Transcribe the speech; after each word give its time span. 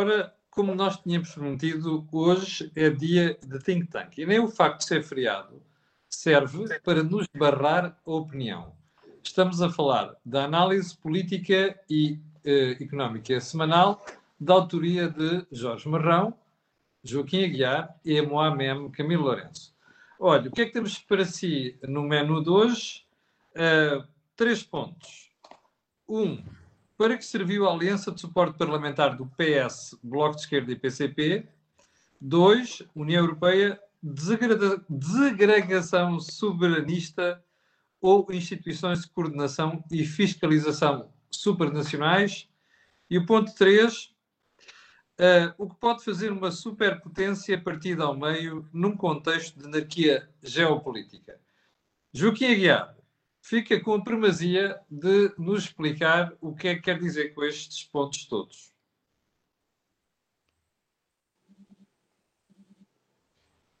Ora, 0.00 0.32
como 0.48 0.76
nós 0.76 0.96
tínhamos 0.98 1.34
prometido, 1.34 2.06
hoje 2.12 2.70
é 2.76 2.88
dia 2.88 3.36
de 3.44 3.58
think 3.58 3.88
tank. 3.88 4.16
E 4.16 4.24
nem 4.24 4.38
o 4.38 4.46
facto 4.46 4.78
de 4.78 4.84
ser 4.84 5.02
feriado 5.02 5.60
serve 6.08 6.78
para 6.84 7.02
nos 7.02 7.26
barrar 7.36 8.00
a 8.06 8.10
opinião. 8.12 8.76
Estamos 9.24 9.60
a 9.60 9.68
falar 9.68 10.14
da 10.24 10.44
análise 10.44 10.96
política 10.96 11.76
e 11.90 12.20
eh, 12.44 12.76
económica 12.80 13.40
semanal 13.40 14.06
da 14.38 14.54
autoria 14.54 15.08
de 15.08 15.44
Jorge 15.50 15.88
Marrão, 15.88 16.32
Joaquim 17.02 17.42
Aguiar 17.42 17.92
e 18.04 18.22
Moamem 18.22 18.88
Camilo 18.92 19.24
Lourenço. 19.24 19.74
Olha, 20.20 20.48
o 20.48 20.52
que 20.52 20.62
é 20.62 20.66
que 20.66 20.72
temos 20.74 20.96
para 21.00 21.24
si 21.24 21.76
no 21.82 22.04
menu 22.04 22.40
de 22.40 22.50
hoje? 22.50 23.04
Uh, 23.50 24.06
três 24.36 24.62
pontos. 24.62 25.32
Um, 26.08 26.40
para 26.98 27.16
que 27.16 27.24
serviu 27.24 27.66
a 27.68 27.72
Aliança 27.72 28.10
de 28.10 28.20
Suporte 28.20 28.58
Parlamentar 28.58 29.16
do 29.16 29.24
PS, 29.24 29.96
Bloco 30.02 30.34
de 30.34 30.42
Esquerda 30.42 30.72
e 30.72 30.76
PCP? 30.76 31.48
Dois, 32.20 32.82
União 32.92 33.22
Europeia, 33.22 33.80
desagregação 34.02 36.18
soberanista 36.18 37.40
ou 38.00 38.26
instituições 38.32 39.02
de 39.02 39.10
coordenação 39.10 39.84
e 39.92 40.04
fiscalização 40.04 41.08
supranacionais? 41.30 42.48
E 43.08 43.16
o 43.16 43.24
ponto 43.24 43.54
3, 43.54 44.12
Uh, 45.20 45.50
o 45.58 45.68
que 45.68 45.74
pode 45.80 46.04
fazer 46.04 46.30
uma 46.30 46.52
superpotência 46.52 47.60
partida 47.60 48.04
ao 48.04 48.16
meio 48.16 48.68
num 48.72 48.96
contexto 48.96 49.58
de 49.58 49.66
anarquia 49.66 50.30
geopolítica. 50.40 51.40
Joaquim 52.12 52.52
Aguiar 52.52 52.96
fica 53.48 53.80
com 53.80 53.94
a 53.94 54.04
primazia 54.04 54.78
de 54.90 55.32
nos 55.38 55.64
explicar 55.64 56.36
o 56.40 56.54
que 56.54 56.68
é 56.68 56.74
que 56.74 56.82
quer 56.82 56.98
dizer 56.98 57.34
com 57.34 57.44
estes 57.44 57.84
pontos 57.84 58.26
todos. 58.26 58.72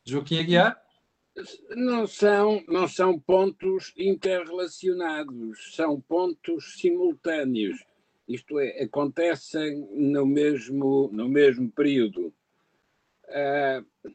Joaquim 0.04 0.38
Aguiar? 0.38 0.82
Não 1.70 2.06
são, 2.06 2.64
não 2.66 2.88
são 2.88 3.18
pontos 3.20 3.92
interrelacionados, 3.96 5.74
são 5.76 6.00
pontos 6.00 6.80
simultâneos 6.80 7.78
isto 8.28 8.60
é, 8.60 8.82
acontecem 8.82 9.88
no 9.90 10.26
mesmo, 10.26 11.08
no 11.12 11.28
mesmo 11.28 11.72
período. 11.72 12.34
Uh, 13.24 14.12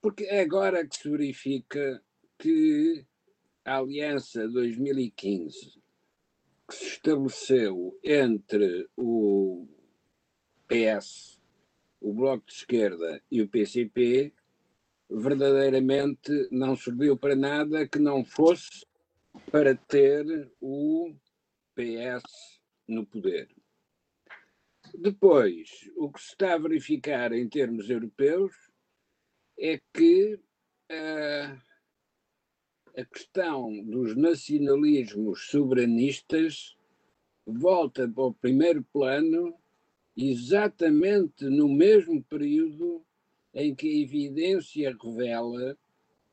porque 0.00 0.24
é 0.24 0.40
agora 0.40 0.86
que 0.86 0.96
se 0.96 1.10
verifica 1.10 2.02
que 2.38 3.04
a 3.66 3.78
Aliança 3.78 4.48
2015 4.48 5.82
que 6.68 6.74
se 6.74 6.86
estabeleceu 6.86 7.98
entre 8.02 8.88
o 8.96 9.66
PS, 10.68 11.40
o 12.00 12.14
Bloco 12.14 12.46
de 12.46 12.52
Esquerda 12.52 13.22
e 13.30 13.42
o 13.42 13.48
PCP 13.48 14.32
verdadeiramente 15.10 16.48
não 16.50 16.76
serviu 16.76 17.16
para 17.16 17.34
nada 17.34 17.88
que 17.88 17.98
não 17.98 18.24
fosse 18.24 18.86
para 19.50 19.74
ter 19.74 20.24
o 20.60 21.12
PS 21.74 22.60
no 22.86 23.04
poder. 23.04 23.48
Depois, 24.94 25.90
o 25.96 26.10
que 26.10 26.20
se 26.20 26.30
está 26.30 26.54
a 26.54 26.58
verificar 26.58 27.32
em 27.32 27.48
termos 27.48 27.90
europeus 27.90 28.54
é 29.58 29.80
que 29.92 30.34
uh, 30.34 31.75
a 32.96 33.04
questão 33.04 33.84
dos 33.84 34.16
nacionalismos 34.16 35.48
soberanistas 35.50 36.74
volta 37.46 38.08
para 38.08 38.24
o 38.24 38.32
primeiro 38.32 38.82
plano 38.90 39.54
exatamente 40.16 41.44
no 41.44 41.68
mesmo 41.68 42.24
período 42.24 43.04
em 43.52 43.74
que 43.74 43.86
a 43.86 44.02
evidência 44.02 44.96
revela 44.98 45.76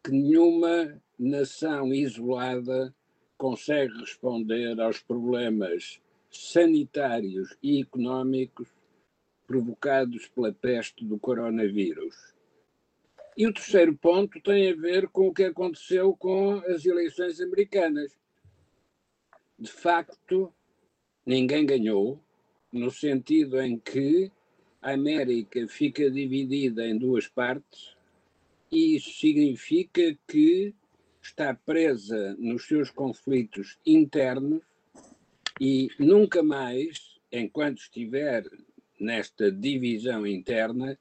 que 0.02 0.12
nenhuma 0.12 1.02
nação 1.19 1.94
isolada 1.94 2.96
consegue 3.38 4.00
responder 4.00 4.79
aos 4.79 5.02
problemas 5.02 6.00
sanitários 6.31 7.57
e 7.62 7.81
económicos 7.81 8.69
provocados 9.46 10.29
pela 10.29 10.53
peste 10.53 11.03
do 11.06 11.19
coronavírus. 11.19 12.34
E 13.35 13.47
o 13.47 13.53
terceiro 13.53 13.95
ponto 13.95 14.39
tem 14.41 14.69
a 14.69 14.75
ver 14.75 15.07
com 15.07 15.27
o 15.27 15.33
que 15.33 15.44
aconteceu 15.44 16.16
com 16.16 16.55
as 16.67 16.85
eleições 16.85 17.41
americanas. 17.41 18.16
De 19.57 19.71
facto, 19.71 20.53
ninguém 21.25 21.66
ganhou, 21.66 22.19
no 22.72 22.91
sentido 22.91 23.59
em 23.59 23.79
que 23.79 24.31
a 24.81 24.91
América 24.91 25.67
fica 25.67 26.11
dividida 26.11 26.85
em 26.85 26.97
duas 26.97 27.27
partes, 27.27 27.95
e 28.72 28.95
isso 28.95 29.11
significa 29.13 30.17
que 30.27 30.73
está 31.22 31.53
presa 31.53 32.35
nos 32.38 32.67
seus 32.67 32.91
conflitos 32.91 33.77
internos 33.85 34.61
e 35.59 35.89
nunca 35.97 36.43
mais, 36.43 37.19
enquanto 37.31 37.77
estiver 37.77 38.43
nesta 38.99 39.51
divisão 39.51 40.27
interna, 40.27 40.99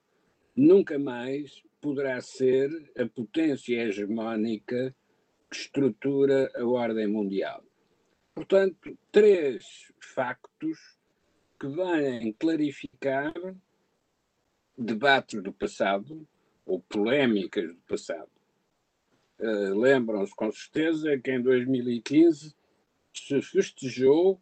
nunca 0.54 0.98
mais 0.98 1.62
poderá 1.82 2.20
ser 2.20 2.70
a 2.96 3.04
potência 3.06 3.82
hegemónica 3.82 4.94
que 5.50 5.56
estrutura 5.56 6.50
a 6.54 6.64
ordem 6.64 7.08
mundial. 7.08 7.62
Portanto, 8.34 8.96
três 9.10 9.92
factos 10.00 10.78
que 11.60 11.66
vêm 11.66 12.32
clarificar 12.32 13.34
debates 14.78 15.42
do 15.42 15.52
passado 15.52 16.26
ou 16.64 16.80
polémicas 16.80 17.68
do 17.68 17.82
passado. 17.82 18.30
Uh, 19.38 19.78
Lembram-se 19.78 20.34
com 20.34 20.50
certeza 20.52 21.18
que 21.18 21.32
em 21.32 21.42
2015 21.42 22.54
se 23.12 23.42
festejou 23.42 24.40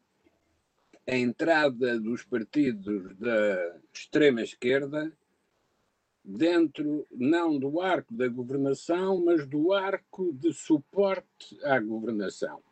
a 1.08 1.16
entrada 1.16 1.98
dos 1.98 2.22
partidos 2.22 3.16
da 3.16 3.80
extrema-esquerda 3.92 5.12
dentro, 6.30 7.06
não 7.10 7.58
do 7.58 7.80
arco 7.80 8.14
da 8.14 8.28
governação, 8.28 9.24
mas 9.24 9.46
do 9.46 9.72
arco 9.72 10.32
de 10.32 10.52
suporte 10.52 11.58
à 11.64 11.78
governação. 11.80 12.62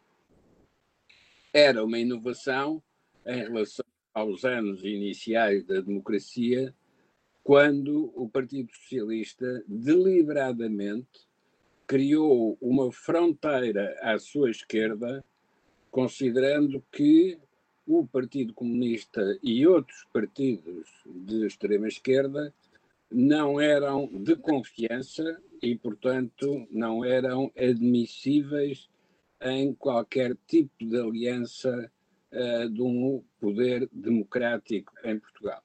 Era 1.52 1.84
uma 1.84 1.98
inovação 1.98 2.82
em 3.26 3.38
relação 3.38 3.84
aos 4.14 4.44
anos 4.44 4.84
iniciais 4.84 5.64
da 5.64 5.80
democracia, 5.80 6.74
quando 7.42 8.12
o 8.14 8.28
Partido 8.28 8.70
Socialista 8.74 9.64
deliberadamente 9.66 11.26
criou 11.86 12.58
uma 12.60 12.92
fronteira 12.92 13.98
à 14.02 14.18
sua 14.18 14.50
esquerda, 14.50 15.24
considerando 15.90 16.84
que 16.92 17.38
o 17.86 18.06
Partido 18.06 18.52
Comunista 18.52 19.38
e 19.42 19.66
outros 19.66 20.06
partidos 20.12 20.86
de 21.06 21.46
extrema-esquerda 21.46 22.52
não 23.10 23.60
eram 23.60 24.06
de 24.06 24.36
confiança 24.36 25.40
e, 25.62 25.76
portanto, 25.76 26.66
não 26.70 27.04
eram 27.04 27.50
admissíveis 27.56 28.88
em 29.40 29.74
qualquer 29.74 30.36
tipo 30.46 30.84
de 30.84 30.98
aliança 30.98 31.90
uh, 32.32 32.68
de 32.68 32.82
um 32.82 33.24
poder 33.40 33.88
democrático 33.92 34.92
em 35.04 35.18
Portugal. 35.18 35.62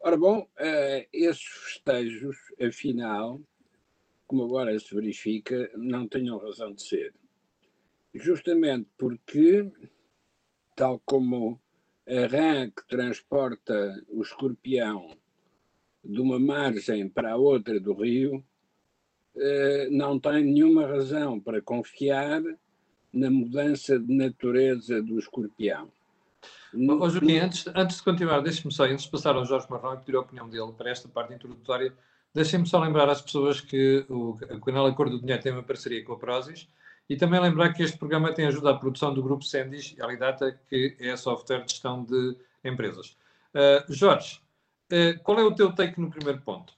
Ora 0.00 0.16
bom, 0.16 0.40
uh, 0.40 1.06
esses 1.12 1.42
festejos, 1.42 2.36
afinal, 2.60 3.40
como 4.26 4.44
agora 4.44 4.78
se 4.78 4.94
verifica, 4.94 5.70
não 5.74 6.08
tinham 6.08 6.38
razão 6.38 6.72
de 6.72 6.82
ser. 6.82 7.14
Justamente 8.12 8.88
porque 8.98 9.70
tal 10.74 11.00
como 11.04 11.60
a 12.06 12.26
rã 12.26 12.70
que 12.70 12.86
transporta 12.86 14.04
o 14.08 14.22
escorpião 14.22 15.16
de 16.06 16.20
uma 16.20 16.38
margem 16.38 17.08
para 17.08 17.32
a 17.32 17.36
outra 17.36 17.78
do 17.80 17.94
rio, 17.94 18.44
eh, 19.36 19.88
não 19.90 20.18
tem 20.18 20.44
nenhuma 20.44 20.86
razão 20.86 21.38
para 21.38 21.60
confiar 21.60 22.42
na 23.12 23.30
mudança 23.30 23.98
de 23.98 24.14
natureza 24.14 25.02
do 25.02 25.18
escorpião. 25.18 25.90
Oh, 26.74 27.08
Joaquim, 27.08 27.38
antes, 27.38 27.66
antes 27.74 27.96
de 27.96 28.02
continuar, 28.02 28.40
deixe-me 28.40 28.72
só, 28.72 28.84
antes 28.84 29.04
de 29.04 29.10
passar 29.10 29.34
ao 29.34 29.44
Jorge 29.44 29.66
Marrão 29.70 29.94
e 29.94 29.98
pedir 29.98 30.16
a 30.16 30.20
opinião 30.20 30.48
dele 30.48 30.72
para 30.76 30.90
esta 30.90 31.08
parte 31.08 31.32
introdutória, 31.32 31.92
deixem-me 32.34 32.66
só 32.66 32.78
lembrar 32.78 33.08
às 33.08 33.20
pessoas 33.20 33.60
que 33.60 34.04
o, 34.08 34.36
canal 34.64 34.86
Acordo 34.86 35.16
do 35.16 35.20
Dinheiro 35.20 35.42
tem 35.42 35.52
uma 35.52 35.62
parceria 35.62 36.04
com 36.04 36.12
a 36.12 36.18
Prozis 36.18 36.68
e 37.08 37.16
também 37.16 37.40
lembrar 37.40 37.72
que 37.72 37.82
este 37.82 37.96
programa 37.96 38.32
tem 38.32 38.46
ajuda 38.46 38.70
à 38.70 38.74
produção 38.74 39.14
do 39.14 39.22
grupo 39.22 39.44
Sendis 39.44 39.94
Alidata, 40.00 40.58
que 40.68 40.96
é 41.00 41.16
software 41.16 41.64
de 41.64 41.72
gestão 41.72 42.04
de 42.04 42.36
empresas. 42.64 43.16
Uh, 43.54 43.90
Jorge, 43.92 44.40
uh, 44.92 45.22
qual 45.22 45.38
é 45.38 45.44
o 45.44 45.54
teu 45.54 45.72
take 45.72 46.00
no 46.00 46.10
primeiro 46.10 46.40
ponto? 46.42 46.74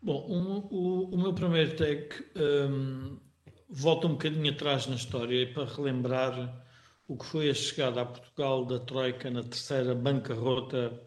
Bom, 0.00 0.26
um, 0.28 0.58
o, 0.70 1.14
o, 1.14 1.18
meu 1.18 1.34
primeiro 1.34 1.76
take 1.76 2.24
um, 2.36 3.18
volta 3.68 4.06
um 4.06 4.12
bocadinho 4.12 4.52
atrás 4.52 4.86
na 4.86 4.94
história 4.94 5.52
para 5.52 5.64
relembrar 5.64 6.64
o 7.08 7.16
que 7.16 7.26
foi 7.26 7.50
a 7.50 7.54
chegada 7.54 8.02
a 8.02 8.06
Portugal 8.06 8.64
da 8.64 8.78
Troika 8.78 9.30
na 9.30 9.42
terceira 9.42 9.94
bancarrota 9.94 11.02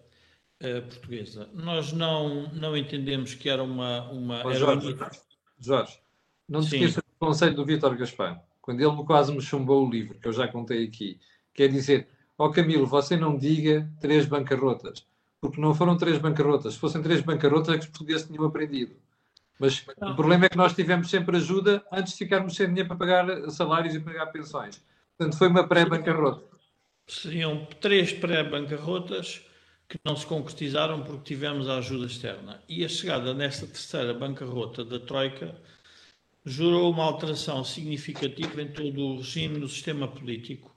uh, 0.61 0.81
portuguesa. 0.89 1.49
Nós 1.53 1.93
não, 1.93 2.51
não 2.51 2.75
entendemos 2.75 3.33
que 3.33 3.49
era 3.49 3.63
uma. 3.63 4.09
uma 4.11 4.45
oh, 4.45 4.53
Jorge, 4.53 4.93
uma... 4.93 5.11
Jorge, 5.57 5.99
não 6.49 6.59
te 6.59 6.75
esqueças 6.75 7.03
do 7.03 7.27
conselho 7.27 7.55
do 7.55 7.65
Vítor 7.65 7.95
Gaspar, 7.95 8.43
quando 8.61 8.81
ele 8.81 9.03
quase 9.05 9.33
me 9.33 9.41
chumbou 9.41 9.87
o 9.87 9.89
livro, 9.89 10.19
que 10.19 10.27
eu 10.27 10.33
já 10.33 10.47
contei 10.47 10.85
aqui, 10.85 11.19
quer 11.53 11.69
dizer, 11.69 12.09
ó 12.37 12.47
oh 12.47 12.51
Camilo, 12.51 12.85
você 12.85 13.15
não 13.15 13.37
diga 13.37 13.89
três 14.01 14.25
bancarrotas, 14.25 15.07
porque 15.41 15.59
não 15.59 15.73
foram 15.73 15.97
três 15.97 16.19
bancarrotas. 16.19 16.75
Se 16.75 16.79
fossem 16.79 17.01
três 17.01 17.21
bancarrotas, 17.21 17.69
é 17.69 17.77
que 17.79 17.85
os 17.85 17.89
portugueses 17.89 18.27
tinham 18.27 18.45
aprendido. 18.45 18.95
Mas 19.59 19.83
não. 19.99 20.11
o 20.11 20.15
problema 20.15 20.45
é 20.45 20.49
que 20.49 20.57
nós 20.57 20.73
tivemos 20.73 21.09
sempre 21.09 21.37
ajuda 21.37 21.83
antes 21.91 22.13
de 22.13 22.19
ficarmos 22.19 22.55
sem 22.55 22.67
dinheiro 22.67 22.87
para 22.87 22.97
pagar 22.97 23.51
salários 23.51 23.95
e 23.95 23.99
pagar 23.99 24.27
pensões. 24.27 24.81
Portanto, 25.17 25.37
foi 25.37 25.47
uma 25.47 25.67
pré-bancarrota. 25.67 26.43
Seriam 27.07 27.65
três 27.79 28.13
pré-bancarrotas 28.13 29.43
que 29.89 29.99
não 30.05 30.15
se 30.15 30.25
concretizaram 30.25 31.03
porque 31.03 31.33
tivemos 31.33 31.67
a 31.67 31.79
ajuda 31.79 32.05
externa. 32.05 32.61
E 32.69 32.85
a 32.85 32.89
chegada 32.89 33.33
nesta 33.33 33.65
terceira 33.67 34.13
bancarrota 34.13 34.85
da 34.85 34.99
Troika 34.99 35.55
jurou 36.45 36.91
uma 36.91 37.03
alteração 37.03 37.63
significativa 37.63 38.61
em 38.61 38.67
todo 38.67 39.01
o 39.01 39.17
regime 39.17 39.59
do 39.59 39.67
sistema 39.67 40.07
político, 40.07 40.73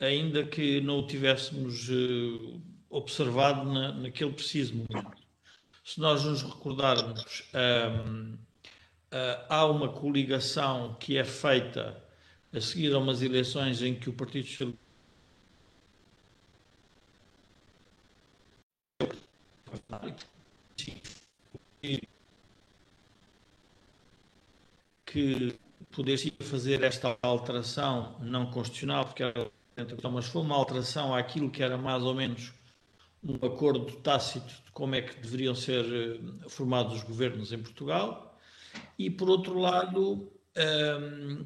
ainda 0.00 0.44
que 0.44 0.80
não 0.80 0.98
o 0.98 1.06
tivéssemos 1.06 1.88
uh, 1.88 2.60
observado 2.90 3.64
na, 3.64 3.92
naquele 3.92 4.32
preciso 4.32 4.74
momento. 4.74 5.18
Se 5.84 6.00
nós 6.00 6.24
nos 6.24 6.42
recordarmos, 6.42 7.44
um, 7.54 8.34
uh, 8.34 8.38
eh, 9.10 9.46
há 9.48 9.64
uma 9.66 9.88
coligação 9.88 10.94
que 11.00 11.16
é 11.16 11.24
feita 11.24 12.02
a 12.52 12.60
seguir 12.60 12.94
a 12.94 12.98
umas 12.98 13.22
eleições 13.22 13.82
em 13.82 13.94
que 13.94 14.10
o 14.10 14.12
Partido 14.12 14.46
Socialista 14.46 14.78
que 25.06 25.58
pudesse 25.90 26.30
fazer 26.40 26.82
esta 26.82 27.18
alteração 27.22 28.18
não 28.20 28.50
constitucional, 28.50 29.06
porque 29.06 29.22
era, 29.22 29.50
mas 30.10 30.26
foi 30.26 30.42
uma 30.42 30.54
alteração 30.54 31.14
àquilo 31.14 31.50
que 31.50 31.62
era 31.62 31.78
mais 31.78 32.02
ou 32.02 32.14
menos 32.14 32.52
um 33.22 33.34
acordo 33.46 33.92
tácito 33.96 34.46
de 34.46 34.70
como 34.72 34.94
é 34.94 35.02
que 35.02 35.20
deveriam 35.20 35.54
ser 35.54 35.84
eh, 35.84 36.48
formados 36.48 36.94
os 36.94 37.02
governos 37.02 37.52
em 37.52 37.58
Portugal, 37.58 38.38
e 38.98 39.10
por 39.10 39.28
outro 39.28 39.58
lado, 39.58 40.30
um, 40.56 41.44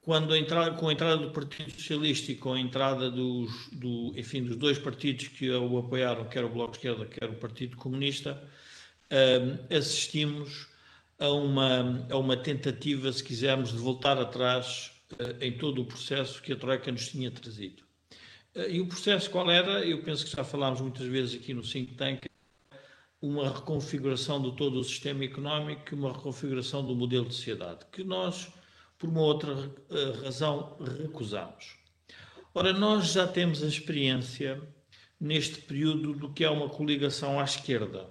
quando 0.00 0.34
a 0.34 0.38
entrada, 0.38 0.76
com 0.76 0.88
a 0.88 0.92
entrada 0.92 1.16
do 1.16 1.30
Partido 1.30 1.70
Socialista 1.70 2.32
e 2.32 2.36
com 2.36 2.52
a 2.52 2.60
entrada 2.60 3.10
dos, 3.10 3.68
do, 3.72 4.12
enfim, 4.16 4.42
dos 4.42 4.56
dois 4.56 4.78
partidos 4.78 5.28
que 5.28 5.50
o 5.50 5.78
apoiaram, 5.78 6.28
quer 6.28 6.44
o 6.44 6.48
Bloco 6.48 6.72
de 6.72 6.78
Esquerda, 6.78 7.06
quer 7.06 7.30
o 7.30 7.36
Partido 7.36 7.76
Comunista, 7.76 8.42
um, 9.10 9.76
assistimos 9.76 10.68
a 11.18 11.30
uma, 11.30 12.06
a 12.10 12.18
uma 12.18 12.36
tentativa, 12.36 13.12
se 13.12 13.22
quisermos, 13.22 13.70
de 13.70 13.78
voltar 13.78 14.18
atrás 14.18 14.90
uh, 15.12 15.42
em 15.42 15.56
todo 15.56 15.82
o 15.82 15.84
processo 15.84 16.42
que 16.42 16.52
a 16.52 16.56
Troika 16.56 16.90
nos 16.90 17.08
tinha 17.08 17.30
trazido. 17.30 17.84
Uh, 18.54 18.68
e 18.68 18.80
o 18.80 18.86
processo 18.86 19.30
qual 19.30 19.50
era? 19.50 19.84
Eu 19.84 20.02
penso 20.02 20.24
que 20.24 20.36
já 20.36 20.44
falámos 20.44 20.80
muitas 20.80 21.06
vezes 21.06 21.40
aqui 21.40 21.54
no 21.54 21.62
Think 21.62 21.94
Tank, 21.94 22.26
uma 23.20 23.48
reconfiguração 23.48 24.42
de 24.42 24.56
todo 24.56 24.80
o 24.80 24.84
sistema 24.84 25.24
económico, 25.24 25.94
uma 25.94 26.12
reconfiguração 26.12 26.84
do 26.84 26.94
modelo 26.94 27.26
de 27.26 27.34
sociedade, 27.34 27.86
que 27.92 28.02
nós 28.02 28.52
por 29.02 29.08
uma 29.08 29.20
outra 29.20 29.52
uh, 29.52 30.22
razão, 30.22 30.76
recusamos. 31.00 31.76
Ora, 32.54 32.72
nós 32.72 33.12
já 33.12 33.26
temos 33.26 33.60
a 33.60 33.66
experiência 33.66 34.62
neste 35.20 35.60
período 35.62 36.12
do 36.12 36.32
que 36.32 36.44
é 36.44 36.48
uma 36.48 36.68
coligação 36.68 37.40
à 37.40 37.42
esquerda. 37.42 38.08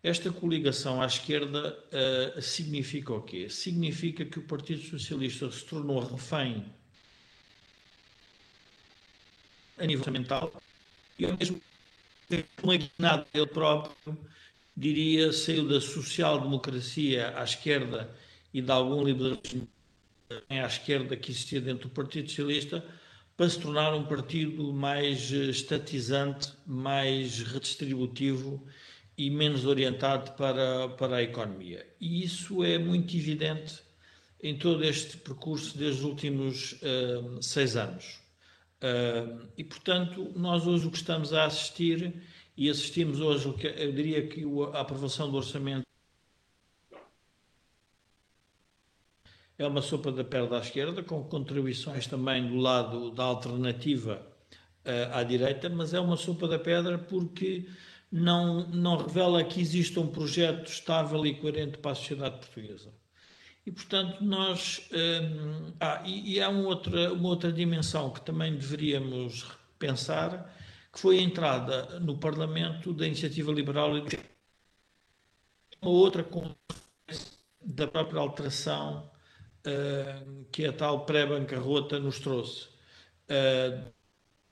Esta 0.00 0.30
coligação 0.30 1.02
à 1.02 1.06
esquerda 1.06 1.76
uh, 2.36 2.40
significa 2.40 3.12
o 3.12 3.22
quê? 3.22 3.48
Significa 3.48 4.24
que 4.24 4.38
o 4.38 4.46
Partido 4.46 4.80
Socialista 4.82 5.50
se 5.50 5.64
tornou 5.64 5.98
refém 5.98 6.72
a 9.80 9.86
nível 9.86 10.12
mental 10.12 10.52
e 11.18 11.24
ao 11.24 11.36
mesmo 11.36 11.60
tempo 12.28 12.66
magnado 12.66 13.26
ele 13.34 13.46
próprio 13.46 14.18
diria 14.76 15.32
saiu 15.32 15.66
da 15.66 15.80
social-democracia 15.80 17.36
à 17.36 17.42
esquerda 17.42 18.14
e 18.52 18.62
de 18.62 18.70
algum 18.70 19.02
liberalismo 19.02 19.68
à 20.48 20.66
esquerda 20.66 21.16
que 21.16 21.30
existia 21.32 21.60
dentro 21.60 21.88
do 21.88 21.94
Partido 21.94 22.28
Socialista 22.28 22.84
para 23.36 23.48
se 23.48 23.58
tornar 23.58 23.94
um 23.94 24.04
partido 24.04 24.72
mais 24.72 25.32
eh, 25.32 25.46
estatizante, 25.46 26.52
mais 26.66 27.40
redistributivo 27.40 28.62
e 29.16 29.30
menos 29.30 29.64
orientado 29.64 30.32
para, 30.32 30.90
para 30.90 31.16
a 31.16 31.22
economia. 31.22 31.86
E 32.00 32.22
isso 32.22 32.62
é 32.62 32.78
muito 32.78 33.16
evidente 33.16 33.80
em 34.42 34.56
todo 34.56 34.84
este 34.84 35.16
percurso 35.16 35.76
desde 35.76 36.00
os 36.00 36.04
últimos 36.04 36.72
uh, 36.82 37.42
seis 37.42 37.76
anos. 37.76 38.20
Uh, 38.82 39.46
e, 39.58 39.62
portanto, 39.62 40.32
nós 40.34 40.66
hoje 40.66 40.86
o 40.86 40.90
que 40.90 40.96
estamos 40.96 41.32
a 41.34 41.44
assistir, 41.44 42.22
e 42.56 42.68
assistimos 42.70 43.20
hoje, 43.20 43.46
eu 43.76 43.92
diria 43.92 44.26
que 44.26 44.42
a 44.72 44.80
aprovação 44.80 45.30
do 45.30 45.36
orçamento 45.36 45.86
é 49.58 49.66
uma 49.66 49.82
sopa 49.82 50.10
da 50.10 50.24
perna 50.24 50.56
à 50.56 50.60
esquerda, 50.60 51.02
com 51.02 51.22
contribuições 51.24 52.06
também 52.06 52.48
do 52.48 52.56
lado 52.56 53.10
da 53.10 53.24
alternativa 53.24 54.26
uh, 54.86 55.14
à 55.14 55.22
direita, 55.22 55.68
mas 55.68 55.92
é 55.92 56.00
uma 56.00 56.16
sopa 56.16 56.48
da 56.48 56.58
pedra 56.58 56.98
porque 56.98 57.68
não, 58.10 58.66
não 58.68 58.96
revela 58.96 59.44
que 59.44 59.60
exista 59.60 60.00
um 60.00 60.08
projeto 60.08 60.68
estável 60.68 61.24
e 61.26 61.34
coerente 61.34 61.78
para 61.78 61.92
a 61.92 61.94
sociedade 61.94 62.38
portuguesa. 62.38 62.90
E, 63.66 63.72
portanto, 63.72 64.22
nós. 64.24 64.88
Um, 64.92 65.68
eh, 65.68 65.72
ah, 65.80 66.02
e, 66.04 66.34
e 66.34 66.40
há 66.40 66.48
uma 66.48 66.68
outra, 66.68 67.12
uma 67.12 67.28
outra 67.28 67.52
dimensão 67.52 68.10
que 68.10 68.22
também 68.22 68.56
deveríamos 68.56 69.46
pensar, 69.78 70.54
que 70.92 70.98
foi 70.98 71.18
a 71.18 71.22
entrada 71.22 72.00
no 72.00 72.18
Parlamento 72.18 72.92
da 72.92 73.06
Iniciativa 73.06 73.52
Liberal 73.52 73.96
e 73.96 74.02
uma 75.82 75.90
outra 75.90 76.26
da 77.62 77.86
própria 77.86 78.20
alteração 78.20 79.10
uh, 79.66 80.44
que 80.50 80.66
a 80.66 80.72
tal 80.72 81.04
pré-bancarrota 81.06 81.98
nos 81.98 82.18
trouxe. 82.18 82.68
Uh, 83.28 83.90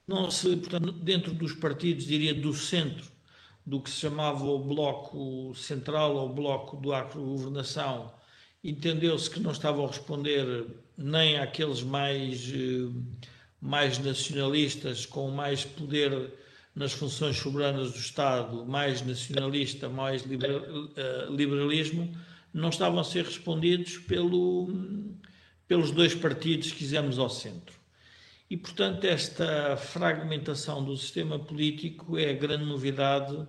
não 0.06 0.30
se, 0.30 0.56
portanto, 0.56 0.92
dentro 0.92 1.34
dos 1.34 1.52
partidos, 1.52 2.06
diria, 2.06 2.32
do 2.32 2.54
centro, 2.54 3.06
do 3.66 3.80
que 3.82 3.90
se 3.90 3.96
chamava 3.96 4.44
o 4.44 4.64
Bloco 4.64 5.54
Central 5.54 6.16
ou 6.16 6.30
o 6.30 6.32
Bloco 6.32 6.76
do 6.78 6.94
Acro-Governação, 6.94 8.14
entendeu-se 8.62 9.30
que 9.30 9.40
não 9.40 9.52
estavam 9.52 9.84
a 9.84 9.88
responder 9.88 10.66
nem 10.96 11.38
àqueles 11.38 11.82
mais, 11.82 12.52
eh, 12.52 12.88
mais 13.60 13.98
nacionalistas, 13.98 15.06
com 15.06 15.30
mais 15.30 15.64
poder 15.64 16.32
nas 16.74 16.92
funções 16.92 17.36
soberanas 17.36 17.92
do 17.92 17.98
Estado, 17.98 18.64
mais 18.64 19.02
nacionalista, 19.02 19.88
mais 19.88 20.24
liberalismo, 21.30 22.16
não 22.54 22.68
estavam 22.68 23.00
a 23.00 23.04
ser 23.04 23.24
respondidos 23.24 23.98
pelo, 23.98 24.68
pelos 25.66 25.90
dois 25.90 26.14
partidos 26.14 26.70
que 26.70 26.78
quisemos 26.78 27.18
ao 27.18 27.28
centro. 27.28 27.76
E, 28.50 28.56
portanto, 28.56 29.04
esta 29.04 29.76
fragmentação 29.76 30.82
do 30.82 30.96
sistema 30.96 31.38
político 31.38 32.16
é 32.16 32.30
a 32.30 32.34
grande 32.34 32.64
novidade 32.64 33.46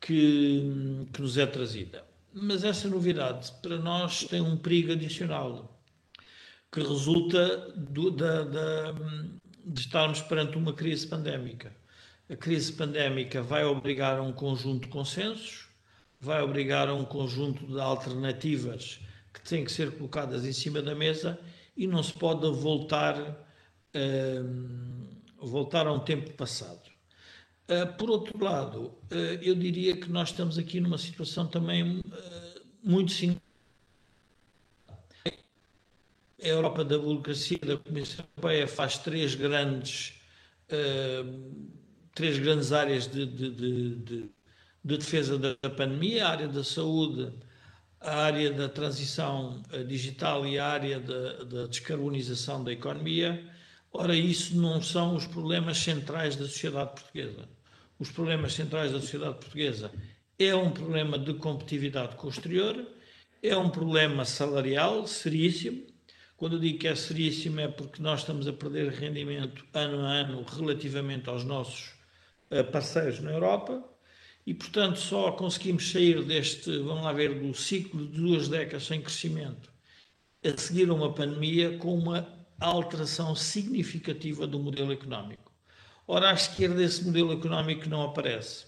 que, 0.00 1.06
que 1.12 1.20
nos 1.20 1.36
é 1.36 1.46
trazida. 1.46 2.07
Mas 2.40 2.62
essa 2.62 2.88
novidade, 2.88 3.50
para 3.62 3.78
nós, 3.78 4.24
tem 4.24 4.40
um 4.40 4.56
perigo 4.56 4.92
adicional, 4.92 5.82
que 6.70 6.80
resulta 6.80 7.72
do, 7.76 8.10
da, 8.10 8.44
da, 8.44 8.92
de 9.64 9.80
estarmos 9.80 10.20
perante 10.22 10.56
uma 10.56 10.72
crise 10.72 11.06
pandémica. 11.06 11.74
A 12.30 12.36
crise 12.36 12.72
pandémica 12.72 13.42
vai 13.42 13.64
obrigar 13.64 14.18
a 14.18 14.22
um 14.22 14.32
conjunto 14.32 14.82
de 14.82 14.88
consensos, 14.88 15.68
vai 16.20 16.42
obrigar 16.42 16.88
a 16.88 16.94
um 16.94 17.04
conjunto 17.04 17.66
de 17.66 17.80
alternativas 17.80 19.00
que 19.32 19.40
têm 19.40 19.64
que 19.64 19.72
ser 19.72 19.92
colocadas 19.92 20.44
em 20.44 20.52
cima 20.52 20.82
da 20.82 20.94
mesa 20.94 21.40
e 21.76 21.86
não 21.86 22.02
se 22.02 22.12
pode 22.12 22.48
voltar, 22.50 23.18
uh, 23.94 25.46
voltar 25.46 25.86
a 25.86 25.92
um 25.92 26.00
tempo 26.00 26.32
passado. 26.34 26.97
Uh, 27.68 27.92
por 27.98 28.08
outro 28.08 28.42
lado, 28.42 28.94
uh, 29.12 29.14
eu 29.42 29.54
diria 29.54 29.96
que 29.96 30.10
nós 30.10 30.30
estamos 30.30 30.56
aqui 30.56 30.80
numa 30.80 30.96
situação 30.96 31.46
também 31.46 32.02
muito 32.82 33.12
singular. 33.12 33.42
A 36.40 36.46
Europa 36.46 36.84
da 36.84 36.98
burocracia 36.98 37.58
da 37.58 37.76
Comissão 37.76 38.24
Europeia 38.36 38.66
faz 38.68 38.96
três 38.98 39.34
grandes, 39.34 40.14
três 42.14 42.38
grandes 42.38 42.72
áreas 42.72 43.08
de, 43.08 43.26
de, 43.26 43.50
de, 43.50 43.94
de 43.96 44.30
de 44.84 44.96
defesa 44.96 45.36
da 45.36 45.54
pandemia, 45.68 46.26
a 46.26 46.30
área 46.30 46.48
da 46.48 46.62
saúde, 46.62 47.34
a 48.00 48.22
área 48.22 48.50
da 48.52 48.68
transição 48.68 49.60
digital 49.86 50.46
e 50.46 50.58
a 50.58 50.66
área 50.66 51.00
da, 51.00 51.44
da 51.44 51.66
descarbonização 51.66 52.62
da 52.62 52.72
economia, 52.72 53.44
Ora, 53.92 54.14
isso 54.14 54.56
não 54.56 54.82
são 54.82 55.16
os 55.16 55.26
problemas 55.26 55.78
centrais 55.78 56.36
da 56.36 56.44
sociedade 56.44 56.90
portuguesa. 56.90 57.48
Os 57.98 58.10
problemas 58.10 58.52
centrais 58.52 58.92
da 58.92 59.00
sociedade 59.00 59.38
portuguesa 59.38 59.90
é 60.38 60.54
um 60.54 60.70
problema 60.70 61.18
de 61.18 61.34
competitividade 61.34 62.14
com 62.16 62.28
o 62.28 62.30
exterior, 62.30 62.86
é 63.42 63.56
um 63.56 63.68
problema 63.68 64.24
salarial 64.24 65.06
seríssimo. 65.06 65.84
Quando 66.36 66.54
eu 66.56 66.60
digo 66.60 66.78
que 66.78 66.86
é 66.86 66.94
seríssimo 66.94 67.58
é 67.58 67.66
porque 67.66 68.00
nós 68.00 68.20
estamos 68.20 68.46
a 68.46 68.52
perder 68.52 68.92
rendimento 68.92 69.64
ano 69.74 70.06
a 70.06 70.12
ano 70.12 70.44
relativamente 70.44 71.28
aos 71.28 71.42
nossos 71.42 71.92
eh, 72.50 72.62
parceiros 72.62 73.18
na 73.18 73.32
Europa 73.32 73.82
e, 74.46 74.54
portanto, 74.54 74.98
só 75.00 75.32
conseguimos 75.32 75.90
sair 75.90 76.22
deste, 76.24 76.78
vamos 76.78 77.02
lá 77.02 77.12
ver, 77.12 77.40
do 77.40 77.52
ciclo 77.52 78.06
de 78.06 78.20
duas 78.20 78.48
décadas 78.48 78.86
sem 78.86 79.02
crescimento 79.02 79.72
a 80.44 80.56
seguir 80.56 80.88
uma 80.90 81.12
pandemia 81.12 81.76
com 81.78 81.98
uma 81.98 82.26
alteração 82.60 83.34
significativa 83.34 84.46
do 84.46 84.60
modelo 84.60 84.92
económico. 84.92 85.47
Ora, 86.10 86.30
à 86.30 86.32
esquerda 86.32 86.82
esse 86.82 87.04
modelo 87.04 87.34
económico 87.34 87.86
não 87.86 88.02
aparece. 88.02 88.66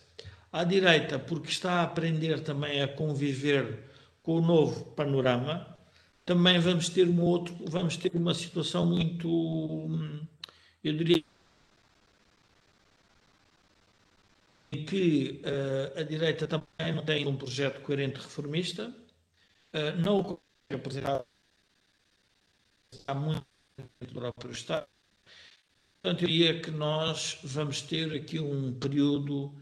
À 0.53 0.63
direita, 0.63 1.19
porque 1.19 1.49
está 1.49 1.81
a 1.81 1.83
aprender 1.85 2.41
também 2.43 2.83
a 2.83 2.89
conviver 2.89 3.91
com 4.23 4.35
o 4.37 4.41
novo 4.43 4.85
panorama, 4.93 5.79
também 6.27 6.59
vamos 6.61 6.91
ter 6.91 7.09
um 7.09 7.23
outro, 7.23 7.57
vamos 7.67 7.97
ter 7.97 8.15
uma 8.15 8.35
situação 8.35 8.85
muito, 8.85 9.89
eu 10.85 10.93
diria 10.93 11.25
que 14.87 15.41
uh, 15.43 15.99
a 15.99 16.03
direita 16.03 16.47
também 16.47 16.95
não 16.95 17.05
tem 17.05 17.27
um 17.27 17.37
projeto 17.37 17.81
coerente 17.81 18.21
reformista, 18.21 18.95
uh, 19.73 19.97
não 19.99 20.21
o 20.21 20.41
apresentado 20.75 21.25
há 23.07 23.15
muito 23.15 23.47
do 23.79 24.13
próprio 24.13 24.53
Estado. 24.53 24.90
Portanto, 26.02 26.23
eu 26.23 26.28
diria 26.28 26.61
que 26.61 26.71
nós 26.71 27.38
vamos 27.45 27.83
ter 27.83 28.11
aqui 28.14 28.40
um 28.40 28.73
período 28.73 29.52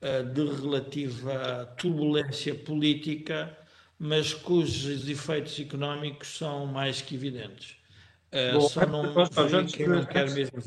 uh, 0.00 0.24
de 0.32 0.44
relativa 0.62 1.66
turbulência 1.76 2.54
política, 2.54 3.56
mas 3.98 4.32
cujos 4.32 5.06
efeitos 5.06 5.60
económicos 5.60 6.38
são 6.38 6.64
mais 6.64 7.02
que 7.02 7.14
evidentes. 7.14 7.76
Uh, 8.32 8.58
Bom, 8.58 8.68
só 8.68 8.86
não, 8.86 9.02
antes, 9.58 9.74
que 9.74 9.86
não 9.86 10.04
quero 10.06 10.32
mesmo 10.32 10.62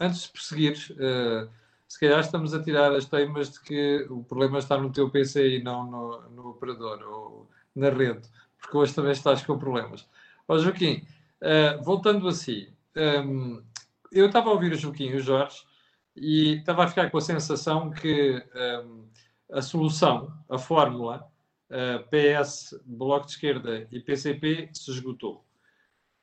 Antes 0.00 0.22
de 0.22 0.28
prosseguir, 0.30 0.78
uh, 0.92 1.50
se 1.86 2.00
calhar 2.00 2.20
estamos 2.20 2.54
a 2.54 2.62
tirar 2.62 2.92
as 2.92 3.04
teimas 3.04 3.50
de 3.50 3.60
que 3.60 4.06
o 4.08 4.24
problema 4.24 4.58
está 4.58 4.78
no 4.78 4.90
teu 4.90 5.10
PC 5.10 5.58
e 5.58 5.62
não 5.62 5.84
no, 5.84 6.30
no 6.30 6.48
operador 6.48 7.02
ou 7.02 7.50
na 7.76 7.90
rede, 7.90 8.26
porque 8.58 8.74
hoje 8.74 8.94
também 8.94 9.12
estás 9.12 9.44
com 9.44 9.58
problemas. 9.58 10.08
Ó 10.48 10.56
Joaquim, 10.56 11.06
voltando 11.84 12.26
a 12.26 12.32
si, 12.32 12.72
um, 12.96 13.62
eu 14.12 14.26
estava 14.26 14.50
a 14.50 14.52
ouvir 14.52 14.72
o 14.72 14.76
Joaquim 14.76 15.06
e 15.06 15.16
o 15.16 15.20
Jorge 15.20 15.62
e 16.14 16.58
estava 16.58 16.84
a 16.84 16.88
ficar 16.88 17.10
com 17.10 17.18
a 17.18 17.22
sensação 17.22 17.90
que 17.90 18.42
um, 18.84 19.08
a 19.50 19.62
solução, 19.62 20.32
a 20.48 20.58
fórmula 20.58 21.26
uh, 21.70 22.04
PS, 22.10 22.78
Bloco 22.84 23.26
de 23.26 23.32
Esquerda 23.32 23.88
e 23.90 24.00
PCP 24.00 24.70
se 24.72 24.90
esgotou. 24.90 25.44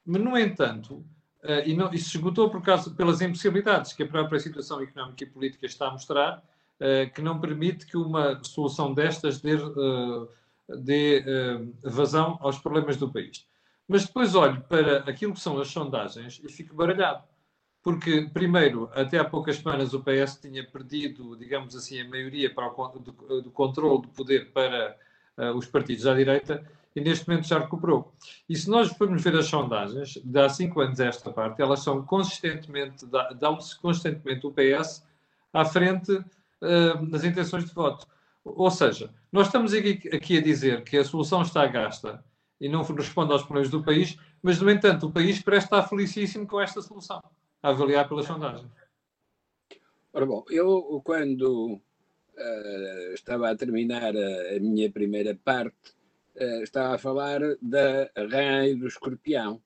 Mas, 0.05 0.21
no 0.21 0.37
entanto, 0.37 1.05
Uh, 1.41 1.63
e, 1.65 1.73
não, 1.73 1.89
e 1.93 1.97
se 1.97 2.17
esgotou 2.17 2.49
por 2.49 2.61
causa, 2.61 2.91
pelas 2.91 3.21
impossibilidades 3.21 3.93
que 3.93 4.03
a 4.03 4.07
própria 4.07 4.37
situação 4.41 4.81
económica 4.81 5.23
e 5.23 5.25
política 5.25 5.65
está 5.65 5.87
a 5.87 5.91
mostrar, 5.91 6.39
uh, 6.39 7.13
que 7.13 7.21
não 7.21 7.39
permite 7.39 7.85
que 7.85 7.95
uma 7.95 8.43
solução 8.43 8.93
destas 8.93 9.39
dê, 9.39 9.55
dê 10.67 11.23
vazão 11.81 12.37
aos 12.41 12.59
problemas 12.59 12.97
do 12.97 13.09
país. 13.09 13.47
Mas 13.87 14.05
depois 14.05 14.35
olho 14.35 14.59
para 14.63 14.97
aquilo 15.09 15.33
que 15.33 15.39
são 15.39 15.57
as 15.61 15.69
sondagens 15.69 16.41
e 16.43 16.51
fico 16.51 16.75
baralhado. 16.75 17.23
Porque, 17.83 18.29
primeiro, 18.33 18.89
até 18.93 19.17
há 19.17 19.25
poucas 19.25 19.57
semanas 19.57 19.93
o 19.93 20.03
PS 20.03 20.39
tinha 20.41 20.63
perdido, 20.65 21.35
digamos 21.37 21.75
assim, 21.75 22.01
a 22.01 22.07
maioria 22.07 22.53
para 22.53 22.67
o, 22.67 22.99
do, 22.99 23.41
do 23.41 23.51
controle 23.51 24.01
do 24.01 24.09
poder 24.09 24.51
para 24.51 24.97
os 25.55 25.65
partidos 25.65 26.05
à 26.05 26.13
direita 26.13 26.65
e 26.95 27.01
neste 27.01 27.27
momento 27.27 27.47
já 27.47 27.59
recuperou. 27.59 28.13
E 28.47 28.55
se 28.55 28.69
nós 28.69 28.89
formos 28.89 29.23
ver 29.23 29.35
as 29.35 29.45
sondagens, 29.45 30.19
de 30.23 30.39
há 30.39 30.49
cinco 30.49 30.81
anos 30.81 30.99
esta 30.99 31.31
parte, 31.31 31.61
elas 31.61 31.81
são 31.81 32.03
consistentemente, 32.03 33.05
dão-se 33.39 33.77
consistentemente 33.79 34.45
o 34.45 34.51
PS 34.51 35.05
à 35.53 35.65
frente 35.65 36.11
uh, 36.11 37.05
nas 37.09 37.23
intenções 37.23 37.65
de 37.65 37.73
voto. 37.73 38.05
Ou 38.43 38.71
seja, 38.71 39.13
nós 39.31 39.47
estamos 39.47 39.73
aqui, 39.73 40.09
aqui 40.13 40.37
a 40.37 40.41
dizer 40.41 40.83
que 40.83 40.97
a 40.97 41.05
solução 41.05 41.41
está 41.41 41.65
gasta 41.67 42.23
e 42.59 42.67
não 42.67 42.83
responde 42.83 43.31
aos 43.31 43.43
problemas 43.43 43.69
do 43.69 43.83
país, 43.83 44.17
mas, 44.41 44.59
no 44.59 44.69
entanto, 44.69 45.07
o 45.07 45.11
país 45.11 45.41
parece 45.41 45.67
estar 45.67 45.83
felicíssimo 45.83 46.47
com 46.47 46.59
esta 46.59 46.81
solução, 46.81 47.21
a 47.61 47.69
avaliar 47.69 48.07
pelas 48.07 48.25
sondagens. 48.25 48.71
Ora 50.13 50.25
bom, 50.25 50.43
eu 50.49 51.01
quando 51.03 51.73
uh, 51.75 53.13
estava 53.13 53.49
a 53.49 53.55
terminar 53.55 54.15
a, 54.15 54.55
a 54.55 54.59
minha 54.59 54.91
primeira 54.91 55.35
parte, 55.35 55.93
uh, 56.35 56.63
estava 56.63 56.95
a 56.95 56.97
falar 56.97 57.39
da 57.61 58.09
rã 58.15 58.65
e 58.65 58.75
do 58.75 58.87
escorpião. 58.87 59.61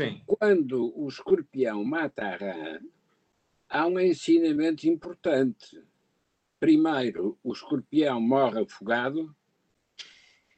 Sim. 0.00 0.22
Quando 0.26 0.92
o 0.98 1.08
escorpião 1.08 1.84
mata 1.84 2.24
a 2.24 2.36
rã, 2.36 2.80
há 3.68 3.86
um 3.86 4.00
ensinamento 4.00 4.88
importante. 4.88 5.82
Primeiro, 6.58 7.38
o 7.42 7.52
escorpião 7.52 8.20
morre 8.20 8.62
afogado 8.62 9.34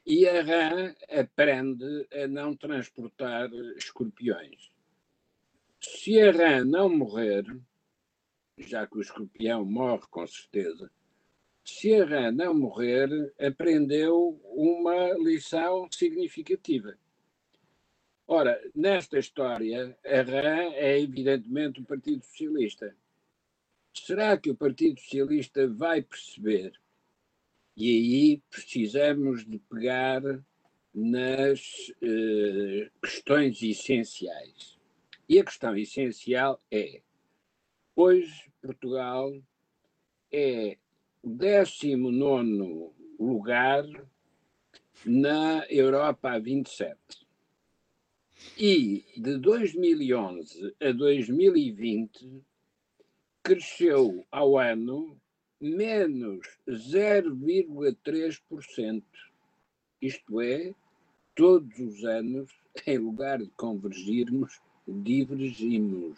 e 0.05 0.25
a 0.27 0.41
rã 0.41 0.95
aprende 1.11 2.07
a 2.13 2.27
não 2.27 2.55
transportar 2.55 3.49
escorpiões. 3.75 4.71
Se 5.95 6.19
a 6.21 6.31
rã 6.31 6.65
não 6.65 6.89
morrer, 6.89 7.45
já 8.57 8.85
que 8.85 8.97
o 8.97 9.01
escorpião 9.01 9.63
morre 9.63 10.05
com 10.09 10.27
certeza, 10.27 10.91
se 11.63 11.93
a 11.95 12.05
rã 12.05 12.31
não 12.31 12.53
morrer, 12.53 13.33
aprendeu 13.39 14.39
uma 14.43 15.13
lição 15.13 15.87
significativa. 15.91 16.97
Ora, 18.27 18.61
nesta 18.75 19.17
história, 19.17 19.97
a 20.05 20.21
rã 20.21 20.73
é 20.73 20.99
evidentemente 20.99 21.79
o 21.79 21.85
Partido 21.85 22.23
Socialista. 22.25 22.93
Será 23.93 24.37
que 24.37 24.49
o 24.49 24.55
Partido 24.55 24.99
Socialista 24.99 25.67
vai 25.69 26.01
perceber? 26.01 26.73
E 27.77 27.89
aí 27.89 28.41
precisamos 28.49 29.45
de 29.45 29.57
pegar 29.59 30.21
nas 30.93 31.93
eh, 32.01 32.89
questões 33.01 33.61
essenciais. 33.61 34.76
E 35.29 35.39
a 35.39 35.43
questão 35.43 35.75
essencial 35.75 36.61
é: 36.71 37.01
hoje 37.95 38.49
Portugal 38.61 39.33
é 40.31 40.77
19 41.21 42.93
lugar 43.19 43.83
na 45.05 45.65
Europa 45.69 46.31
a 46.31 46.39
27. 46.39 46.97
E 48.57 49.03
de 49.17 49.37
2011 49.37 50.73
a 50.79 50.93
2020 50.93 52.41
cresceu 53.43 54.25
ao 54.31 54.57
ano 54.57 55.19
menos 55.59 56.47
0,3%. 56.69 59.03
Isto 60.01 60.39
é, 60.39 60.73
todos 61.35 61.77
os 61.79 62.05
anos, 62.05 62.49
em 62.85 62.97
lugar 62.97 63.39
de 63.39 63.49
convergirmos, 63.57 64.61
divergimos. 64.87 66.17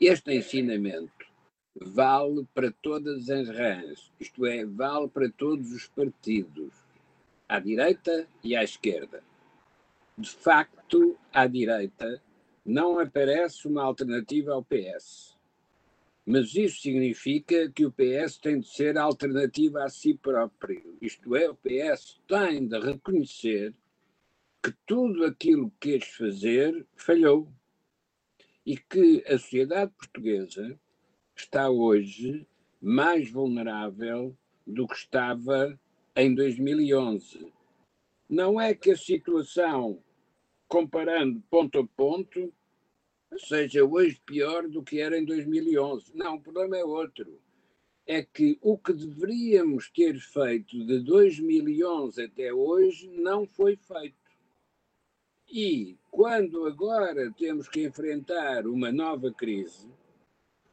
Este 0.00 0.34
ensinamento 0.34 1.26
vale 1.74 2.46
para 2.54 2.70
todas 2.70 3.30
as 3.30 3.48
rãs, 3.48 4.12
isto 4.20 4.44
é, 4.46 4.64
vale 4.64 5.08
para 5.08 5.30
todos 5.30 5.72
os 5.72 5.86
partidos, 5.88 6.74
à 7.48 7.58
direita 7.58 8.28
e 8.42 8.54
à 8.54 8.62
esquerda. 8.62 9.22
De 10.16 10.30
facto, 10.30 11.16
à 11.32 11.46
direita 11.46 12.22
não 12.64 12.98
aparece 12.98 13.66
uma 13.66 13.82
alternativa 13.82 14.52
ao 14.52 14.64
PS. 14.64 15.34
Mas 16.26 16.54
isso 16.54 16.80
significa 16.80 17.68
que 17.70 17.84
o 17.84 17.92
PS 17.92 18.38
tem 18.38 18.60
de 18.60 18.68
ser 18.68 18.96
alternativa 18.96 19.84
a 19.84 19.90
si 19.90 20.14
próprio. 20.14 20.96
Isto 21.00 21.36
é, 21.36 21.50
o 21.50 21.54
PS 21.54 22.18
tem 22.26 22.66
de 22.66 22.78
reconhecer 22.78 23.74
que 24.64 24.72
tudo 24.86 25.26
aquilo 25.26 25.70
que 25.78 25.98
quis 25.98 26.08
fazer 26.08 26.86
falhou 26.96 27.52
e 28.64 28.78
que 28.78 29.22
a 29.26 29.38
sociedade 29.38 29.92
portuguesa 29.92 30.80
está 31.36 31.68
hoje 31.68 32.46
mais 32.80 33.30
vulnerável 33.30 34.34
do 34.66 34.86
que 34.88 34.94
estava 34.94 35.78
em 36.16 36.34
2011. 36.34 37.52
Não 38.26 38.58
é 38.58 38.72
que 38.72 38.92
a 38.92 38.96
situação, 38.96 40.02
comparando 40.66 41.42
ponto 41.50 41.80
a 41.80 41.86
ponto, 41.86 42.50
seja 43.36 43.84
hoje 43.84 44.18
pior 44.24 44.66
do 44.66 44.82
que 44.82 44.98
era 44.98 45.18
em 45.18 45.26
2011. 45.26 46.16
Não, 46.16 46.36
o 46.36 46.40
problema 46.40 46.78
é 46.78 46.84
outro. 46.84 47.38
É 48.06 48.22
que 48.22 48.58
o 48.62 48.78
que 48.78 48.94
deveríamos 48.94 49.90
ter 49.90 50.18
feito 50.18 50.86
de 50.86 51.00
2011 51.00 52.22
até 52.22 52.50
hoje 52.50 53.10
não 53.10 53.46
foi 53.46 53.76
feito. 53.76 54.23
E 55.56 55.96
quando 56.10 56.66
agora 56.66 57.30
temos 57.30 57.68
que 57.68 57.84
enfrentar 57.84 58.66
uma 58.66 58.90
nova 58.90 59.32
crise, 59.32 59.88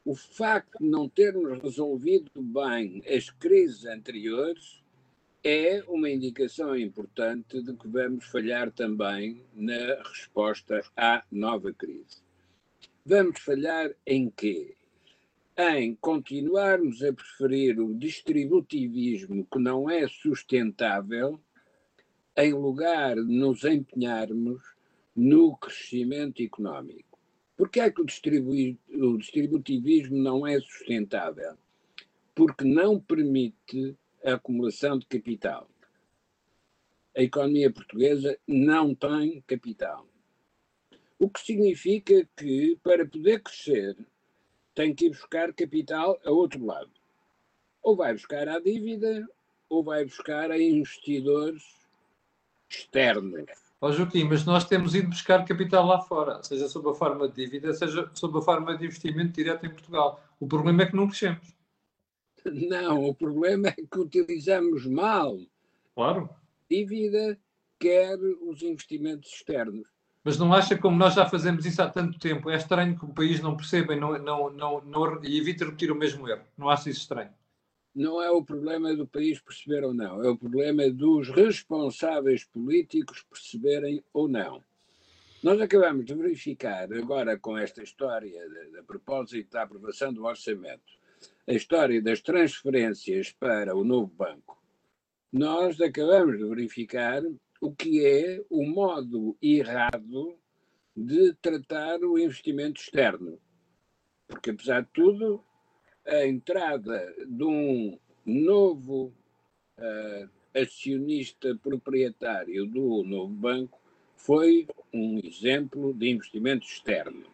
o 0.04 0.12
facto 0.12 0.76
de 0.80 0.90
não 0.90 1.08
termos 1.08 1.62
resolvido 1.62 2.42
bem 2.42 3.00
as 3.06 3.30
crises 3.30 3.84
anteriores 3.84 4.82
é 5.44 5.84
uma 5.86 6.10
indicação 6.10 6.76
importante 6.76 7.62
de 7.62 7.76
que 7.76 7.86
vamos 7.86 8.24
falhar 8.24 8.72
também 8.72 9.44
na 9.54 10.02
resposta 10.02 10.82
à 10.96 11.22
nova 11.30 11.72
crise. 11.72 12.20
Vamos 13.06 13.38
falhar 13.38 13.94
em 14.04 14.28
quê? 14.30 14.74
Em 15.56 15.94
continuarmos 15.94 17.04
a 17.04 17.12
preferir 17.12 17.78
o 17.78 17.94
distributivismo 17.94 19.46
que 19.46 19.60
não 19.60 19.88
é 19.88 20.08
sustentável, 20.08 21.40
em 22.36 22.52
lugar 22.52 23.16
de 23.16 23.32
nos 23.32 23.64
empenharmos 23.64 24.62
no 25.14 25.56
crescimento 25.56 26.42
económico. 26.42 27.18
Por 27.56 27.68
que 27.68 27.80
é 27.80 27.90
que 27.90 28.00
o, 28.00 28.04
o 28.04 29.18
distributivismo 29.18 30.16
não 30.16 30.46
é 30.46 30.58
sustentável? 30.58 31.56
Porque 32.34 32.64
não 32.64 32.98
permite 32.98 33.96
a 34.24 34.34
acumulação 34.34 34.98
de 34.98 35.06
capital. 35.06 35.68
A 37.14 37.22
economia 37.22 37.70
portuguesa 37.70 38.38
não 38.48 38.94
tem 38.94 39.42
capital. 39.46 40.08
O 41.18 41.28
que 41.28 41.40
significa 41.40 42.26
que, 42.36 42.78
para 42.82 43.06
poder 43.06 43.42
crescer, 43.42 43.96
tem 44.74 44.94
que 44.94 45.06
ir 45.06 45.10
buscar 45.10 45.52
capital 45.52 46.18
a 46.24 46.30
outro 46.30 46.64
lado. 46.64 46.90
Ou 47.82 47.94
vai 47.94 48.14
buscar 48.14 48.48
a 48.48 48.58
dívida, 48.58 49.28
ou 49.68 49.84
vai 49.84 50.04
buscar 50.04 50.50
a 50.50 50.58
investidores 50.58 51.81
externos. 52.76 53.44
Ó 53.80 53.88
oh, 53.88 53.92
Joaquim, 53.92 54.24
mas 54.24 54.44
nós 54.44 54.64
temos 54.64 54.94
ido 54.94 55.08
buscar 55.08 55.44
capital 55.44 55.84
lá 55.84 56.00
fora, 56.00 56.42
seja 56.42 56.68
sob 56.68 56.88
a 56.90 56.94
forma 56.94 57.28
de 57.28 57.34
dívida, 57.34 57.74
seja 57.74 58.08
sob 58.14 58.38
a 58.38 58.42
forma 58.42 58.76
de 58.76 58.86
investimento 58.86 59.32
direto 59.32 59.66
em 59.66 59.70
Portugal. 59.70 60.22
O 60.38 60.46
problema 60.46 60.82
é 60.82 60.86
que 60.86 60.94
não 60.94 61.08
crescemos. 61.08 61.54
Não, 62.44 63.04
o 63.04 63.14
problema 63.14 63.68
é 63.68 63.72
que 63.72 63.98
utilizamos 63.98 64.86
mal 64.86 65.38
claro. 65.94 66.30
dívida, 66.70 67.38
quer 67.78 68.16
os 68.18 68.62
investimentos 68.62 69.32
externos. 69.32 69.86
Mas 70.24 70.38
não 70.38 70.52
acha 70.52 70.78
como 70.78 70.96
nós 70.96 71.14
já 71.14 71.28
fazemos 71.28 71.66
isso 71.66 71.82
há 71.82 71.88
tanto 71.88 72.18
tempo? 72.18 72.48
É 72.48 72.56
estranho 72.56 72.96
que 72.96 73.04
o 73.04 73.12
país 73.12 73.40
não 73.40 73.56
perceba 73.56 73.94
e, 73.94 73.98
não, 73.98 74.16
não, 74.18 74.50
não, 74.50 74.80
não, 74.80 75.24
e 75.24 75.40
evite 75.40 75.64
repetir 75.64 75.90
o 75.90 75.96
mesmo 75.96 76.28
erro. 76.28 76.44
Não 76.56 76.68
acha 76.68 76.88
isso 76.88 77.00
estranho? 77.00 77.30
Não 77.94 78.22
é 78.22 78.30
o 78.30 78.42
problema 78.42 78.94
do 78.94 79.06
país 79.06 79.38
perceber 79.40 79.84
ou 79.84 79.92
não, 79.92 80.22
é 80.22 80.28
o 80.28 80.36
problema 80.36 80.88
dos 80.90 81.28
responsáveis 81.28 82.44
políticos 82.44 83.24
perceberem 83.28 84.02
ou 84.12 84.26
não. 84.26 84.64
Nós 85.42 85.60
acabamos 85.60 86.06
de 86.06 86.14
verificar 86.14 86.90
agora 86.92 87.38
com 87.38 87.58
esta 87.58 87.82
história, 87.82 88.40
a 88.78 88.82
propósito 88.82 89.50
da 89.50 89.62
aprovação 89.62 90.12
do 90.12 90.24
orçamento, 90.24 90.92
a 91.46 91.52
história 91.52 92.00
das 92.00 92.20
transferências 92.20 93.32
para 93.32 93.76
o 93.76 93.84
novo 93.84 94.12
banco, 94.14 94.62
nós 95.32 95.80
acabamos 95.80 96.38
de 96.38 96.44
verificar 96.44 97.22
o 97.60 97.74
que 97.74 98.04
é 98.06 98.44
o 98.50 98.66
modo 98.66 99.36
errado 99.40 100.38
de 100.94 101.32
tratar 101.34 102.00
o 102.00 102.18
investimento 102.18 102.80
externo. 102.80 103.38
Porque, 104.28 104.50
apesar 104.50 104.82
de 104.82 104.88
tudo, 104.92 105.42
a 106.06 106.26
entrada 106.26 107.14
de 107.26 107.44
um 107.44 107.98
novo 108.24 109.12
uh, 109.78 110.28
acionista 110.54 111.54
proprietário 111.62 112.66
do 112.66 113.02
novo 113.04 113.32
banco 113.32 113.80
foi 114.16 114.66
um 114.92 115.18
exemplo 115.24 115.92
de 115.94 116.10
investimento 116.10 116.66
externo, 116.66 117.24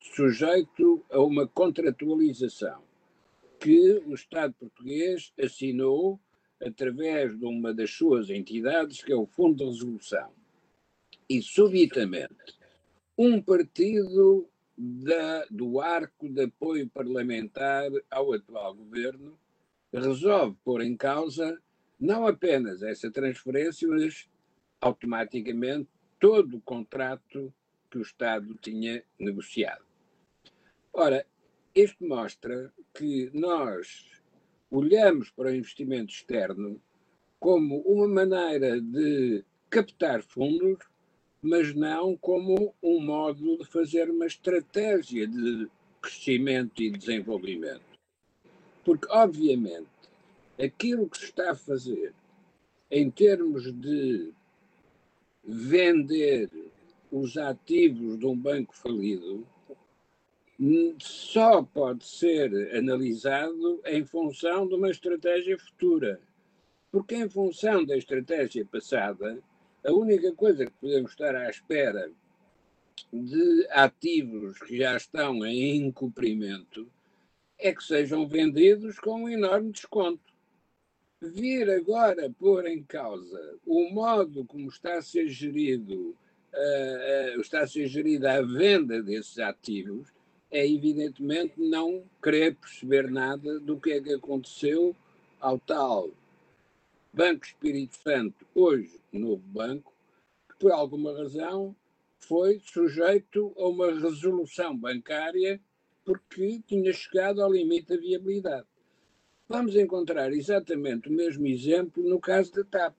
sujeito 0.00 1.04
a 1.10 1.20
uma 1.20 1.46
contratualização 1.46 2.82
que 3.60 4.02
o 4.06 4.14
Estado 4.14 4.54
português 4.54 5.32
assinou 5.40 6.20
através 6.62 7.38
de 7.38 7.44
uma 7.44 7.72
das 7.74 7.90
suas 7.90 8.30
entidades, 8.30 9.02
que 9.02 9.12
é 9.12 9.16
o 9.16 9.26
Fundo 9.26 9.56
de 9.56 9.64
Resolução. 9.64 10.30
E, 11.28 11.42
subitamente, 11.42 12.54
um 13.16 13.40
partido 13.40 14.48
da, 14.76 15.44
do 15.50 15.80
arco 15.80 16.28
de 16.28 16.44
apoio 16.44 16.88
parlamentar 16.88 17.90
ao 18.10 18.32
atual 18.32 18.74
governo 18.74 19.38
resolve 19.92 20.56
pôr 20.64 20.82
em 20.82 20.96
causa 20.96 21.60
não 21.98 22.26
apenas 22.26 22.82
essa 22.82 23.10
transferência, 23.10 23.88
mas 23.88 24.28
automaticamente 24.80 25.88
todo 26.18 26.56
o 26.56 26.60
contrato 26.60 27.54
que 27.90 27.98
o 27.98 28.02
Estado 28.02 28.54
tinha 28.56 29.02
negociado. 29.18 29.84
Ora, 30.92 31.24
isto 31.74 32.04
mostra 32.04 32.72
que 32.92 33.30
nós 33.32 34.10
olhamos 34.70 35.30
para 35.30 35.50
o 35.50 35.54
investimento 35.54 36.12
externo 36.12 36.80
como 37.38 37.80
uma 37.82 38.08
maneira 38.08 38.80
de 38.80 39.44
captar 39.70 40.22
fundos, 40.22 40.84
mas 41.44 41.74
não 41.74 42.16
como 42.16 42.74
um 42.82 42.98
modo 42.98 43.58
de 43.58 43.66
fazer 43.66 44.08
uma 44.08 44.24
estratégia 44.24 45.26
de 45.26 45.68
crescimento 46.00 46.82
e 46.82 46.90
desenvolvimento. 46.90 47.84
Porque, 48.82 49.06
obviamente, 49.10 49.86
aquilo 50.58 51.06
que 51.06 51.18
se 51.18 51.26
está 51.26 51.50
a 51.50 51.54
fazer 51.54 52.14
em 52.90 53.10
termos 53.10 53.70
de 53.70 54.32
vender 55.44 56.50
os 57.12 57.36
ativos 57.36 58.18
de 58.18 58.24
um 58.24 58.36
banco 58.36 58.74
falido 58.74 59.46
só 60.98 61.62
pode 61.62 62.06
ser 62.06 62.74
analisado 62.74 63.82
em 63.84 64.02
função 64.02 64.66
de 64.66 64.76
uma 64.76 64.90
estratégia 64.90 65.58
futura. 65.58 66.18
Porque, 66.90 67.16
em 67.16 67.28
função 67.28 67.84
da 67.84 67.98
estratégia 67.98 68.64
passada, 68.64 69.42
a 69.84 69.92
única 69.92 70.32
coisa 70.32 70.64
que 70.64 70.72
podemos 70.72 71.10
estar 71.10 71.36
à 71.36 71.50
espera 71.50 72.10
de 73.12 73.66
ativos 73.70 74.58
que 74.60 74.78
já 74.78 74.96
estão 74.96 75.44
em 75.44 75.76
incumprimento 75.86 76.90
é 77.58 77.72
que 77.72 77.84
sejam 77.84 78.26
vendidos 78.26 78.98
com 78.98 79.24
um 79.24 79.28
enorme 79.28 79.70
desconto. 79.70 80.32
Vir 81.20 81.70
agora 81.70 82.30
pôr 82.30 82.66
em 82.66 82.82
causa 82.82 83.58
o 83.66 83.90
modo 83.90 84.44
como 84.44 84.68
está 84.68 84.98
a 84.98 85.02
ser 85.02 85.28
gerido, 85.28 86.16
uh, 86.52 87.36
uh, 87.36 87.40
está 87.40 87.60
a 87.60 87.66
ser 87.66 87.86
gerida 87.86 88.32
a 88.32 88.42
venda 88.42 89.02
desses 89.02 89.38
ativos, 89.38 90.08
é 90.50 90.66
evidentemente 90.66 91.54
não 91.58 92.04
querer 92.22 92.56
perceber 92.56 93.10
nada 93.10 93.58
do 93.60 93.78
que 93.78 93.92
é 93.92 94.00
que 94.00 94.12
aconteceu 94.12 94.94
ao 95.40 95.58
tal 95.58 96.10
Banco 97.16 97.46
Espírito 97.46 97.96
Santo, 98.02 98.44
hoje 98.52 99.00
novo 99.12 99.46
banco, 99.46 99.94
que 100.48 100.58
por 100.58 100.72
alguma 100.72 101.16
razão 101.16 101.72
foi 102.18 102.58
sujeito 102.58 103.54
a 103.56 103.68
uma 103.68 103.92
resolução 103.92 104.76
bancária 104.76 105.60
porque 106.04 106.60
tinha 106.66 106.92
chegado 106.92 107.40
ao 107.40 107.52
limite 107.52 107.90
da 107.90 107.96
viabilidade. 107.96 108.66
Vamos 109.48 109.76
encontrar 109.76 110.32
exatamente 110.32 111.08
o 111.08 111.12
mesmo 111.12 111.46
exemplo 111.46 112.02
no 112.02 112.18
caso 112.18 112.52
da 112.52 112.64
TAP. 112.64 112.96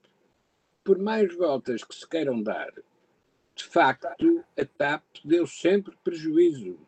Por 0.81 0.97
mais 0.97 1.35
voltas 1.35 1.83
que 1.83 1.93
se 1.93 2.07
queiram 2.07 2.41
dar, 2.41 2.71
de 3.53 3.63
facto, 3.65 4.45
a 4.57 4.63
TAP 4.63 5.03
deu 5.25 5.45
sempre 5.45 5.93
prejuízo 6.01 6.79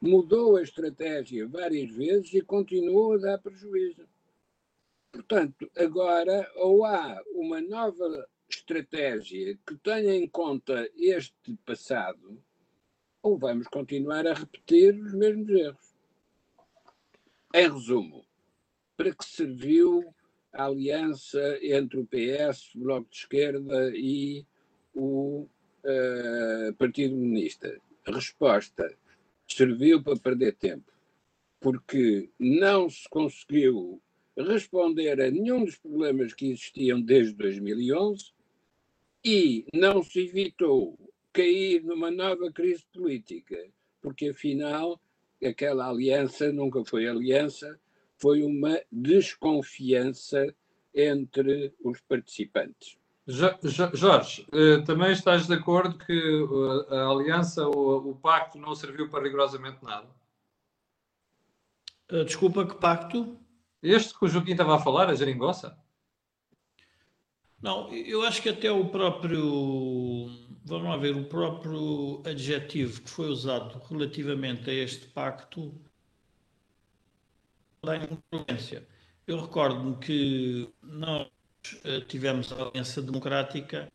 mudou 0.00 0.56
a 0.56 0.62
estratégia 0.62 1.44
várias 1.48 1.90
vezes 1.90 2.32
e 2.32 2.40
continuou 2.40 3.14
a 3.14 3.18
dar 3.18 3.38
prejuízo. 3.38 4.06
Portanto, 5.18 5.68
agora 5.76 6.48
ou 6.54 6.84
há 6.84 7.20
uma 7.32 7.60
nova 7.60 8.28
estratégia 8.48 9.58
que 9.66 9.74
tenha 9.78 10.14
em 10.14 10.28
conta 10.28 10.88
este 10.96 11.56
passado, 11.66 12.40
ou 13.20 13.36
vamos 13.36 13.66
continuar 13.66 14.28
a 14.28 14.32
repetir 14.32 14.94
os 14.94 15.12
mesmos 15.12 15.50
erros. 15.50 15.96
Em 17.52 17.68
resumo, 17.68 18.24
para 18.96 19.12
que 19.12 19.24
serviu 19.24 20.14
a 20.52 20.66
aliança 20.66 21.58
entre 21.62 21.98
o 21.98 22.06
PS, 22.06 22.76
o 22.76 22.78
Bloco 22.78 23.10
de 23.10 23.16
Esquerda 23.16 23.90
e 23.96 24.46
o 24.94 25.48
uh, 25.82 26.74
Partido 26.74 27.16
Comunista? 27.16 27.76
Resposta: 28.06 28.96
serviu 29.48 30.00
para 30.00 30.16
perder 30.16 30.54
tempo, 30.54 30.92
porque 31.58 32.30
não 32.38 32.88
se 32.88 33.08
conseguiu 33.08 34.00
responder 34.44 35.20
a 35.20 35.30
nenhum 35.30 35.64
dos 35.64 35.76
problemas 35.76 36.34
que 36.34 36.46
existiam 36.46 37.00
desde 37.00 37.34
2011 37.34 38.32
e 39.24 39.66
não 39.74 40.02
se 40.02 40.20
evitou 40.20 40.98
cair 41.32 41.82
numa 41.82 42.10
nova 42.10 42.50
crise 42.52 42.84
política, 42.92 43.56
porque 44.00 44.28
afinal 44.28 45.00
aquela 45.44 45.88
aliança 45.88 46.52
nunca 46.52 46.84
foi 46.84 47.06
aliança, 47.06 47.78
foi 48.16 48.42
uma 48.42 48.80
desconfiança 48.90 50.54
entre 50.94 51.72
os 51.82 52.00
participantes. 52.00 52.98
Jorge, 53.92 54.46
eh, 54.52 54.78
também 54.86 55.12
estás 55.12 55.46
de 55.46 55.52
acordo 55.52 55.98
que 55.98 56.12
eh, 56.12 56.96
a 56.96 57.08
aliança 57.08 57.68
ou 57.68 58.10
o 58.10 58.14
pacto 58.16 58.58
não 58.58 58.74
serviu 58.74 59.10
para 59.10 59.22
rigorosamente 59.22 59.84
nada? 59.84 60.08
Eh, 62.08 62.24
desculpa, 62.24 62.66
que 62.66 62.74
pacto? 62.76 63.38
Este 63.82 64.16
que 64.18 64.24
o 64.24 64.28
Joaquim 64.28 64.52
estava 64.52 64.76
a 64.76 64.80
falar, 64.80 65.08
a 65.08 65.14
geringonça? 65.14 65.78
Não, 67.60 67.92
eu 67.92 68.22
acho 68.22 68.40
que 68.40 68.48
até 68.48 68.70
o 68.70 68.88
próprio, 68.88 70.30
vamos 70.64 70.88
lá 70.88 70.96
ver, 70.96 71.16
o 71.16 71.24
próprio 71.24 72.22
adjetivo 72.24 73.02
que 73.02 73.10
foi 73.10 73.28
usado 73.28 73.78
relativamente 73.88 74.70
a 74.70 74.72
este 74.72 75.06
pacto 75.08 75.74
dá 77.82 77.96
incongruência. 77.96 78.86
Eu 79.26 79.40
recordo-me 79.40 79.96
que 79.96 80.72
nós 80.82 81.28
eh, 81.84 82.00
tivemos 82.02 82.52
a 82.52 82.68
Aliança 82.68 83.02
Democrática, 83.02 83.92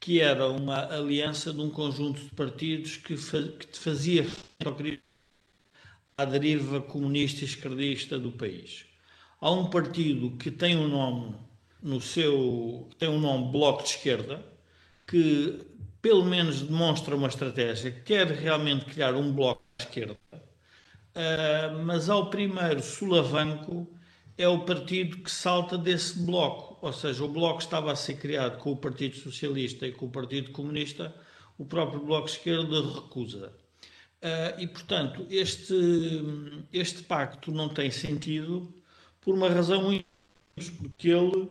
que 0.00 0.20
era 0.20 0.48
uma 0.48 0.86
aliança 0.92 1.52
de 1.52 1.60
um 1.60 1.70
conjunto 1.70 2.20
de 2.20 2.30
partidos 2.34 2.96
que, 2.96 3.14
que 3.16 3.78
fazia 3.78 4.26
à 6.16 6.24
deriva 6.24 6.80
comunista 6.82 7.44
esquerdista 7.44 8.18
do 8.18 8.32
país. 8.32 8.89
Há 9.40 9.50
um 9.50 9.70
partido 9.70 10.36
que 10.36 10.50
tem 10.50 10.76
um 10.76 10.88
nome 10.88 11.34
no 11.82 12.00
seu 12.00 12.88
tem 12.98 13.08
um 13.08 13.18
nome 13.18 13.50
Bloco 13.50 13.82
de 13.82 13.90
Esquerda, 13.90 14.44
que 15.06 15.66
pelo 16.02 16.24
menos 16.24 16.62
demonstra 16.62 17.16
uma 17.16 17.28
estratégia, 17.28 17.90
quer 17.90 18.26
realmente 18.28 18.86
criar 18.86 19.14
um 19.14 19.32
bloco 19.32 19.62
de 19.78 19.84
esquerda, 19.84 20.18
uh, 20.32 21.84
mas 21.84 22.08
ao 22.08 22.30
primeiro 22.30 22.82
sulavanco 22.82 23.86
é 24.36 24.48
o 24.48 24.60
partido 24.64 25.18
que 25.18 25.30
salta 25.30 25.76
desse 25.76 26.18
bloco, 26.18 26.78
ou 26.80 26.92
seja, 26.92 27.22
o 27.22 27.28
bloco 27.28 27.60
estava 27.60 27.92
a 27.92 27.96
ser 27.96 28.14
criado 28.14 28.58
com 28.58 28.72
o 28.72 28.76
Partido 28.76 29.16
Socialista 29.16 29.86
e 29.86 29.92
com 29.92 30.06
o 30.06 30.10
Partido 30.10 30.50
Comunista, 30.50 31.14
o 31.58 31.64
próprio 31.66 32.00
Bloco 32.00 32.26
de 32.26 32.32
Esquerda 32.32 32.80
recusa. 32.80 33.52
Uh, 34.22 34.60
e, 34.60 34.66
portanto, 34.66 35.26
este, 35.28 35.74
este 36.72 37.02
pacto 37.02 37.52
não 37.52 37.68
tem 37.68 37.90
sentido 37.90 38.72
por 39.20 39.34
uma 39.34 39.48
razão 39.48 39.82
muito 39.82 40.06
porque 40.78 41.08
ele 41.08 41.50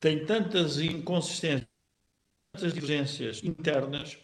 tem 0.00 0.24
tantas 0.24 0.78
inconsistências, 0.78 1.68
tantas 2.52 2.72
divergências 2.72 3.42
internas, 3.42 4.14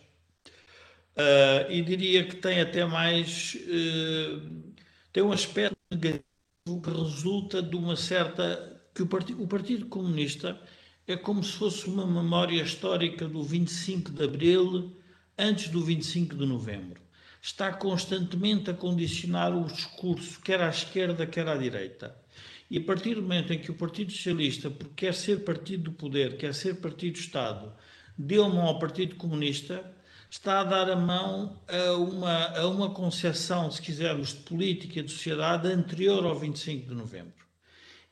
uh, 1.17 1.71
e 1.71 1.83
diria 1.83 2.25
que 2.27 2.37
tem 2.37 2.61
até 2.61 2.85
mais, 2.85 3.55
uh, 3.55 4.73
tem 5.13 5.23
um 5.23 5.33
aspecto 5.33 5.77
negativo 5.91 6.25
que 6.83 6.91
resulta 6.91 7.63
de 7.63 7.77
uma 7.77 7.97
certa, 7.97 8.81
que 8.95 9.03
o 9.03 9.09
o 9.43 9.49
Partido 9.49 9.87
Comunista 9.87 10.61
é 11.07 11.17
como 11.17 11.43
se 11.43 11.53
fosse 11.53 11.87
uma 11.87 12.07
memória 12.07 12.63
histórica 12.63 13.29
do 13.29 13.43
25 13.43 14.11
de 14.13 14.25
Abril 14.25 14.97
antes 15.37 15.69
do 15.69 15.85
25 15.85 16.35
de 16.37 16.47
Novembro. 16.47 17.03
Está 17.43 17.71
constantemente 17.75 18.71
a 18.71 18.75
condicionar 18.75 19.55
o 19.55 19.67
discurso, 19.67 20.41
quer 20.41 20.63
à 20.63 20.71
esquerda, 20.71 21.27
quer 21.27 21.47
à 21.47 21.57
direita. 21.57 22.24
E 22.71 22.79
a 22.79 22.83
partir 22.83 23.15
do 23.15 23.23
momento 23.23 23.53
em 23.53 23.59
que 23.59 23.71
o 23.71 23.75
Partido 23.75 24.11
Socialista, 24.11 24.71
porque 24.71 25.07
quer 25.07 25.15
ser 25.15 25.45
partido 25.45 25.85
do 25.85 25.93
poder, 25.93 26.37
quer 26.37 26.55
ser 26.55 26.77
partido 26.77 27.15
do 27.15 27.21
Estado, 27.21 27.73
deu 28.17 28.49
mão 28.49 28.67
ao 28.67 28.79
Partido 28.79 29.17
Comunista, 29.17 29.93
está 30.31 30.61
a 30.61 30.65
dar 30.65 30.91
a 30.91 30.97
mão 30.97 31.61
a 31.69 31.93
uma, 31.93 32.47
a 32.59 32.67
uma 32.67 32.91
concepção, 32.91 33.71
se 33.71 33.81
quisermos, 33.81 34.31
de 34.31 34.41
política 34.41 35.01
e 35.01 35.03
de 35.03 35.13
sociedade 35.13 35.69
anterior 35.69 36.25
ao 36.25 36.39
25 36.39 36.89
de 36.89 36.95
novembro. 36.95 37.45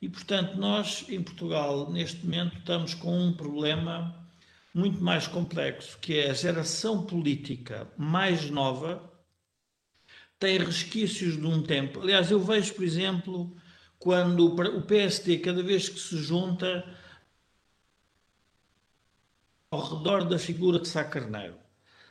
E, 0.00 0.08
portanto, 0.08 0.56
nós, 0.56 1.04
em 1.08 1.22
Portugal, 1.22 1.90
neste 1.90 2.24
momento, 2.24 2.58
estamos 2.58 2.94
com 2.94 3.18
um 3.18 3.32
problema 3.32 4.22
muito 4.74 5.02
mais 5.02 5.26
complexo, 5.26 5.98
que 5.98 6.18
é 6.18 6.30
a 6.30 6.34
geração 6.34 7.02
política 7.04 7.88
mais 7.96 8.50
nova 8.50 9.10
tem 10.42 10.58
resquícios 10.58 11.36
de 11.36 11.46
um 11.46 11.62
tempo. 11.62 12.00
Aliás, 12.00 12.28
eu 12.32 12.40
vejo, 12.40 12.74
por 12.74 12.82
exemplo, 12.84 13.56
quando 14.02 14.46
o 14.46 14.82
PSD, 14.82 15.38
cada 15.38 15.62
vez 15.62 15.88
que 15.88 16.00
se 16.00 16.16
junta 16.16 16.84
ao 19.70 19.80
redor 19.80 20.24
da 20.24 20.40
figura 20.40 20.80
de 20.80 20.88
Sá 20.88 21.04
Carneiro. 21.04 21.54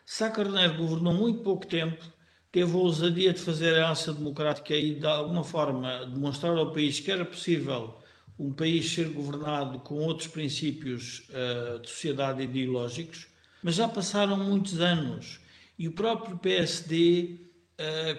Sá 0.06 0.32
Carneiro 0.32 0.78
governou 0.78 1.14
muito 1.14 1.44
pouco 1.44 1.68
tempo, 1.68 2.02
teve 2.50 2.72
a 2.72 2.78
ousadia 2.78 3.34
de 3.34 3.42
fazer 3.42 3.74
a 3.74 3.84
aliança 3.84 4.14
democrática 4.14 4.74
e, 4.74 4.96
de 4.96 5.06
alguma 5.06 5.44
forma, 5.44 6.06
demonstrar 6.06 6.58
ao 6.58 6.72
país 6.72 7.02
que 7.02 7.12
era 7.12 7.26
possível 7.26 8.00
um 8.40 8.54
país 8.54 8.90
ser 8.90 9.10
governado 9.10 9.80
com 9.80 9.96
outros 9.96 10.30
princípios 10.30 11.28
uh, 11.30 11.80
de 11.80 11.90
sociedade 11.90 12.42
ideológicos, 12.42 13.28
mas 13.62 13.76
já 13.76 13.88
passaram 13.90 14.38
muitos 14.38 14.80
anos 14.80 15.42
e 15.78 15.90
o 15.90 15.92
próprio 15.92 16.38
PSD 16.38 17.51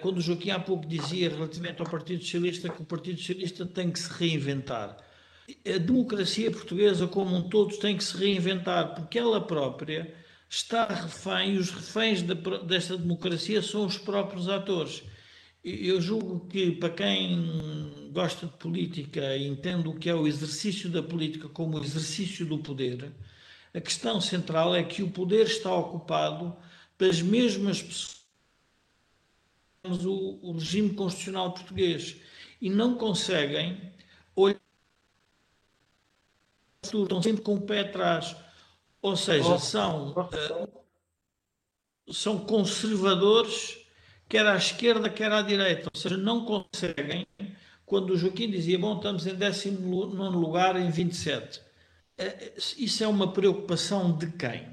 quando 0.01 0.17
o 0.17 0.21
Joaquim 0.21 0.49
há 0.49 0.59
pouco 0.59 0.87
dizia 0.87 1.29
relativamente 1.29 1.81
ao 1.81 1.89
Partido 1.89 2.23
Socialista 2.23 2.69
que 2.69 2.81
o 2.81 2.85
Partido 2.85 3.19
Socialista 3.19 3.65
tem 3.65 3.91
que 3.91 3.99
se 3.99 4.11
reinventar. 4.11 4.97
A 5.65 5.77
democracia 5.77 6.49
portuguesa 6.49 7.07
como 7.07 7.35
um 7.35 7.49
todo 7.49 7.77
tem 7.77 7.97
que 7.97 8.03
se 8.03 8.17
reinventar, 8.17 8.95
porque 8.95 9.19
ela 9.19 9.41
própria 9.41 10.13
está 10.49 10.85
refém, 10.85 11.55
e 11.55 11.57
os 11.57 11.69
reféns 11.71 12.21
desta 12.65 12.97
democracia 12.97 13.61
são 13.61 13.85
os 13.85 13.97
próprios 13.97 14.47
atores. 14.47 15.03
Eu 15.63 16.01
julgo 16.01 16.47
que 16.47 16.71
para 16.71 16.89
quem 16.89 18.09
gosta 18.11 18.45
de 18.45 18.53
política 18.53 19.35
e 19.35 19.47
entende 19.47 19.87
o 19.87 19.95
que 19.95 20.09
é 20.09 20.15
o 20.15 20.27
exercício 20.27 20.89
da 20.89 21.01
política 21.01 21.47
como 21.49 21.77
o 21.77 21.83
exercício 21.83 22.45
do 22.45 22.59
poder, 22.59 23.11
a 23.73 23.81
questão 23.81 24.21
central 24.21 24.75
é 24.75 24.83
que 24.83 25.01
o 25.01 25.09
poder 25.09 25.47
está 25.47 25.73
ocupado 25.73 26.55
pelas 26.97 27.21
mesmas 27.21 27.81
pessoas 27.81 28.22
o, 29.83 30.39
o 30.41 30.53
regime 30.53 30.93
constitucional 30.93 31.53
português 31.53 32.15
e 32.61 32.69
não 32.69 32.95
conseguem 32.95 33.91
olhar 34.35 34.59
estão 36.81 37.21
sempre 37.21 37.41
com 37.41 37.55
o 37.55 37.61
pé 37.61 37.81
atrás. 37.81 38.35
Ou 39.01 39.15
seja, 39.15 39.57
são, 39.59 40.11
uh, 40.11 40.83
são 42.13 42.39
conservadores, 42.39 43.77
quer 44.29 44.45
à 44.45 44.55
esquerda, 44.55 45.09
quer 45.09 45.31
à 45.31 45.41
direita. 45.41 45.89
Ou 45.93 45.99
seja, 45.99 46.17
não 46.17 46.45
conseguem. 46.45 47.27
Quando 47.85 48.11
o 48.11 48.17
Joaquim 48.17 48.49
dizia, 48.49 48.79
bom, 48.79 48.95
estamos 48.95 49.27
em 49.27 49.35
19 49.35 50.15
lugar 50.37 50.75
em 50.77 50.89
27. 50.89 51.59
Uh, 51.59 51.63
eh, 52.17 52.53
isso 52.77 53.03
é 53.03 53.07
uma 53.07 53.33
preocupação 53.33 54.17
de 54.17 54.31
quem? 54.31 54.72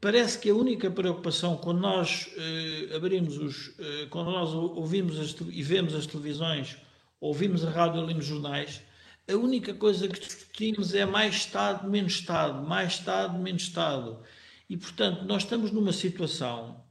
Parece 0.00 0.38
que 0.38 0.50
a 0.50 0.54
única 0.54 0.90
preocupação 0.90 1.56
quando 1.56 1.80
nós 1.80 2.28
eh, 2.36 2.96
abrimos 2.96 3.36
os, 3.38 3.74
eh, 3.78 4.06
quando 4.10 4.30
nós 4.30 4.52
ouvimos 4.52 5.18
as, 5.18 5.34
e 5.50 5.62
vemos 5.62 5.94
as 5.94 6.06
televisões, 6.06 6.76
ouvimos 7.20 7.64
a 7.64 7.70
rádio 7.70 8.02
lemos 8.02 8.26
jornais, 8.26 8.82
a 9.26 9.34
única 9.34 9.72
coisa 9.72 10.06
que 10.06 10.20
discutimos 10.20 10.94
é 10.94 11.06
mais 11.06 11.34
Estado, 11.34 11.88
menos 11.88 12.12
Estado, 12.14 12.66
mais 12.66 12.94
Estado, 12.94 13.38
menos 13.38 13.62
Estado. 13.62 14.20
E, 14.68 14.76
portanto, 14.76 15.24
nós 15.24 15.42
estamos 15.42 15.70
numa 15.70 15.92
situação 15.92 16.84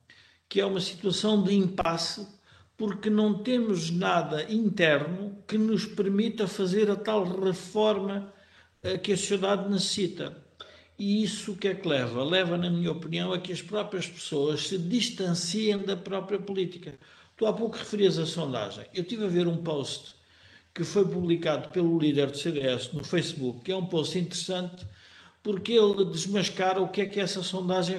que 0.50 0.62
é 0.62 0.66
uma 0.66 0.80
situação 0.80 1.44
de 1.44 1.54
impasse, 1.56 2.28
porque 2.78 3.10
não 3.10 3.42
temos 3.42 3.90
nada 3.90 4.52
interno 4.52 5.44
que 5.48 5.58
nos 5.58 5.86
permita 5.86 6.48
fazer 6.48 6.90
a 6.92 6.96
tal 6.96 7.24
reforma 7.24 8.32
eh, 8.84 8.98
que 8.98 9.14
a 9.14 9.18
sociedade 9.18 9.70
necessita. 9.70 10.43
E 10.98 11.24
isso 11.24 11.54
o 11.54 11.58
que 11.58 11.68
é 11.70 11.76
que 11.76 11.88
leva? 11.88 12.24
Leva, 12.24 12.58
na 12.58 12.70
minha 12.70 12.92
opinião, 12.92 13.34
a 13.34 13.40
que 13.40 13.52
as 13.52 13.62
próprias 13.62 14.08
pessoas 14.08 14.68
se 14.68 14.78
distanciem 14.78 15.80
da 15.80 15.98
própria 15.98 16.40
política. 16.40 16.94
Tu 17.36 17.46
há 17.46 17.54
pouco 17.54 17.78
referias 17.78 18.20
a 18.20 18.26
sondagem. 18.26 18.86
Eu 18.94 19.04
tive 19.04 19.26
a 19.26 19.30
ver 19.30 19.48
um 19.48 19.58
post 19.58 20.16
que 20.74 20.84
foi 20.84 21.08
publicado 21.08 21.70
pelo 21.70 22.00
líder 22.00 22.32
do 22.32 22.38
CDS 22.38 22.92
no 22.94 23.04
Facebook, 23.04 23.62
que 23.62 23.72
é 23.72 23.76
um 23.76 23.86
post 23.86 24.18
interessante, 24.18 24.86
porque 25.42 25.74
ele 25.74 26.06
desmascara 26.06 26.82
o 26.82 26.88
que 26.88 27.02
é 27.02 27.06
que 27.06 27.20
essa 27.20 27.44
sondagem 27.44 27.98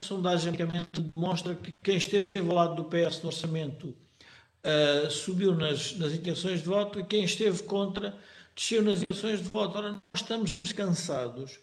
a 0.00 0.06
sondagem 0.06 0.52
demonstra 0.92 1.56
que 1.56 1.74
quem 1.82 1.96
esteve 1.96 2.28
ao 2.36 2.54
lado 2.54 2.76
do 2.76 2.84
PS 2.84 3.20
no 3.20 3.30
orçamento 3.30 3.88
uh, 3.88 5.10
subiu 5.10 5.54
nas, 5.54 5.96
nas 5.96 6.12
intenções 6.12 6.60
de 6.60 6.66
voto 6.66 7.00
e 7.00 7.04
quem 7.04 7.24
esteve 7.24 7.62
contra 7.64 8.16
desceu 8.58 8.82
nas 8.82 9.04
eleições 9.08 9.40
de 9.40 9.48
voto. 9.48 9.78
Ora, 9.78 9.92
nós 9.92 10.02
estamos 10.16 10.60
cansados 10.74 11.60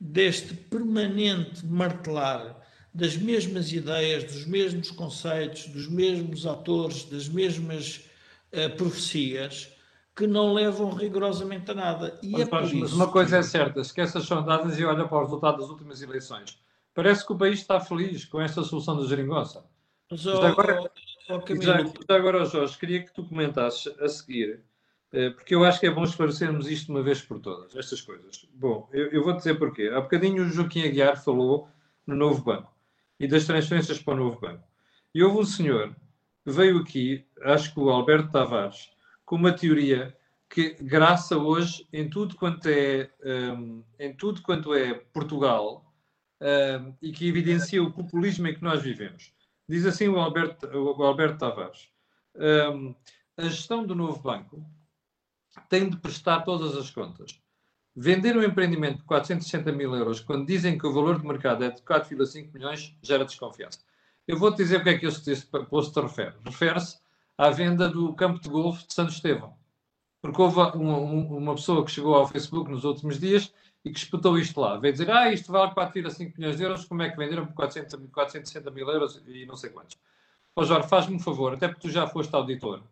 deste 0.00 0.54
permanente 0.54 1.64
martelar 1.66 2.56
das 2.94 3.16
mesmas 3.16 3.70
ideias, 3.70 4.24
dos 4.24 4.46
mesmos 4.46 4.90
conceitos, 4.90 5.66
dos 5.66 5.86
mesmos 5.88 6.46
atores, 6.46 7.04
das 7.04 7.28
mesmas 7.28 8.08
uh, 8.52 8.74
profecias 8.76 9.72
que 10.16 10.26
não 10.26 10.54
levam 10.54 10.90
rigorosamente 10.90 11.70
a 11.70 11.74
nada. 11.74 12.18
E 12.22 12.32
mas, 12.32 12.40
é 12.40 12.50
mas, 12.50 12.72
mas 12.72 12.92
uma 12.92 13.08
coisa 13.08 13.36
é 13.36 13.42
certa, 13.42 13.80
esquece 13.80 14.16
as 14.16 14.24
sondagens 14.24 14.78
e 14.78 14.84
olha 14.84 15.06
para 15.06 15.18
o 15.18 15.22
resultado 15.22 15.58
das 15.58 15.68
últimas 15.68 16.00
eleições. 16.00 16.58
Parece 16.94 17.24
que 17.24 17.32
o 17.32 17.38
país 17.38 17.60
está 17.60 17.78
feliz 17.78 18.24
com 18.24 18.40
esta 18.40 18.64
solução 18.64 19.00
da 19.00 19.06
geringonça. 19.06 19.64
Mas, 20.10 20.26
oh, 20.26 20.40
agora, 20.40 20.90
oh, 21.28 21.34
oh, 21.34 21.62
já, 21.62 22.16
agora, 22.16 22.44
Jorge, 22.46 22.78
queria 22.78 23.04
que 23.04 23.12
tu 23.12 23.22
comentasses 23.22 23.86
a 24.00 24.08
seguir 24.08 24.64
porque 25.10 25.54
eu 25.54 25.64
acho 25.64 25.80
que 25.80 25.86
é 25.86 25.90
bom 25.90 26.04
esclarecermos 26.04 26.68
isto 26.68 26.90
uma 26.90 27.02
vez 27.02 27.22
por 27.22 27.40
todas, 27.40 27.74
estas 27.74 28.00
coisas. 28.00 28.46
Bom, 28.54 28.88
eu, 28.92 29.06
eu 29.08 29.24
vou 29.24 29.34
dizer 29.34 29.58
porquê. 29.58 29.90
Há 29.92 30.00
bocadinho 30.00 30.44
o 30.44 30.48
Joaquim 30.48 30.82
Aguiar 30.82 31.22
falou 31.22 31.68
no 32.06 32.14
novo 32.14 32.42
banco 32.42 32.72
e 33.18 33.26
das 33.26 33.44
transferências 33.44 34.00
para 34.00 34.14
o 34.14 34.16
novo 34.16 34.40
banco. 34.40 34.64
E 35.14 35.22
houve 35.22 35.38
um 35.38 35.44
senhor 35.44 35.96
que 36.44 36.52
veio 36.52 36.78
aqui, 36.78 37.26
acho 37.42 37.72
que 37.72 37.80
o 37.80 37.90
Alberto 37.90 38.30
Tavares, 38.30 38.90
com 39.24 39.36
uma 39.36 39.52
teoria 39.52 40.16
que 40.48 40.74
graça 40.80 41.36
hoje 41.36 41.86
em 41.92 42.08
tudo 42.08 42.36
quanto 42.36 42.66
é, 42.68 43.10
um, 43.22 43.84
em 43.98 44.14
tudo 44.14 44.40
quanto 44.42 44.72
é 44.72 44.94
Portugal 44.94 45.92
um, 46.40 46.94
e 47.02 47.12
que 47.12 47.28
evidencia 47.28 47.82
o 47.82 47.92
populismo 47.92 48.46
em 48.46 48.54
que 48.54 48.62
nós 48.62 48.82
vivemos. 48.82 49.32
Diz 49.68 49.84
assim 49.84 50.08
o 50.08 50.18
Alberto, 50.18 50.66
o 50.66 51.02
Alberto 51.02 51.38
Tavares. 51.38 51.90
Um, 52.34 52.94
a 53.36 53.42
gestão 53.42 53.84
do 53.84 53.94
novo 53.94 54.20
banco 54.22 54.64
tem 55.68 55.88
de 55.88 55.96
prestar 55.96 56.40
todas 56.40 56.76
as 56.76 56.90
contas. 56.90 57.40
Vender 57.94 58.36
um 58.36 58.42
empreendimento 58.42 58.98
de 58.98 59.04
460 59.04 59.72
mil 59.72 59.94
euros 59.94 60.20
quando 60.20 60.46
dizem 60.46 60.78
que 60.78 60.86
o 60.86 60.92
valor 60.92 61.18
de 61.18 61.26
mercado 61.26 61.64
é 61.64 61.70
de 61.70 61.82
4,5 61.82 62.52
milhões 62.52 62.96
gera 63.02 63.24
desconfiança. 63.24 63.80
Eu 64.26 64.38
vou-te 64.38 64.58
dizer 64.58 64.78
porque 64.78 64.90
é 64.90 64.98
que 64.98 65.06
este 65.06 65.34
posto 65.68 66.00
refere. 66.00 66.34
Refere-se 66.44 66.98
à 67.36 67.50
venda 67.50 67.88
do 67.88 68.14
campo 68.14 68.40
de 68.40 68.48
golfe 68.48 68.86
de 68.86 68.94
Santo 68.94 69.12
Estevão. 69.12 69.56
Porque 70.20 70.40
houve 70.40 70.60
uma, 70.76 70.98
uma, 70.98 71.54
pessoa 71.54 71.84
que 71.84 71.90
chegou 71.90 72.14
ao 72.14 72.28
Facebook 72.28 72.70
nos 72.70 72.84
últimos 72.84 73.18
dias 73.18 73.52
e 73.84 73.90
que 73.90 73.98
espetou 73.98 74.38
isto 74.38 74.60
lá. 74.60 74.76
Veio 74.76 74.92
dizer, 74.92 75.10
ah, 75.10 75.32
isto 75.32 75.50
vale 75.50 75.72
4,5 75.72 76.34
milhões 76.36 76.56
de 76.56 76.62
euros, 76.62 76.84
como 76.84 77.02
é 77.02 77.10
que 77.10 77.16
venderam 77.16 77.46
por 77.46 77.54
400, 77.54 78.10
460 78.12 78.70
mil 78.70 78.88
euros 78.88 79.22
e 79.26 79.46
não 79.46 79.56
sei 79.56 79.70
quantos. 79.70 79.96
Ó 80.54 80.64
Jorge, 80.64 80.88
faz-me 80.88 81.16
um 81.16 81.20
favor, 81.20 81.54
até 81.54 81.68
porque 81.68 81.82
tu 81.82 81.90
já 81.90 82.06
foste 82.06 82.34
auditor 82.34 82.82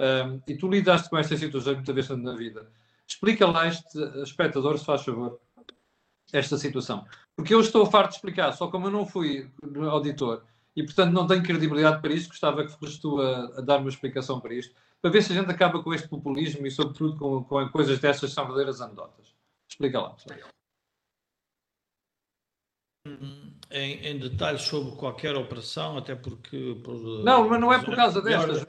um, 0.00 0.40
e 0.48 0.56
tu 0.56 0.68
lidaste 0.68 1.10
com 1.10 1.18
estas 1.18 1.38
situações 1.38 1.76
muitas 1.76 1.94
vezes 1.94 2.10
na 2.16 2.34
vida. 2.34 2.70
Explica 3.06 3.46
lá 3.46 3.68
este 3.68 3.98
espectador, 4.22 4.78
se 4.78 4.84
faz 4.84 5.02
favor, 5.02 5.38
esta 6.32 6.56
situação. 6.56 7.04
Porque 7.36 7.52
eu 7.52 7.60
estou 7.60 7.84
farto 7.86 8.10
de 8.10 8.16
explicar, 8.16 8.52
só 8.52 8.68
como 8.68 8.86
eu 8.86 8.90
não 8.90 9.06
fui 9.06 9.50
auditor 9.90 10.44
e, 10.74 10.82
portanto, 10.82 11.12
não 11.12 11.26
tenho 11.26 11.42
credibilidade 11.42 12.00
para 12.00 12.12
isto, 12.12 12.28
gostava 12.28 12.64
que 12.64 12.72
fosses 12.72 12.98
tu 12.98 13.20
a, 13.20 13.58
a 13.58 13.60
dar 13.60 13.78
uma 13.78 13.88
explicação 13.88 14.40
para 14.40 14.54
isto 14.54 14.74
para 15.00 15.10
ver 15.10 15.22
se 15.22 15.32
a 15.32 15.36
gente 15.36 15.50
acaba 15.50 15.82
com 15.82 15.94
este 15.94 16.08
populismo 16.08 16.66
e, 16.66 16.70
sobretudo, 16.70 17.16
com, 17.16 17.44
com 17.44 17.68
coisas 17.70 17.98
dessas 17.98 18.30
que 18.30 18.34
são 18.34 18.44
verdadeiras 18.44 18.80
anedotas. 18.80 19.34
Explica 19.68 20.00
lá. 20.00 20.16
Em, 23.70 24.06
em 24.06 24.18
detalhes 24.18 24.62
sobre 24.62 24.94
qualquer 24.96 25.34
operação, 25.34 25.96
até 25.96 26.14
porque. 26.14 26.78
Por, 26.84 27.24
não, 27.24 27.48
mas 27.48 27.60
não 27.60 27.72
é 27.72 27.82
por 27.82 27.96
causa 27.96 28.20
destas. 28.20 28.66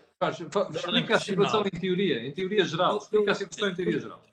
Explica 0.75 1.15
a 1.15 1.19
situação 1.19 1.65
em 1.65 1.79
teoria, 1.79 2.27
em 2.27 2.31
teoria 2.31 2.63
geral. 2.63 2.97
Explica 2.97 3.31
a 3.31 3.35
situação 3.35 3.69
em 3.69 3.75
teoria 3.75 3.99
geral. 3.99 4.23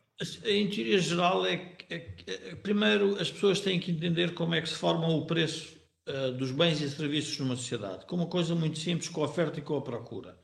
Em 0.45 0.69
teoria 0.69 0.99
geral, 0.99 1.47
é, 1.47 1.77
é, 1.89 2.09
é, 2.27 2.55
primeiro 2.57 3.17
as 3.21 3.31
pessoas 3.31 3.61
têm 3.61 3.81
que 3.81 3.91
entender 3.91 4.35
como 4.35 4.55
é 4.55 4.61
que 4.61 4.69
se 4.69 4.75
forma 4.75 5.09
o 5.09 5.25
preço 5.25 5.77
uh, 6.09 6.33
dos 6.33 6.51
bens 6.51 6.81
e 6.81 6.91
serviços 6.91 7.39
numa 7.39 7.57
sociedade, 7.57 8.05
com 8.05 8.17
uma 8.17 8.27
coisa 8.27 8.55
muito 8.55 8.79
simples, 8.79 9.09
com 9.09 9.23
a 9.23 9.27
oferta 9.27 9.61
e 9.61 9.63
com 9.63 9.77
a 9.77 9.81
procura. 9.81 10.39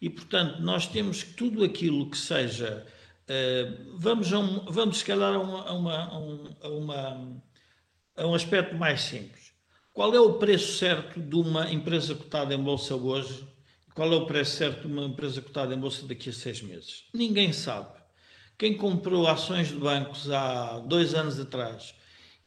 E, 0.00 0.08
portanto, 0.08 0.62
nós 0.62 0.86
temos 0.86 1.22
tudo 1.22 1.64
aquilo 1.64 2.08
que 2.08 2.16
seja. 2.16 2.86
Uh, 3.24 3.98
vamos, 3.98 4.32
a 4.32 4.38
um, 4.38 4.64
vamos, 4.70 4.98
se 4.98 5.04
calhar, 5.04 5.34
a, 5.34 5.38
uma, 5.38 5.68
a, 5.68 5.72
uma, 5.72 6.56
a, 6.62 6.68
uma, 6.68 7.42
a 8.16 8.26
um 8.26 8.34
aspecto 8.34 8.76
mais 8.76 9.02
simples. 9.02 9.52
Qual 9.92 10.14
é 10.14 10.20
o 10.20 10.34
preço 10.34 10.78
certo 10.78 11.20
de 11.20 11.34
uma 11.34 11.70
empresa 11.72 12.14
cotada 12.14 12.54
em 12.54 12.62
bolsa 12.62 12.94
hoje? 12.94 13.44
Qual 13.98 14.12
é 14.12 14.14
o 14.14 14.26
preço 14.26 14.58
certo 14.58 14.82
de 14.82 14.86
uma 14.86 15.06
empresa 15.06 15.42
cotada 15.42 15.74
em 15.74 15.76
bolsa 15.76 16.06
daqui 16.06 16.30
a 16.30 16.32
seis 16.32 16.62
meses? 16.62 17.06
Ninguém 17.12 17.52
sabe. 17.52 17.98
Quem 18.56 18.76
comprou 18.76 19.26
ações 19.26 19.70
de 19.70 19.74
bancos 19.74 20.30
há 20.30 20.78
dois 20.78 21.14
anos 21.14 21.40
atrás 21.40 21.96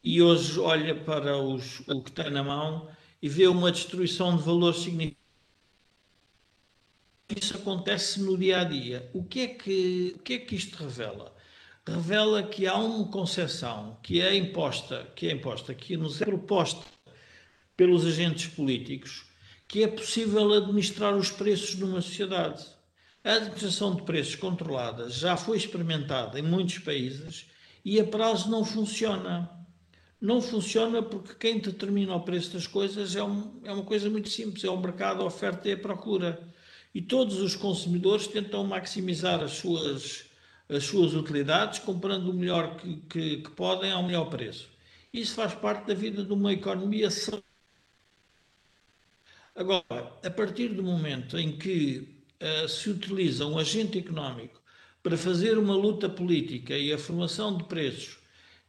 e 0.02 0.22
hoje 0.22 0.58
olha 0.58 0.94
para 0.94 1.36
os, 1.36 1.80
o 1.80 2.02
que 2.02 2.10
tem 2.10 2.30
na 2.30 2.42
mão 2.42 2.88
e 3.20 3.28
vê 3.28 3.46
uma 3.48 3.70
destruição 3.70 4.34
de 4.34 4.42
valor 4.42 4.72
significativa 4.72 5.20
isso 7.36 7.54
acontece 7.54 8.22
no 8.22 8.38
dia 8.38 8.60
a 8.60 8.64
dia. 8.64 9.10
O 9.12 9.22
que 9.22 9.40
é 9.40 9.48
que, 9.48 10.14
o 10.16 10.20
que, 10.20 10.32
é 10.32 10.38
que 10.38 10.56
isto 10.56 10.82
revela? 10.82 11.36
Revela 11.86 12.42
que 12.42 12.66
há 12.66 12.76
uma 12.76 13.06
concepção 13.08 13.98
que 14.02 14.22
é 14.22 14.34
imposta, 14.34 15.06
que 15.14 15.28
é 15.28 15.32
imposta, 15.32 15.74
que 15.74 15.98
nos 15.98 16.22
é 16.22 16.24
proposta 16.24 16.86
pelos 17.76 18.06
agentes 18.06 18.46
políticos, 18.46 19.30
que 19.72 19.82
é 19.82 19.88
possível 19.88 20.52
administrar 20.52 21.16
os 21.16 21.30
preços 21.30 21.76
numa 21.76 22.02
sociedade. 22.02 22.62
A 23.24 23.36
administração 23.36 23.94
de 23.96 24.02
preços 24.02 24.36
controlada 24.36 25.08
já 25.08 25.34
foi 25.34 25.56
experimentada 25.56 26.38
em 26.38 26.42
muitos 26.42 26.78
países 26.80 27.46
e 27.82 27.98
a 27.98 28.04
prazo 28.04 28.50
não 28.50 28.66
funciona. 28.66 29.50
Não 30.20 30.42
funciona 30.42 31.02
porque 31.02 31.32
quem 31.36 31.58
determina 31.58 32.14
o 32.14 32.20
preço 32.20 32.52
das 32.52 32.66
coisas 32.66 33.16
é, 33.16 33.24
um, 33.24 33.62
é 33.64 33.72
uma 33.72 33.82
coisa 33.82 34.10
muito 34.10 34.28
simples, 34.28 34.62
é 34.62 34.68
o 34.68 34.78
mercado, 34.78 35.22
a 35.22 35.24
oferta 35.24 35.66
e 35.66 35.72
a 35.72 35.78
procura 35.78 36.46
e 36.94 37.00
todos 37.00 37.40
os 37.40 37.56
consumidores 37.56 38.26
tentam 38.26 38.62
maximizar 38.64 39.42
as 39.42 39.52
suas, 39.52 40.26
as 40.68 40.84
suas 40.84 41.14
utilidades 41.14 41.78
comprando 41.78 42.28
o 42.28 42.34
melhor 42.34 42.76
que, 42.76 42.96
que, 43.08 43.36
que 43.38 43.50
podem 43.52 43.90
ao 43.90 44.02
melhor 44.02 44.26
preço. 44.26 44.68
Isso 45.10 45.34
faz 45.34 45.54
parte 45.54 45.86
da 45.86 45.94
vida 45.94 46.22
de 46.22 46.32
uma 46.34 46.52
economia 46.52 47.10
Agora, 49.54 50.18
a 50.24 50.30
partir 50.30 50.68
do 50.68 50.82
momento 50.82 51.38
em 51.38 51.56
que 51.56 52.24
uh, 52.42 52.68
se 52.68 52.90
utiliza 52.90 53.46
um 53.46 53.58
agente 53.58 53.98
económico 53.98 54.60
para 55.02 55.16
fazer 55.16 55.58
uma 55.58 55.74
luta 55.74 56.08
política 56.08 56.76
e 56.76 56.92
a 56.92 56.98
formação 56.98 57.56
de 57.56 57.64
preços 57.64 58.18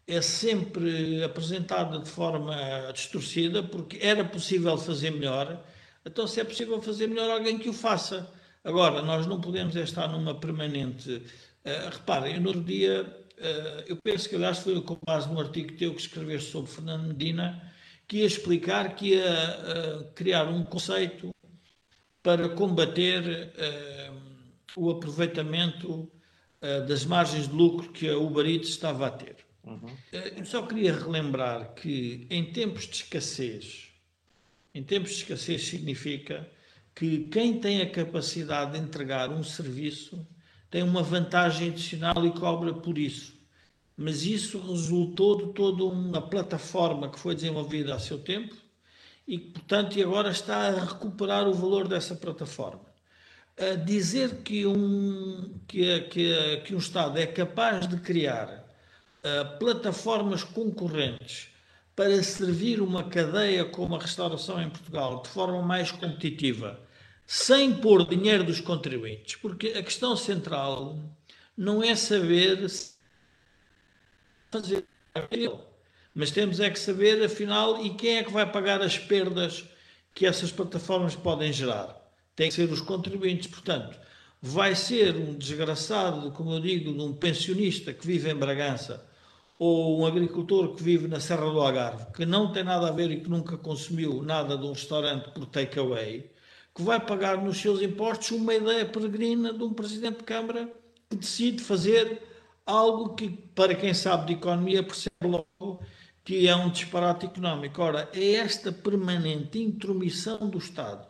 é 0.06 0.22
sempre 0.22 1.24
apresentada 1.24 2.00
de 2.00 2.10
forma 2.10 2.56
distorcida, 2.93 3.63
porque 3.63 3.98
era 4.02 4.26
possível 4.26 4.78
fazer 4.78 5.12
melhor, 5.12 5.63
então, 6.06 6.28
se 6.28 6.39
é 6.39 6.43
possível 6.43 6.82
fazer 6.82 7.08
melhor, 7.08 7.30
alguém 7.30 7.58
que 7.58 7.69
o 7.69 7.74
faça. 7.74 8.30
Agora, 8.63 9.02
nós 9.02 9.26
não 9.26 9.39
podemos 9.39 9.76
estar 9.76 10.08
numa 10.08 10.38
permanente. 10.38 11.10
Uh, 11.65 11.89
reparem, 11.91 12.39
no 12.39 12.50
outro 12.50 12.63
dia, 12.63 13.04
uh, 13.38 13.84
eu 13.88 13.98
penso 14.04 14.28
que, 14.28 14.36
aliás, 14.36 14.60
foi 14.60 14.82
com 14.82 15.00
base 15.06 15.30
num 15.30 15.39
artigo 15.39 15.78
teu 15.78 15.93
que 15.93 16.02
escreveste 16.02 16.52
sobre 16.52 16.72
Fernando 16.72 17.08
Medina, 17.08 17.73
que 18.08 18.18
ia 18.18 18.26
explicar 18.26 18.96
que 18.96 19.16
ia 19.16 19.24
uh, 19.26 20.04
criar 20.13 20.46
um 20.46 20.63
conceito 20.63 21.32
para 22.22 22.50
combater 22.50 23.54
o 24.78 24.89
aproveitamento 24.89 26.10
das 26.88 27.04
margens 27.04 27.50
de 27.50 27.54
lucro 27.54 27.92
que 27.92 28.08
a 28.08 28.18
Uber 28.18 28.46
Eats 28.46 28.70
estava 28.70 29.08
a 29.08 29.12
ter. 29.12 29.36
Uhum. 29.66 29.94
Eu 30.12 30.46
só 30.46 30.66
queria 30.66 30.94
relembrar 30.94 31.74
que, 31.74 32.26
em 32.30 32.46
tempos 32.52 32.88
de 32.88 32.96
escassez, 32.96 33.89
em 34.74 34.82
tempos 34.82 35.12
de 35.12 35.18
escassez 35.18 35.68
significa 35.68 36.50
que 36.96 37.26
quem 37.26 37.60
tem 37.60 37.82
a 37.82 37.89
capacidade 37.89 38.72
de 38.72 38.80
entregar 38.80 39.30
um 39.30 39.44
serviço 39.44 40.26
tem 40.70 40.82
uma 40.82 41.04
vantagem 41.04 41.70
adicional 41.70 42.26
e 42.26 42.32
cobra 42.32 42.74
por 42.74 42.98
isso. 42.98 43.34
Mas 43.95 44.23
isso 44.23 44.60
resultou 44.60 45.38
de 45.38 45.53
toda 45.53 45.84
uma 45.84 46.21
plataforma 46.21 47.10
que 47.10 47.19
foi 47.19 47.36
desenvolvida 47.36 47.93
a 47.93 47.99
seu 47.99 48.17
tempo 48.19 48.56
e, 49.27 49.38
portanto, 49.38 50.01
agora 50.01 50.32
está 50.32 50.67
a 50.67 50.86
recuperar 50.86 51.47
o 51.47 51.53
valor 51.53 51.88
dessa 51.88 52.15
plataforma. 52.15 52.91
A 53.58 53.75
dizer 53.75 54.41
que 54.43 54.65
um, 54.65 55.60
que, 55.67 56.01
que, 56.01 56.58
que 56.65 56.75
um 56.75 56.79
Estado 56.79 57.19
é 57.19 57.27
capaz 57.27 57.88
de 57.88 57.97
criar 57.97 58.47
uh, 59.23 59.60
plataformas 59.60 60.43
concorrentes 60.43 61.49
para 61.95 62.21
servir 62.23 62.82
uma 62.82 63.03
cadeia 63.03 63.63
como 63.63 63.95
a 63.95 63.99
restauração 63.99 64.62
em 64.62 64.69
Portugal 64.69 65.21
de 65.21 65.29
forma 65.29 65.62
mais 65.62 65.91
competitiva, 65.91 66.79
sem 67.27 67.73
pôr 67.75 68.08
dinheiro 68.08 68.43
dos 68.43 68.60
contribuintes, 68.60 69.36
porque 69.36 69.67
a 69.67 69.84
questão 69.84 70.15
central 70.15 70.97
não 71.56 71.84
é 71.84 71.95
saber 71.95 72.67
fazer 74.54 74.86
mas 76.16 76.30
temos 76.30 76.60
é 76.60 76.70
que 76.70 76.80
saber 76.80 77.24
afinal 77.24 77.84
e 77.84 77.92
quem 77.96 78.18
é 78.18 78.24
que 78.24 78.32
vai 78.32 78.50
pagar 78.50 78.82
as 78.82 78.98
perdas 78.98 79.66
que 80.13 80.26
essas 80.28 80.52
plataformas 80.52 81.16
podem 81.16 81.52
gerar. 81.52 82.00
Tem 82.36 82.50
que 82.50 82.54
ser 82.54 82.70
os 82.70 82.82
contribuintes, 82.82 83.48
portanto, 83.48 84.00
vai 84.42 84.76
ser 84.76 85.16
um 85.16 85.34
desgraçado, 85.34 86.32
como 86.32 86.54
eu 86.54 86.60
digo, 86.60 86.94
de 86.94 87.00
um 87.00 87.13
pensionista 87.13 87.94
que 87.94 88.06
vive 88.06 88.30
em 88.30 88.36
Bragança 88.36 89.04
ou 89.58 90.02
um 90.02 90.06
agricultor 90.06 90.76
que 90.76 90.84
vive 90.84 91.08
na 91.08 91.20
Serra 91.20 91.50
do 91.50 91.60
Algarve, 91.60 92.12
que 92.13 92.26
não 92.26 92.52
tem 92.52 92.63
nada 92.63 92.89
a 92.89 92.92
ver 92.92 93.10
e 93.10 93.22
que 93.22 93.30
nunca 93.30 93.58
consumiu 93.58 94.22
nada 94.22 94.58
de 94.58 94.66
um 94.66 94.74
restaurante 94.74 95.32
por 95.32 95.46
takeaway, 95.48 96.32
que 96.76 96.82
vai 96.82 97.00
pagar 97.00 97.38
nos 97.38 97.58
seus 97.58 97.82
impostos 97.82 98.32
uma 98.32 98.54
ideia 98.54 98.86
peregrina 98.86 99.54
de 99.54 99.63
um 99.63 99.74
presidente 99.74 100.18
de 100.18 100.24
Câmara 100.24 100.72
que 101.10 101.16
decide 101.16 101.63
fazer 101.63 102.33
algo 102.65 103.15
que, 103.15 103.30
para 103.30 103.76
quem 103.76 103.93
sabe 103.93 104.28
de 104.28 104.34
economia, 104.34 104.84
percebe 104.84 105.28
logo 105.28 105.84
que 106.23 106.47
é 106.47 106.56
um 106.56 106.69
disparate 106.69 107.26
económico. 107.26 107.82
Ora, 107.82 108.10
é 108.13 108.36
esta 108.36 108.71
permanente 108.71 109.60
intromissão 109.60 110.49
do 110.49 110.58
Estado 110.58 111.08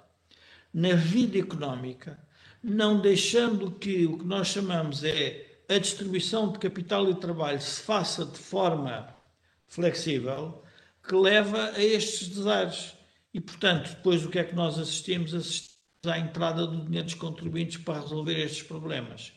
na 0.74 0.96
vida 0.96 1.38
económica, 1.38 2.20
não 2.64 3.00
deixando 3.00 3.72
que 3.72 4.08
o 4.08 4.18
que 4.18 4.26
nós 4.26 4.48
chamamos 4.48 5.04
é 5.04 5.62
a 5.70 5.78
distribuição 5.78 6.52
de 6.52 6.60
capital 6.60 7.10
e 7.10 7.16
trabalho 7.16 7.62
se 7.62 7.82
faça 7.82 8.26
de 8.26 8.38
forma 8.38 9.16
flexível, 9.68 10.64
que 11.08 11.16
leva 11.16 11.72
a 11.76 11.84
estes 11.84 12.30
desaires. 12.30 12.96
E, 13.34 13.40
portanto, 13.40 13.90
depois 13.90 14.26
o 14.26 14.30
que 14.30 14.40
é 14.40 14.44
que 14.44 14.56
nós 14.56 14.80
assistimos? 14.80 15.34
Assistimos 15.34 15.74
à 16.06 16.18
entrada 16.18 16.66
do 16.66 16.86
dinheiro 16.86 17.06
dos 17.06 17.16
contribuintes 17.16 17.78
para 17.78 18.00
resolver 18.02 18.40
estes 18.40 18.64
problemas. 18.64 19.34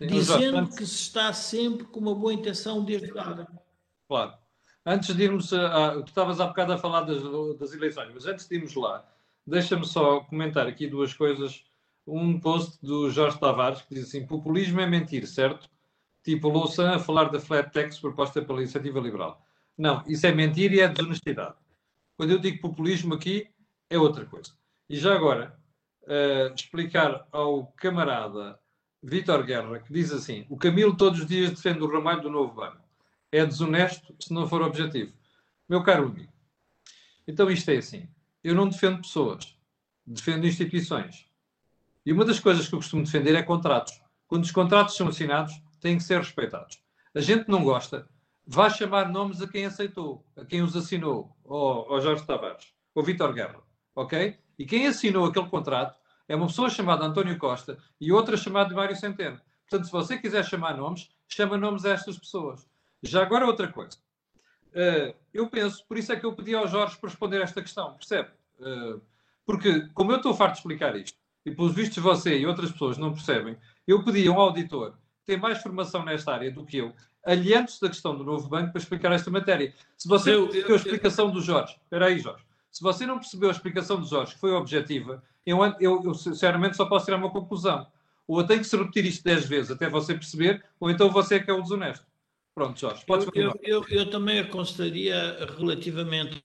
Dizendo 0.00 0.68
que 0.68 0.86
se 0.86 0.94
está 0.94 1.32
sempre 1.32 1.84
com 1.84 1.98
uma 1.98 2.14
boa 2.14 2.32
intenção 2.32 2.84
de 2.84 2.96
ajudar. 2.96 3.48
Claro. 4.06 4.34
Antes 4.86 5.14
de 5.14 5.22
irmos, 5.22 5.52
a, 5.52 5.88
a, 5.88 6.02
tu 6.02 6.08
estavas 6.08 6.40
há 6.40 6.46
bocado 6.46 6.72
a 6.72 6.78
falar 6.78 7.02
das, 7.02 7.22
das 7.58 7.74
eleições, 7.74 8.10
mas 8.14 8.24
antes 8.24 8.48
de 8.48 8.54
irmos 8.54 8.74
lá, 8.74 9.04
deixa-me 9.46 9.84
só 9.84 10.20
comentar 10.20 10.66
aqui 10.66 10.86
duas 10.86 11.12
coisas. 11.12 11.64
Um 12.06 12.40
post 12.40 12.78
do 12.80 13.10
Jorge 13.10 13.38
Tavares 13.38 13.82
que 13.82 13.94
diz 13.94 14.04
assim: 14.04 14.26
populismo 14.26 14.80
é 14.80 14.86
mentir, 14.86 15.26
certo? 15.26 15.68
Tipo 16.22 16.48
Louçã 16.48 16.94
a 16.94 16.98
falar 16.98 17.24
da 17.24 17.40
flat 17.40 17.70
tax 17.72 17.98
proposta 17.98 18.40
pela 18.40 18.60
iniciativa 18.60 19.00
liberal. 19.00 19.44
Não, 19.76 20.02
isso 20.06 20.26
é 20.26 20.32
mentir 20.32 20.72
e 20.72 20.80
é 20.80 20.88
desonestidade. 20.88 21.54
Quando 22.16 22.30
eu 22.30 22.38
digo 22.38 22.60
populismo 22.60 23.14
aqui, 23.14 23.48
é 23.90 23.98
outra 23.98 24.24
coisa. 24.24 24.52
E 24.88 24.96
já 24.96 25.14
agora, 25.14 25.58
uh, 26.02 26.54
explicar 26.54 27.26
ao 27.30 27.66
camarada 27.76 28.58
Vítor 29.02 29.44
Guerra, 29.44 29.78
que 29.78 29.92
diz 29.92 30.12
assim: 30.12 30.46
o 30.48 30.56
Camilo 30.56 30.96
todos 30.96 31.20
os 31.20 31.26
dias 31.26 31.50
defende 31.50 31.82
o 31.82 31.90
ramalho 31.90 32.22
do 32.22 32.30
novo 32.30 32.54
banco 32.54 32.88
é 33.30 33.44
desonesto 33.44 34.14
se 34.18 34.32
não 34.32 34.48
for 34.48 34.62
objetivo. 34.62 35.12
Meu 35.68 35.82
caro 35.82 36.06
amigo, 36.06 36.32
então 37.26 37.50
isto 37.50 37.70
é 37.70 37.76
assim. 37.76 38.08
Eu 38.42 38.54
não 38.54 38.68
defendo 38.68 39.02
pessoas, 39.02 39.54
defendo 40.06 40.46
instituições. 40.46 41.26
E 42.06 42.12
uma 42.12 42.24
das 42.24 42.40
coisas 42.40 42.66
que 42.66 42.74
eu 42.74 42.78
costumo 42.78 43.02
defender 43.02 43.34
é 43.34 43.42
contratos. 43.42 44.00
Quando 44.26 44.44
os 44.44 44.50
contratos 44.50 44.96
são 44.96 45.08
assinados, 45.08 45.60
têm 45.80 45.98
que 45.98 46.02
ser 46.02 46.18
respeitados. 46.18 46.82
A 47.14 47.20
gente 47.20 47.48
não 47.48 47.62
gosta, 47.62 48.08
vá 48.46 48.70
chamar 48.70 49.10
nomes 49.10 49.42
a 49.42 49.48
quem 49.48 49.66
aceitou, 49.66 50.24
a 50.36 50.44
quem 50.44 50.62
os 50.62 50.74
assinou, 50.74 51.36
ao, 51.44 51.92
ao 51.92 52.00
Jorge 52.00 52.24
Tavares, 52.24 52.72
ou 52.94 53.02
Vítor 53.02 53.34
Guerra, 53.34 53.60
ok? 53.94 54.38
E 54.58 54.64
quem 54.64 54.86
assinou 54.86 55.26
aquele 55.26 55.48
contrato 55.48 55.97
é 56.28 56.36
uma 56.36 56.46
pessoa 56.46 56.68
chamada 56.68 57.04
António 57.04 57.38
Costa 57.38 57.78
e 58.00 58.12
outra 58.12 58.36
chamada 58.36 58.74
Mário 58.74 58.94
Centeno. 58.94 59.40
Portanto, 59.68 59.86
se 59.86 59.92
você 59.92 60.18
quiser 60.18 60.44
chamar 60.44 60.76
nomes, 60.76 61.08
chama 61.26 61.56
nomes 61.56 61.84
a 61.84 61.90
estas 61.90 62.18
pessoas. 62.18 62.68
Já 63.02 63.22
agora 63.22 63.46
outra 63.46 63.68
coisa. 63.68 63.96
Uh, 64.68 65.14
eu 65.32 65.48
penso, 65.48 65.84
por 65.86 65.96
isso 65.96 66.12
é 66.12 66.16
que 66.16 66.26
eu 66.26 66.34
pedi 66.34 66.54
ao 66.54 66.68
Jorge 66.68 66.96
para 66.98 67.08
responder 67.08 67.40
esta 67.40 67.62
questão, 67.62 67.94
percebe? 67.94 68.30
Uh, 68.58 69.00
porque, 69.46 69.88
como 69.94 70.12
eu 70.12 70.16
estou 70.16 70.34
farto 70.34 70.52
de 70.52 70.58
explicar 70.58 70.94
isto, 70.96 71.16
e 71.44 71.50
pelos 71.50 71.74
vistos 71.74 72.02
você 72.02 72.38
e 72.38 72.46
outras 72.46 72.70
pessoas 72.70 72.98
não 72.98 73.12
percebem, 73.12 73.56
eu 73.86 74.04
pedi 74.04 74.28
a 74.28 74.32
um 74.32 74.40
auditor 74.40 74.92
que 74.92 75.26
tem 75.26 75.38
mais 75.38 75.58
formação 75.62 76.04
nesta 76.04 76.32
área 76.32 76.50
do 76.50 76.64
que 76.64 76.78
eu, 76.78 76.92
aliando-se 77.24 77.80
da 77.80 77.88
questão 77.88 78.16
do 78.16 78.24
novo 78.24 78.48
banco, 78.48 78.72
para 78.72 78.80
explicar 78.80 79.12
esta 79.12 79.30
matéria. 79.30 79.72
Se 79.96 80.06
você 80.06 80.34
eu, 80.34 80.48
percebeu 80.48 80.74
a 80.74 80.78
explicação 80.78 81.30
do 81.30 81.40
Jorge, 81.40 81.78
espera 81.82 82.06
aí, 82.06 82.18
Jorge, 82.18 82.44
se 82.70 82.82
você 82.82 83.06
não 83.06 83.18
percebeu 83.18 83.48
a 83.48 83.52
explicação 83.52 84.00
do 84.00 84.06
Jorge, 84.06 84.34
que 84.34 84.40
foi 84.40 84.52
objetiva, 84.52 85.22
eu, 85.44 85.58
eu, 85.80 86.02
eu 86.04 86.14
sinceramente 86.14 86.76
só 86.76 86.86
posso 86.86 87.06
tirar 87.06 87.16
uma 87.16 87.30
conclusão. 87.30 87.86
Ou 88.26 88.40
eu 88.40 88.46
tenho 88.46 88.60
que 88.60 88.66
se 88.66 88.76
repetir 88.76 89.06
isto 89.06 89.24
dez 89.24 89.46
vezes 89.46 89.70
até 89.70 89.88
você 89.88 90.14
perceber, 90.14 90.64
ou 90.78 90.90
então 90.90 91.10
você 91.10 91.36
é 91.36 91.40
que 91.40 91.50
é 91.50 91.54
o 91.54 91.62
desonesto. 91.62 92.06
Pronto, 92.54 92.78
Jorge, 92.78 93.04
podes 93.06 93.26
eu, 93.34 93.44
eu, 93.44 93.60
eu, 93.62 93.84
eu 93.88 94.10
também 94.10 94.40
aconselharia 94.40 95.46
relativamente 95.56 96.42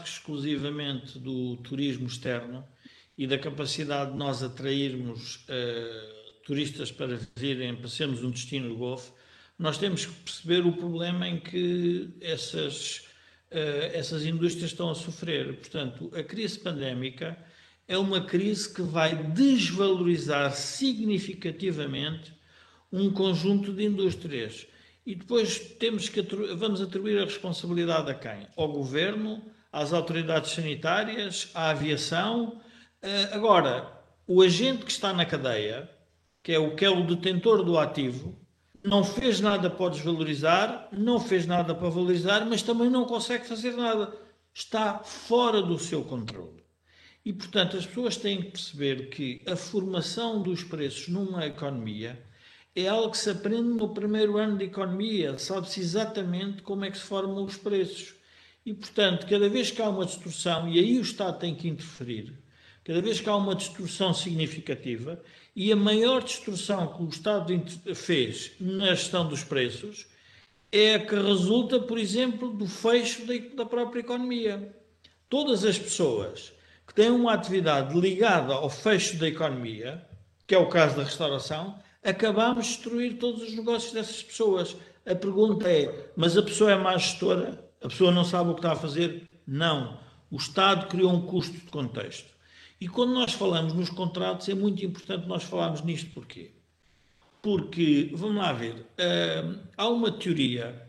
exclusivamente 0.00 1.18
do 1.18 1.56
turismo 1.56 2.06
externo 2.06 2.66
e 3.18 3.26
da 3.26 3.38
capacidade 3.38 4.12
de 4.12 4.16
nós 4.16 4.42
atrairmos 4.42 5.36
uh, 5.46 6.42
turistas 6.44 6.92
para 6.92 7.18
virem, 7.36 7.76
para 7.76 7.88
sermos 7.88 8.22
um 8.22 8.30
destino 8.30 8.68
do 8.68 8.76
Golfo, 8.76 9.12
nós 9.60 9.76
temos 9.76 10.06
que 10.06 10.12
perceber 10.12 10.64
o 10.64 10.72
problema 10.72 11.28
em 11.28 11.38
que 11.38 12.08
essas, 12.18 13.00
uh, 13.52 13.92
essas 13.92 14.24
indústrias 14.24 14.70
estão 14.70 14.88
a 14.88 14.94
sofrer. 14.94 15.58
Portanto, 15.58 16.10
a 16.14 16.22
crise 16.22 16.58
pandémica 16.58 17.36
é 17.86 17.98
uma 17.98 18.22
crise 18.22 18.72
que 18.72 18.80
vai 18.80 19.14
desvalorizar 19.14 20.56
significativamente 20.56 22.32
um 22.90 23.12
conjunto 23.12 23.70
de 23.70 23.84
indústrias. 23.84 24.66
E 25.04 25.14
depois 25.14 25.58
temos 25.58 26.08
que 26.08 26.22
vamos 26.56 26.80
atribuir 26.80 27.20
a 27.20 27.26
responsabilidade 27.26 28.10
a 28.10 28.14
quem? 28.14 28.46
Ao 28.56 28.72
governo, 28.72 29.44
às 29.70 29.92
autoridades 29.92 30.52
sanitárias, 30.52 31.50
à 31.52 31.68
aviação. 31.68 32.62
Eh, 33.02 33.28
agora, 33.32 33.92
o 34.26 34.40
agente 34.40 34.86
que 34.86 34.90
está 34.90 35.12
na 35.12 35.26
cadeia, 35.26 35.90
que 36.42 36.52
é 36.52 36.58
o 36.58 36.74
que 36.74 36.84
é 36.86 36.90
o 36.90 37.06
detentor 37.06 37.62
do 37.62 37.78
ativo, 37.78 38.39
não 38.82 39.04
fez 39.04 39.40
nada 39.40 39.68
para 39.68 39.90
desvalorizar, 39.90 40.88
não 40.92 41.20
fez 41.20 41.46
nada 41.46 41.74
para 41.74 41.88
valorizar, 41.88 42.44
mas 42.46 42.62
também 42.62 42.88
não 42.88 43.04
consegue 43.04 43.46
fazer 43.46 43.72
nada. 43.76 44.14
Está 44.52 45.00
fora 45.00 45.60
do 45.62 45.78
seu 45.78 46.02
controle. 46.02 46.64
E, 47.24 47.32
portanto, 47.32 47.76
as 47.76 47.86
pessoas 47.86 48.16
têm 48.16 48.42
que 48.42 48.50
perceber 48.52 49.10
que 49.10 49.42
a 49.46 49.54
formação 49.54 50.42
dos 50.42 50.64
preços 50.64 51.08
numa 51.08 51.46
economia 51.46 52.18
é 52.74 52.88
algo 52.88 53.10
que 53.10 53.18
se 53.18 53.30
aprende 53.30 53.68
no 53.68 53.90
primeiro 53.90 54.38
ano 54.38 54.56
de 54.56 54.64
economia, 54.64 55.36
sabe-se 55.38 55.80
exatamente 55.80 56.62
como 56.62 56.84
é 56.84 56.90
que 56.90 56.96
se 56.96 57.04
formam 57.04 57.44
os 57.44 57.56
preços. 57.56 58.14
E, 58.64 58.72
portanto, 58.72 59.26
cada 59.26 59.48
vez 59.48 59.70
que 59.70 59.82
há 59.82 59.88
uma 59.88 60.06
distorção, 60.06 60.68
e 60.68 60.78
aí 60.78 60.98
o 60.98 61.02
Estado 61.02 61.38
tem 61.38 61.54
que 61.54 61.68
interferir, 61.68 62.32
cada 62.84 63.02
vez 63.02 63.20
que 63.20 63.28
há 63.28 63.36
uma 63.36 63.54
distorção 63.54 64.14
significativa, 64.14 65.22
e 65.60 65.70
a 65.70 65.76
maior 65.76 66.22
distorção 66.22 66.86
que 66.86 67.02
o 67.02 67.08
Estado 67.10 67.52
fez 67.94 68.52
na 68.58 68.94
gestão 68.94 69.28
dos 69.28 69.44
preços 69.44 70.06
é 70.72 70.94
a 70.94 70.98
que 71.06 71.14
resulta, 71.14 71.78
por 71.78 71.98
exemplo, 71.98 72.50
do 72.50 72.66
fecho 72.66 73.26
da 73.54 73.66
própria 73.66 74.00
economia. 74.00 74.74
Todas 75.28 75.62
as 75.66 75.78
pessoas 75.78 76.50
que 76.86 76.94
têm 76.94 77.10
uma 77.10 77.34
atividade 77.34 77.92
ligada 78.00 78.54
ao 78.54 78.70
fecho 78.70 79.18
da 79.18 79.28
economia, 79.28 80.02
que 80.46 80.54
é 80.54 80.58
o 80.58 80.70
caso 80.70 80.96
da 80.96 81.02
restauração, 81.02 81.78
acabamos 82.02 82.64
de 82.64 82.72
destruir 82.72 83.18
todos 83.18 83.42
os 83.42 83.54
negócios 83.54 83.92
dessas 83.92 84.22
pessoas. 84.22 84.74
A 85.04 85.14
pergunta 85.14 85.70
é: 85.70 86.10
mas 86.16 86.38
a 86.38 86.42
pessoa 86.42 86.72
é 86.72 86.76
má 86.76 86.96
gestora? 86.96 87.62
A 87.82 87.88
pessoa 87.88 88.10
não 88.10 88.24
sabe 88.24 88.48
o 88.48 88.54
que 88.54 88.60
está 88.60 88.72
a 88.72 88.76
fazer? 88.76 89.28
Não. 89.46 90.00
O 90.30 90.38
Estado 90.38 90.86
criou 90.86 91.12
um 91.12 91.26
custo 91.26 91.52
de 91.52 91.70
contexto. 91.70 92.32
E 92.80 92.88
quando 92.88 93.12
nós 93.12 93.34
falamos 93.34 93.74
nos 93.74 93.90
contratos, 93.90 94.48
é 94.48 94.54
muito 94.54 94.84
importante 94.84 95.28
nós 95.28 95.42
falarmos 95.42 95.82
nisto 95.82 96.10
porquê? 96.14 96.52
Porque, 97.42 98.10
vamos 98.14 98.36
lá 98.36 98.52
ver, 98.52 98.74
uh, 98.74 99.58
há 99.76 99.88
uma 99.88 100.10
teoria 100.10 100.88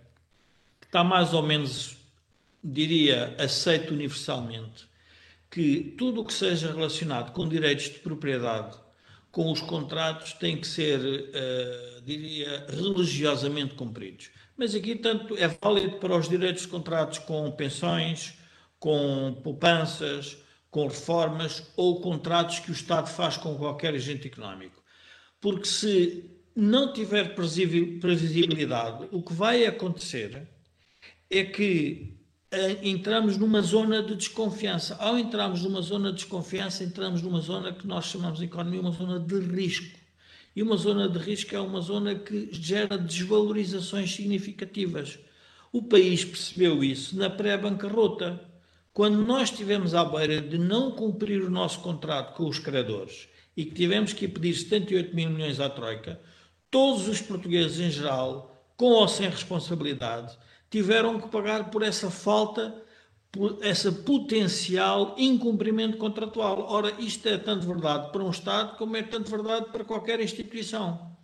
que 0.79 0.87
está 0.87 1.03
mais 1.03 1.33
ou 1.33 1.43
menos, 1.43 1.97
diria, 2.63 3.35
aceita 3.37 3.93
universalmente, 3.93 4.87
que 5.49 5.95
tudo 5.97 6.21
o 6.21 6.25
que 6.25 6.33
seja 6.33 6.71
relacionado 6.71 7.33
com 7.33 7.47
direitos 7.47 7.85
de 7.85 7.99
propriedade, 7.99 8.77
com 9.29 9.51
os 9.51 9.59
contratos, 9.59 10.31
tem 10.33 10.59
que 10.59 10.67
ser, 10.67 10.99
uh, 10.99 12.01
diria, 12.03 12.67
religiosamente 12.69 13.75
cumpridos. 13.75 14.29
Mas 14.55 14.73
aqui, 14.73 14.95
tanto 14.95 15.37
é 15.37 15.47
válido 15.47 15.97
para 15.97 16.15
os 16.15 16.29
direitos 16.29 16.63
de 16.63 16.69
contratos 16.69 17.19
com 17.19 17.51
pensões, 17.51 18.37
com 18.79 19.39
poupanças, 19.43 20.37
com 20.71 20.87
reformas 20.87 21.63
ou 21.75 22.01
contratos 22.01 22.59
que 22.59 22.71
o 22.71 22.73
Estado 22.73 23.07
faz 23.09 23.37
com 23.37 23.55
qualquer 23.57 23.93
agente 23.93 24.27
económico. 24.27 24.81
Porque 25.39 25.67
se 25.67 26.31
não 26.55 26.93
tiver 26.93 27.35
previsibilidade, 27.35 29.07
o 29.11 29.21
que 29.21 29.33
vai 29.33 29.65
acontecer 29.65 30.47
é 31.29 31.43
que 31.43 32.17
entramos 32.81 33.37
numa 33.37 33.61
zona 33.61 34.01
de 34.01 34.15
desconfiança. 34.15 34.95
Ao 34.95 35.17
entrarmos 35.17 35.61
numa 35.63 35.81
zona 35.81 36.09
de 36.09 36.17
desconfiança, 36.17 36.83
entramos 36.83 37.21
numa 37.21 37.41
zona 37.41 37.73
que 37.73 37.85
nós 37.85 38.05
chamamos 38.05 38.39
de 38.39 38.45
economia 38.45 38.81
uma 38.81 38.91
zona 38.91 39.19
de 39.19 39.39
risco. 39.39 39.99
E 40.53 40.61
uma 40.61 40.75
zona 40.75 41.07
de 41.07 41.17
risco 41.17 41.55
é 41.55 41.59
uma 41.59 41.79
zona 41.79 42.15
que 42.15 42.49
gera 42.51 42.97
desvalorizações 42.97 44.13
significativas. 44.13 45.17
O 45.71 45.81
país 45.81 46.25
percebeu 46.25 46.83
isso 46.83 47.17
na 47.17 47.29
pré-bancarrota. 47.29 48.50
Quando 48.93 49.23
nós 49.23 49.49
estivemos 49.49 49.95
à 49.95 50.03
beira 50.03 50.41
de 50.41 50.57
não 50.57 50.91
cumprir 50.91 51.41
o 51.41 51.49
nosso 51.49 51.79
contrato 51.79 52.35
com 52.35 52.45
os 52.49 52.59
credores 52.59 53.29
e 53.55 53.63
que 53.63 53.73
tivemos 53.73 54.11
que 54.11 54.27
pedir 54.27 54.53
78 54.53 55.15
mil 55.15 55.29
milhões 55.29 55.61
à 55.61 55.69
Troika, 55.69 56.19
todos 56.69 57.07
os 57.07 57.21
portugueses 57.21 57.79
em 57.79 57.89
geral, 57.89 58.65
com 58.75 58.87
ou 58.87 59.07
sem 59.07 59.29
responsabilidade, 59.29 60.37
tiveram 60.69 61.21
que 61.21 61.29
pagar 61.29 61.69
por 61.69 61.83
essa 61.83 62.11
falta, 62.11 62.83
por 63.31 63.59
essa 63.61 63.93
potencial 63.93 65.15
incumprimento 65.17 65.97
contratual. 65.97 66.65
Ora, 66.69 66.93
isto 66.99 67.29
é 67.29 67.37
tanto 67.37 67.65
verdade 67.65 68.11
para 68.11 68.23
um 68.23 68.29
Estado 68.29 68.77
como 68.77 68.97
é 68.97 69.03
tanto 69.03 69.31
verdade 69.31 69.67
para 69.71 69.85
qualquer 69.85 70.19
instituição. 70.19 71.15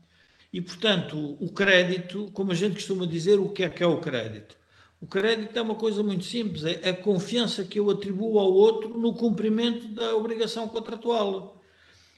E, 0.54 0.62
portanto, 0.62 1.38
o 1.42 1.52
crédito, 1.52 2.32
como 2.32 2.54
a 2.54 2.56
gente 2.56 2.76
costuma 2.76 3.06
dizer, 3.06 3.40
o 3.40 3.50
que 3.50 3.64
é 3.64 3.70
que 3.70 3.84
é 3.84 3.88
o 3.88 4.00
crédito? 4.00 4.57
O 5.00 5.06
crédito 5.06 5.58
é 5.58 5.62
uma 5.62 5.76
coisa 5.76 6.02
muito 6.02 6.26
simples, 6.26 6.64
é 6.66 6.90
a 6.90 6.96
confiança 6.96 7.64
que 7.64 7.80
eu 7.80 7.90
atribuo 7.90 8.40
ao 8.40 8.52
outro 8.52 8.98
no 8.98 9.14
cumprimento 9.14 9.88
da 9.90 10.16
obrigação 10.16 10.68
contratual. 10.68 11.62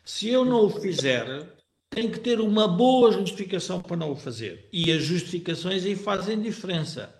Se 0.05 0.29
eu 0.29 0.45
não 0.45 0.65
o 0.65 0.69
fizer, 0.69 1.45
tem 1.89 2.09
que 2.09 2.19
ter 2.19 2.39
uma 2.39 2.67
boa 2.67 3.11
justificação 3.11 3.81
para 3.81 3.97
não 3.97 4.11
o 4.11 4.15
fazer. 4.15 4.69
E 4.71 4.91
as 4.91 5.03
justificações 5.03 5.85
aí 5.85 5.95
fazem 5.95 6.41
diferença. 6.41 7.13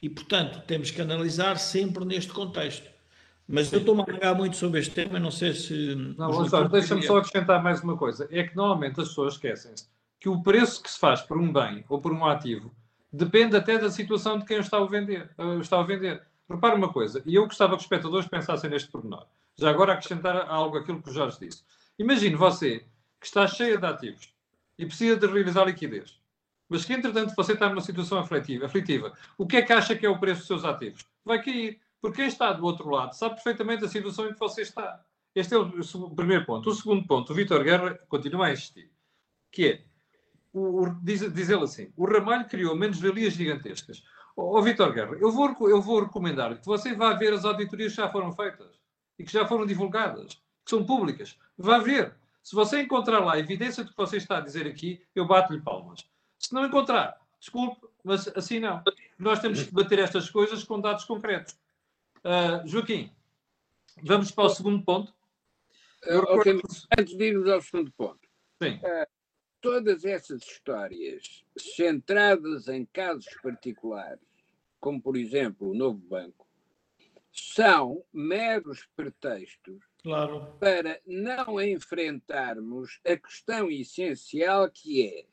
E, 0.00 0.08
portanto, 0.08 0.62
temos 0.66 0.90
que 0.90 1.00
analisar 1.00 1.58
sempre 1.58 2.04
neste 2.04 2.32
contexto. 2.32 2.90
Mas 3.46 3.72
eu 3.72 3.80
estou 3.80 3.98
a 4.00 4.04
alargar 4.04 4.36
muito 4.36 4.56
sobre 4.56 4.80
este 4.80 4.92
tema, 4.92 5.18
não 5.18 5.30
sei 5.30 5.52
se. 5.52 5.94
Não, 6.16 6.68
deixa-me 6.68 7.02
só 7.02 7.18
acrescentar 7.18 7.62
mais 7.62 7.82
uma 7.82 7.96
coisa. 7.96 8.28
É 8.30 8.44
que 8.44 8.56
normalmente 8.56 9.00
as 9.00 9.08
pessoas 9.08 9.34
esquecem-se 9.34 9.86
que 10.20 10.28
o 10.28 10.42
preço 10.42 10.80
que 10.80 10.90
se 10.90 10.98
faz 10.98 11.20
por 11.20 11.36
um 11.36 11.52
bem 11.52 11.84
ou 11.88 12.00
por 12.00 12.12
um 12.12 12.24
ativo 12.24 12.72
depende 13.12 13.56
até 13.56 13.78
da 13.78 13.90
situação 13.90 14.38
de 14.38 14.44
quem 14.44 14.58
está 14.58 14.78
a 14.78 14.86
vender. 14.86 15.30
Está 15.60 15.80
a 15.80 15.82
vender. 15.82 16.22
Repare 16.48 16.74
uma 16.74 16.92
coisa, 16.92 17.22
e 17.24 17.34
eu 17.34 17.44
gostava 17.44 17.72
que 17.72 17.78
os 17.78 17.84
espectadores 17.84 18.26
pensassem 18.26 18.68
neste 18.68 18.90
pormenor. 18.90 19.26
Já 19.56 19.70
agora 19.70 19.92
acrescentar 19.92 20.48
algo 20.48 20.76
aquilo 20.76 21.02
que 21.02 21.10
o 21.10 21.12
Jorge 21.12 21.38
disse. 21.40 21.62
Imagine 21.98 22.34
você 22.36 22.80
que 23.20 23.26
está 23.26 23.46
cheia 23.46 23.78
de 23.78 23.86
ativos 23.86 24.34
e 24.78 24.86
precisa 24.86 25.16
de 25.16 25.26
realizar 25.26 25.64
liquidez, 25.64 26.20
mas 26.68 26.84
que 26.84 26.92
entretanto 26.92 27.34
você 27.36 27.52
está 27.52 27.68
numa 27.68 27.80
situação 27.80 28.18
aflitiva, 28.18 28.66
aflitiva. 28.66 29.12
O 29.38 29.46
que 29.46 29.58
é 29.58 29.62
que 29.62 29.72
acha 29.72 29.94
que 29.94 30.04
é 30.04 30.08
o 30.08 30.18
preço 30.18 30.40
dos 30.40 30.48
seus 30.48 30.64
ativos? 30.64 31.04
Vai 31.24 31.42
cair. 31.42 31.80
Porque 32.00 32.16
quem 32.16 32.26
está 32.26 32.52
do 32.52 32.64
outro 32.64 32.90
lado 32.90 33.14
sabe 33.14 33.36
perfeitamente 33.36 33.84
a 33.84 33.88
situação 33.88 34.26
em 34.28 34.32
que 34.32 34.40
você 34.40 34.62
está. 34.62 35.04
Este 35.34 35.54
é 35.54 35.58
o, 35.58 36.10
primeiro 36.10 36.44
ponto. 36.44 36.68
O 36.68 36.74
segundo 36.74 37.06
ponto, 37.06 37.32
o 37.32 37.36
Vitor 37.36 37.62
Guerra 37.62 37.96
continua 38.08 38.46
a 38.46 38.52
insistir, 38.52 38.90
que 39.50 39.66
é 39.66 39.84
o, 40.52 40.82
o, 40.82 40.94
diz, 41.02 41.20
diz 41.32 41.48
ele 41.48 41.64
assim: 41.64 41.92
o 41.96 42.06
Ramalho 42.06 42.48
criou 42.48 42.76
menos-valias 42.76 43.34
gigantescas. 43.34 44.02
Ó 44.36 44.58
oh, 44.58 44.62
Vitor 44.62 44.92
Guerra, 44.92 45.16
eu 45.20 45.30
vou, 45.30 45.54
eu 45.68 45.80
vou 45.80 46.04
recomendar 46.04 46.58
que 46.58 46.66
você 46.66 46.94
vá 46.94 47.12
ver 47.14 47.32
as 47.34 47.44
auditorias 47.44 47.92
que 47.92 48.00
já 48.00 48.10
foram 48.10 48.32
feitas 48.32 48.80
e 49.18 49.24
que 49.24 49.32
já 49.32 49.46
foram 49.46 49.66
divulgadas, 49.66 50.34
que 50.64 50.70
são 50.70 50.84
públicas. 50.84 51.38
Vá 51.56 51.78
ver. 51.78 52.14
Se 52.42 52.56
você 52.56 52.82
encontrar 52.82 53.20
lá 53.20 53.34
a 53.34 53.38
evidência 53.38 53.84
do 53.84 53.90
que 53.90 53.96
você 53.96 54.16
está 54.16 54.38
a 54.38 54.40
dizer 54.40 54.66
aqui, 54.66 55.00
eu 55.14 55.26
bato-lhe 55.26 55.60
palmas. 55.60 56.04
Se 56.38 56.52
não 56.52 56.66
encontrar, 56.66 57.16
desculpe, 57.38 57.86
mas 58.02 58.26
assim 58.36 58.58
não. 58.58 58.82
Nós 59.16 59.38
temos 59.38 59.62
que 59.62 59.72
bater 59.72 60.00
estas 60.00 60.28
coisas 60.28 60.64
com 60.64 60.80
dados 60.80 61.04
concretos. 61.04 61.56
Uh, 62.18 62.66
Joaquim, 62.66 63.12
vamos 64.02 64.32
para 64.32 64.44
o 64.44 64.48
segundo 64.48 64.82
ponto. 64.82 65.14
Uh, 66.04 66.18
okay. 66.34 66.60
Antes 66.98 67.16
de 67.16 67.24
irmos 67.24 67.48
ao 67.48 67.60
segundo 67.60 67.92
ponto. 67.92 68.18
Sim. 68.60 68.80
Uh, 68.82 69.06
todas 69.62 70.04
essas 70.04 70.42
histórias 70.42 71.44
centradas 71.56 72.68
em 72.68 72.84
casos 72.84 73.32
particulares, 73.40 74.20
como 74.80 75.00
por 75.00 75.16
exemplo 75.16 75.70
o 75.70 75.74
Novo 75.74 76.00
Banco, 76.00 76.46
são 77.32 78.04
meros 78.12 78.86
pretextos 78.94 79.82
claro. 80.02 80.54
para 80.58 81.00
não 81.06 81.60
enfrentarmos 81.62 83.00
a 83.06 83.16
questão 83.16 83.70
essencial 83.70 84.68
que 84.68 85.06
é, 85.06 85.24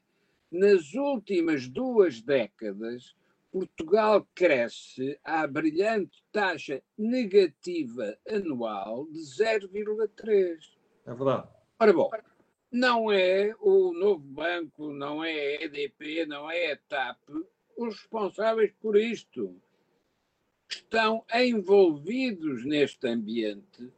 nas 0.52 0.94
últimas 0.94 1.68
duas 1.68 2.22
décadas, 2.22 3.16
Portugal 3.52 4.26
cresce 4.36 5.20
à 5.24 5.46
brilhante 5.48 6.24
taxa 6.32 6.82
negativa 6.96 8.16
anual 8.28 9.08
de 9.08 9.20
0,3. 9.20 10.58
É 11.06 11.14
verdade. 11.14 11.48
Ora 11.80 11.94
bom, 11.94 12.10
não 12.72 13.12
é 13.12 13.54
o 13.60 13.94
novo 13.94 14.24
banco, 14.24 14.94
não 14.94 15.24
é 15.24 15.32
a 15.32 15.64
EDP, 15.64 16.26
não 16.26 16.50
é 16.50 16.74
a 16.74 16.78
TAP 16.78 17.18
os 17.80 17.96
responsáveis 17.96 18.74
por 18.82 18.98
isto. 18.98 19.56
Estão 20.70 21.26
envolvidos 21.34 22.66
neste 22.66 23.08
ambiente 23.08 23.92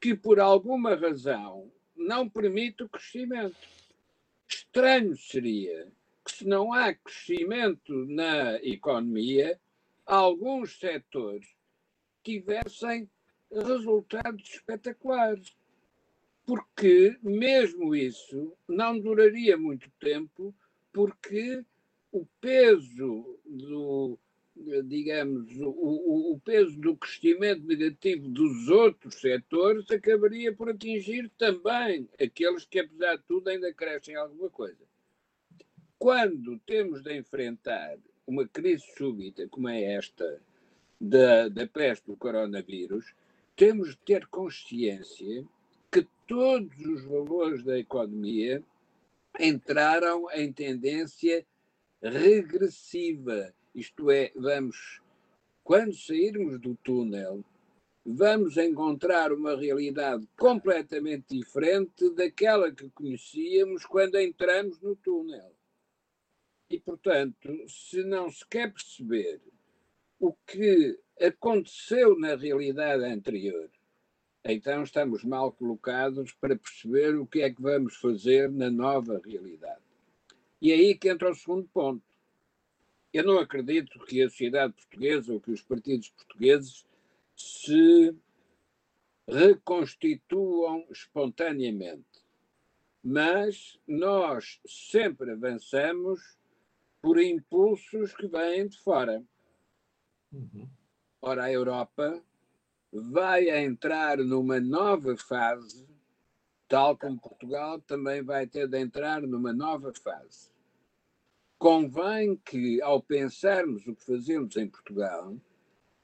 que, 0.00 0.14
por 0.14 0.38
alguma 0.38 0.94
razão, 0.94 1.72
não 1.96 2.28
permite 2.28 2.82
o 2.82 2.88
crescimento. 2.88 3.56
Estranho 4.46 5.16
seria 5.16 5.90
que, 6.24 6.32
se 6.32 6.46
não 6.46 6.72
há 6.72 6.94
crescimento 6.94 7.92
na 8.06 8.56
economia, 8.56 9.58
alguns 10.04 10.78
setores 10.78 11.46
tivessem 12.22 13.10
resultados 13.50 14.48
espetaculares 14.54 15.56
porque 16.44 17.16
mesmo 17.22 17.94
isso 17.94 18.52
não 18.68 18.98
duraria 18.98 19.56
muito 19.56 19.90
tempo, 20.00 20.54
porque 20.92 21.64
o 22.10 22.26
peso 22.40 23.38
do, 23.44 24.18
digamos, 24.84 25.50
o, 25.58 26.32
o, 26.32 26.40
peso 26.40 26.78
do 26.78 26.96
crescimento 26.96 27.64
negativo 27.64 28.28
dos 28.28 28.68
outros 28.68 29.14
setores 29.20 29.90
acabaria 29.90 30.52
por 30.52 30.68
atingir 30.68 31.30
também 31.38 32.08
aqueles 32.20 32.64
que, 32.64 32.80
apesar 32.80 33.16
de 33.16 33.22
tudo, 33.24 33.48
ainda 33.48 33.72
crescem 33.72 34.14
alguma 34.14 34.50
coisa. 34.50 34.84
Quando 35.98 36.58
temos 36.60 37.02
de 37.02 37.16
enfrentar 37.16 37.96
uma 38.26 38.46
crise 38.46 38.84
súbita 38.96 39.48
como 39.48 39.68
é 39.68 39.94
esta 39.94 40.40
da, 41.00 41.48
da 41.48 41.66
peste 41.66 42.06
do 42.06 42.16
coronavírus, 42.16 43.14
temos 43.56 43.90
de 43.90 43.98
ter 43.98 44.26
consciência 44.26 45.44
que 45.92 46.08
todos 46.26 46.74
os 46.86 47.04
valores 47.04 47.62
da 47.62 47.78
economia 47.78 48.64
entraram 49.38 50.26
em 50.32 50.50
tendência 50.50 51.46
regressiva. 52.02 53.54
Isto 53.74 54.10
é, 54.10 54.32
vamos, 54.34 55.02
quando 55.62 55.94
sairmos 55.94 56.58
do 56.58 56.74
túnel, 56.76 57.44
vamos 58.04 58.56
encontrar 58.56 59.32
uma 59.32 59.54
realidade 59.54 60.26
completamente 60.36 61.36
diferente 61.36 62.08
daquela 62.14 62.72
que 62.72 62.88
conhecíamos 62.90 63.84
quando 63.84 64.18
entramos 64.18 64.80
no 64.80 64.96
túnel. 64.96 65.54
E, 66.70 66.80
portanto, 66.80 67.68
se 67.68 68.02
não 68.02 68.30
se 68.30 68.46
quer 68.48 68.72
perceber 68.72 69.42
o 70.18 70.32
que 70.46 70.98
aconteceu 71.20 72.18
na 72.18 72.34
realidade 72.34 73.04
anterior, 73.04 73.68
então 74.44 74.82
estamos 74.82 75.22
mal 75.22 75.52
colocados 75.52 76.32
para 76.32 76.56
perceber 76.56 77.16
o 77.16 77.26
que 77.26 77.42
é 77.42 77.50
que 77.50 77.62
vamos 77.62 77.96
fazer 77.96 78.50
na 78.50 78.70
nova 78.70 79.20
realidade. 79.24 79.80
E 80.60 80.72
é 80.72 80.74
aí 80.74 80.94
que 80.96 81.08
entra 81.08 81.30
o 81.30 81.34
segundo 81.34 81.68
ponto. 81.68 82.02
Eu 83.12 83.24
não 83.24 83.38
acredito 83.38 83.98
que 84.06 84.22
a 84.22 84.28
sociedade 84.28 84.72
portuguesa 84.72 85.32
ou 85.32 85.40
que 85.40 85.52
os 85.52 85.62
partidos 85.62 86.08
portugueses 86.10 86.84
se 87.36 88.16
reconstituam 89.28 90.86
espontaneamente. 90.90 92.22
Mas 93.02 93.78
nós 93.86 94.60
sempre 94.66 95.32
avançamos 95.32 96.38
por 97.00 97.20
impulsos 97.20 98.14
que 98.14 98.26
vêm 98.26 98.68
de 98.68 98.78
fora. 98.78 99.22
Uhum. 100.32 100.68
Ora, 101.20 101.44
a 101.44 101.52
Europa 101.52 102.22
vai 102.92 103.48
entrar 103.48 104.18
numa 104.18 104.60
nova 104.60 105.16
fase, 105.16 105.88
tal 106.68 106.96
como 106.96 107.18
Portugal 107.18 107.80
também 107.80 108.22
vai 108.22 108.46
ter 108.46 108.68
de 108.68 108.78
entrar 108.78 109.22
numa 109.22 109.52
nova 109.52 109.92
fase. 109.94 110.52
Convém 111.58 112.36
que, 112.44 112.82
ao 112.82 113.00
pensarmos 113.00 113.86
o 113.86 113.94
que 113.94 114.04
fazemos 114.04 114.56
em 114.56 114.68
Portugal, 114.68 115.34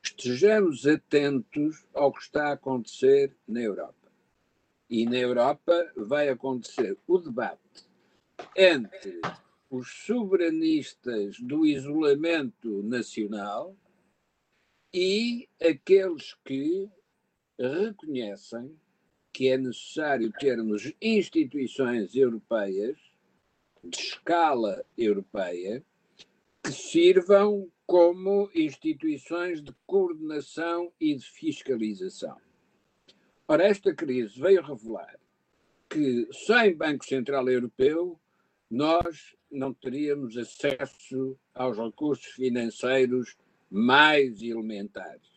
estejamos 0.02 0.86
atentos 0.86 1.84
ao 1.92 2.12
que 2.12 2.22
está 2.22 2.48
a 2.48 2.52
acontecer 2.52 3.36
na 3.46 3.60
Europa. 3.60 3.94
E 4.88 5.04
na 5.04 5.18
Europa 5.18 5.92
vai 5.96 6.28
acontecer 6.30 6.96
o 7.06 7.18
debate 7.18 7.86
entre 8.56 9.20
os 9.68 9.90
soberanistas 10.06 11.38
do 11.40 11.66
isolamento 11.66 12.82
nacional 12.84 13.76
e 14.92 15.48
aqueles 15.60 16.34
que 16.44 16.88
reconhecem 17.58 18.76
que 19.32 19.48
é 19.48 19.58
necessário 19.58 20.32
termos 20.32 20.92
instituições 21.00 22.14
europeias 22.14 22.98
de 23.84 23.96
escala 23.96 24.84
europeia 24.96 25.84
que 26.62 26.72
sirvam 26.72 27.70
como 27.86 28.50
instituições 28.54 29.62
de 29.62 29.72
coordenação 29.86 30.92
e 31.00 31.14
de 31.14 31.24
fiscalização. 31.24 32.36
Ora, 33.46 33.64
esta 33.64 33.94
crise 33.94 34.38
veio 34.38 34.62
revelar 34.62 35.18
que 35.88 36.28
sem 36.32 36.76
Banco 36.76 37.04
Central 37.04 37.48
Europeu 37.48 38.20
nós 38.70 39.34
não 39.50 39.72
teríamos 39.72 40.36
acesso 40.36 41.38
aos 41.54 41.78
recursos 41.78 42.26
financeiros 42.26 43.36
mais 43.70 44.42
elementares. 44.42 45.28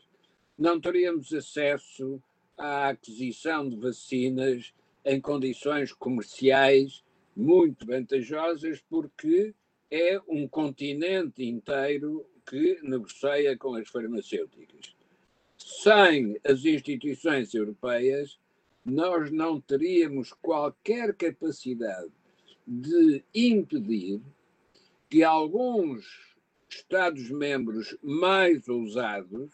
Não 0.57 0.79
teríamos 0.79 1.33
acesso 1.33 2.21
à 2.57 2.89
aquisição 2.89 3.67
de 3.67 3.75
vacinas 3.75 4.73
em 5.03 5.19
condições 5.19 5.91
comerciais 5.91 7.03
muito 7.35 7.85
vantajosas, 7.85 8.83
porque 8.89 9.53
é 9.89 10.19
um 10.27 10.47
continente 10.47 11.43
inteiro 11.43 12.25
que 12.45 12.79
negocia 12.83 13.57
com 13.57 13.75
as 13.75 13.87
farmacêuticas. 13.89 14.95
Sem 15.57 16.39
as 16.43 16.65
instituições 16.65 17.53
europeias, 17.53 18.39
nós 18.83 19.31
não 19.31 19.59
teríamos 19.59 20.33
qualquer 20.33 21.13
capacidade 21.13 22.11
de 22.65 23.23
impedir 23.33 24.21
que 25.09 25.23
alguns 25.23 26.30
Estados-membros 26.71 27.97
mais 28.01 28.67
ousados 28.67 29.51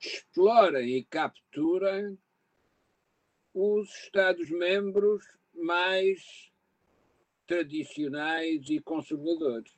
explorem 0.00 0.96
e 0.96 1.04
capturem 1.04 2.18
os 3.54 3.88
Estados-membros 4.04 5.24
mais 5.54 6.50
tradicionais 7.46 8.68
e 8.68 8.80
conservadores. 8.80 9.72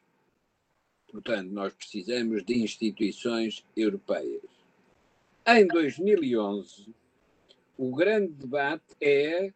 Portanto, 1.06 1.50
nós 1.50 1.72
precisamos 1.74 2.44
de 2.44 2.58
instituições 2.58 3.64
europeias. 3.76 4.42
Em 5.46 5.66
2011, 5.66 6.94
o 7.76 7.94
grande 7.94 8.32
debate 8.32 8.96
é, 9.00 9.52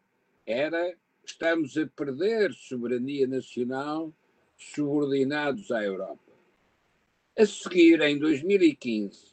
era 0.47 0.97
estamos 1.24 1.76
a 1.76 1.86
perder 1.86 2.53
soberania 2.53 3.26
nacional 3.26 4.12
subordinados 4.57 5.70
à 5.70 5.82
Europa. 5.82 6.32
A 7.35 7.47
seguir, 7.47 8.03
em 8.03 8.18
2015, 8.18 9.33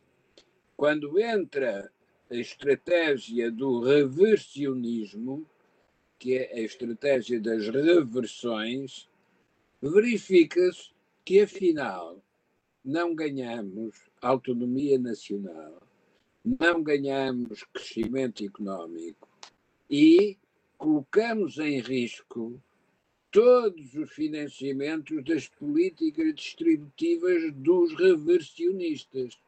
quando 0.78 1.20
entra 1.20 1.92
a 2.32 2.36
estratégia 2.36 3.52
do 3.52 3.82
reversionismo, 3.82 5.46
que 6.18 6.38
é 6.38 6.54
a 6.54 6.62
estratégia 6.62 7.42
das 7.42 7.68
reversões, 7.68 9.10
verifica-se 9.82 10.92
que, 11.26 11.42
afinal, 11.42 12.24
não 12.86 13.14
ganhamos 13.14 14.10
autonomia 14.22 14.98
nacional, 14.98 15.84
não 16.46 16.82
ganhamos 16.82 17.66
crescimento 17.74 18.46
económico 18.46 19.28
e 19.90 20.38
colocamos 20.78 21.58
em 21.58 21.82
risco 21.82 22.62
todos 23.32 23.94
os 23.96 24.12
financiamentos 24.12 25.24
das 25.24 25.48
políticas 25.48 26.34
distributivas 26.34 27.54
dos 27.54 27.94
reversionistas. 27.96 29.40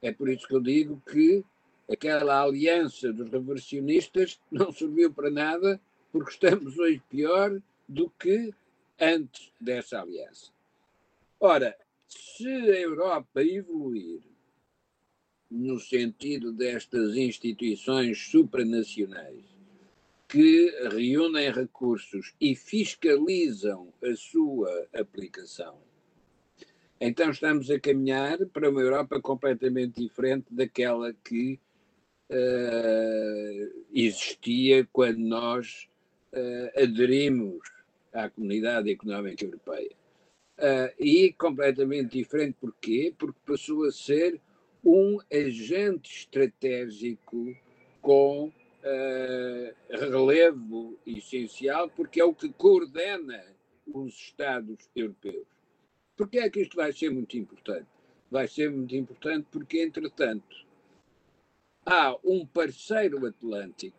É 0.00 0.12
por 0.12 0.28
isso 0.28 0.46
que 0.46 0.54
eu 0.54 0.60
digo 0.60 1.02
que 1.10 1.44
aquela 1.90 2.42
aliança 2.42 3.12
dos 3.12 3.30
reversionistas 3.30 4.40
não 4.50 4.72
serviu 4.72 5.12
para 5.12 5.30
nada, 5.30 5.80
porque 6.12 6.30
estamos 6.30 6.78
hoje 6.78 7.02
pior 7.08 7.60
do 7.88 8.10
que 8.10 8.54
antes 9.00 9.52
dessa 9.60 10.00
aliança. 10.00 10.52
Ora, 11.38 11.76
se 12.06 12.46
a 12.46 12.80
Europa 12.80 13.42
evoluir 13.42 14.22
no 15.50 15.78
sentido 15.78 16.52
destas 16.52 17.16
instituições 17.16 18.30
supranacionais 18.30 19.55
que 20.28 20.70
reúnem 20.90 21.50
recursos 21.52 22.34
e 22.40 22.54
fiscalizam 22.54 23.92
a 24.02 24.14
sua 24.16 24.88
aplicação, 24.92 25.78
então 27.00 27.30
estamos 27.30 27.70
a 27.70 27.78
caminhar 27.78 28.38
para 28.46 28.70
uma 28.70 28.80
Europa 28.80 29.20
completamente 29.20 30.00
diferente 30.00 30.46
daquela 30.50 31.12
que 31.12 31.60
uh, 32.30 33.84
existia 33.92 34.88
quando 34.92 35.18
nós 35.18 35.88
uh, 36.32 36.82
aderimos 36.82 37.60
à 38.12 38.30
Comunidade 38.30 38.90
Económica 38.90 39.44
Europeia. 39.44 39.90
Uh, 40.58 40.90
e 40.98 41.34
completamente 41.34 42.16
diferente 42.16 42.56
porquê? 42.58 43.14
Porque 43.18 43.38
passou 43.44 43.84
a 43.84 43.92
ser 43.92 44.40
um 44.82 45.18
agente 45.30 46.20
estratégico 46.20 47.54
com 48.00 48.50
relevo 49.90 50.98
essencial, 51.06 51.88
porque 51.90 52.20
é 52.20 52.24
o 52.24 52.34
que 52.34 52.48
coordena 52.52 53.44
os 53.86 54.14
Estados 54.14 54.88
europeus. 54.94 55.46
Porquê 56.16 56.38
é 56.38 56.50
que 56.50 56.60
isto 56.60 56.76
vai 56.76 56.92
ser 56.92 57.10
muito 57.10 57.36
importante? 57.36 57.86
Vai 58.30 58.48
ser 58.48 58.70
muito 58.70 58.94
importante 58.96 59.46
porque, 59.50 59.82
entretanto, 59.82 60.66
há 61.84 62.16
um 62.24 62.44
parceiro 62.46 63.26
atlântico 63.26 63.96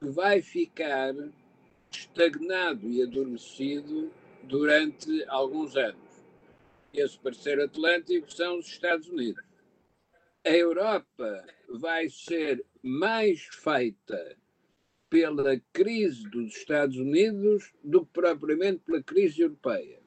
que 0.00 0.08
vai 0.08 0.42
ficar 0.42 1.14
estagnado 1.90 2.88
e 2.90 3.02
adormecido 3.02 4.10
durante 4.42 5.24
alguns 5.28 5.76
anos. 5.76 5.96
Esse 6.92 7.18
parceiro 7.18 7.64
atlântico 7.64 8.32
são 8.32 8.58
os 8.58 8.66
Estados 8.66 9.08
Unidos. 9.08 9.45
A 10.46 10.50
Europa 10.50 11.44
vai 11.68 12.08
ser 12.08 12.64
mais 12.80 13.42
feita 13.50 14.36
pela 15.10 15.60
crise 15.72 16.28
dos 16.30 16.56
Estados 16.56 16.96
Unidos 16.96 17.72
do 17.82 18.06
que 18.06 18.12
propriamente 18.12 18.78
pela 18.86 19.02
crise 19.02 19.42
europeia. 19.42 20.00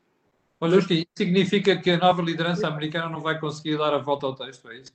Olha, 0.62 0.78
isso 0.78 1.06
significa 1.18 1.78
que 1.78 1.92
a 1.92 1.98
nova 1.98 2.22
liderança 2.22 2.70
americana 2.70 3.10
não 3.10 3.20
vai 3.20 3.38
conseguir 3.38 3.78
dar 3.78 3.94
a 3.94 3.98
volta 3.98 4.28
ao 4.28 4.36
texto, 4.36 4.70
é 4.70 4.80
isso? 4.80 4.94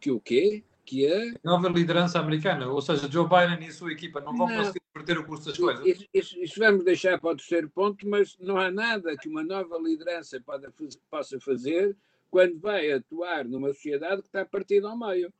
que 0.00 0.10
o 0.10 0.20
quê? 0.20 0.62
Que 0.84 1.06
é... 1.06 1.32
Nova 1.42 1.68
liderança 1.68 2.18
americana, 2.18 2.68
ou 2.68 2.82
seja, 2.82 3.10
Joe 3.10 3.26
Biden 3.26 3.66
e 3.66 3.70
a 3.70 3.72
sua 3.72 3.92
equipa 3.92 4.20
não 4.20 4.36
vão 4.36 4.48
não. 4.48 4.56
conseguir 4.56 4.82
perder 4.92 5.18
o 5.18 5.24
curso 5.24 5.46
das 5.46 5.58
coisas. 5.58 5.86
Isso, 5.86 6.06
isso, 6.12 6.38
isso, 6.38 6.58
vamos 6.58 6.84
deixar 6.84 7.18
para 7.18 7.30
o 7.30 7.36
terceiro 7.36 7.70
ponto, 7.70 8.06
mas 8.08 8.36
não 8.38 8.56
há 8.58 8.70
nada 8.70 9.16
que 9.16 9.28
uma 9.28 9.42
nova 9.42 9.78
liderança 9.78 10.40
pode, 10.40 10.66
possa 11.10 11.40
fazer 11.40 11.96
quando 12.30 12.58
vai 12.60 12.90
atuar 12.92 13.44
numa 13.44 13.72
sociedade 13.72 14.22
que 14.22 14.28
está 14.28 14.44
partida 14.44 14.88
ao 14.88 14.98
meio. 14.98 15.32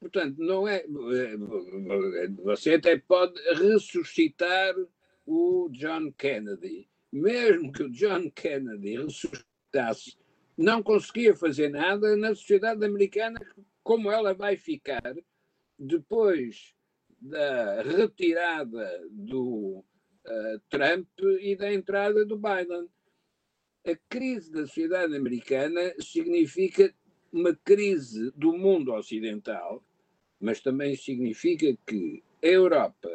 Portanto, 0.00 0.36
não 0.38 0.66
é. 0.66 0.84
Você 2.42 2.74
até 2.74 2.98
pode 2.98 3.40
ressuscitar 3.54 4.74
o 5.24 5.68
John 5.70 6.12
Kennedy. 6.12 6.88
Mesmo 7.12 7.70
que 7.72 7.84
o 7.84 7.90
John 7.90 8.30
Kennedy 8.30 8.96
ressuscitasse 8.96 10.16
não 10.56 10.82
conseguia 10.82 11.34
fazer 11.34 11.68
nada 11.68 12.16
na 12.16 12.34
sociedade 12.34 12.84
americana, 12.84 13.38
como 13.82 14.10
ela 14.10 14.34
vai 14.34 14.56
ficar 14.56 15.14
depois 15.78 16.74
da 17.20 17.82
retirada 17.82 19.00
do 19.10 19.84
uh, 20.26 20.60
Trump 20.68 21.08
e 21.40 21.56
da 21.56 21.72
entrada 21.72 22.24
do 22.24 22.36
Biden. 22.36 22.88
A 23.84 23.96
crise 24.08 24.52
da 24.52 24.64
sociedade 24.64 25.16
americana 25.16 25.92
significa 25.98 26.94
uma 27.32 27.52
crise 27.64 28.30
do 28.36 28.56
mundo 28.56 28.92
ocidental, 28.92 29.82
mas 30.38 30.60
também 30.60 30.94
significa 30.94 31.76
que 31.84 32.22
a 32.40 32.46
Europa, 32.46 33.10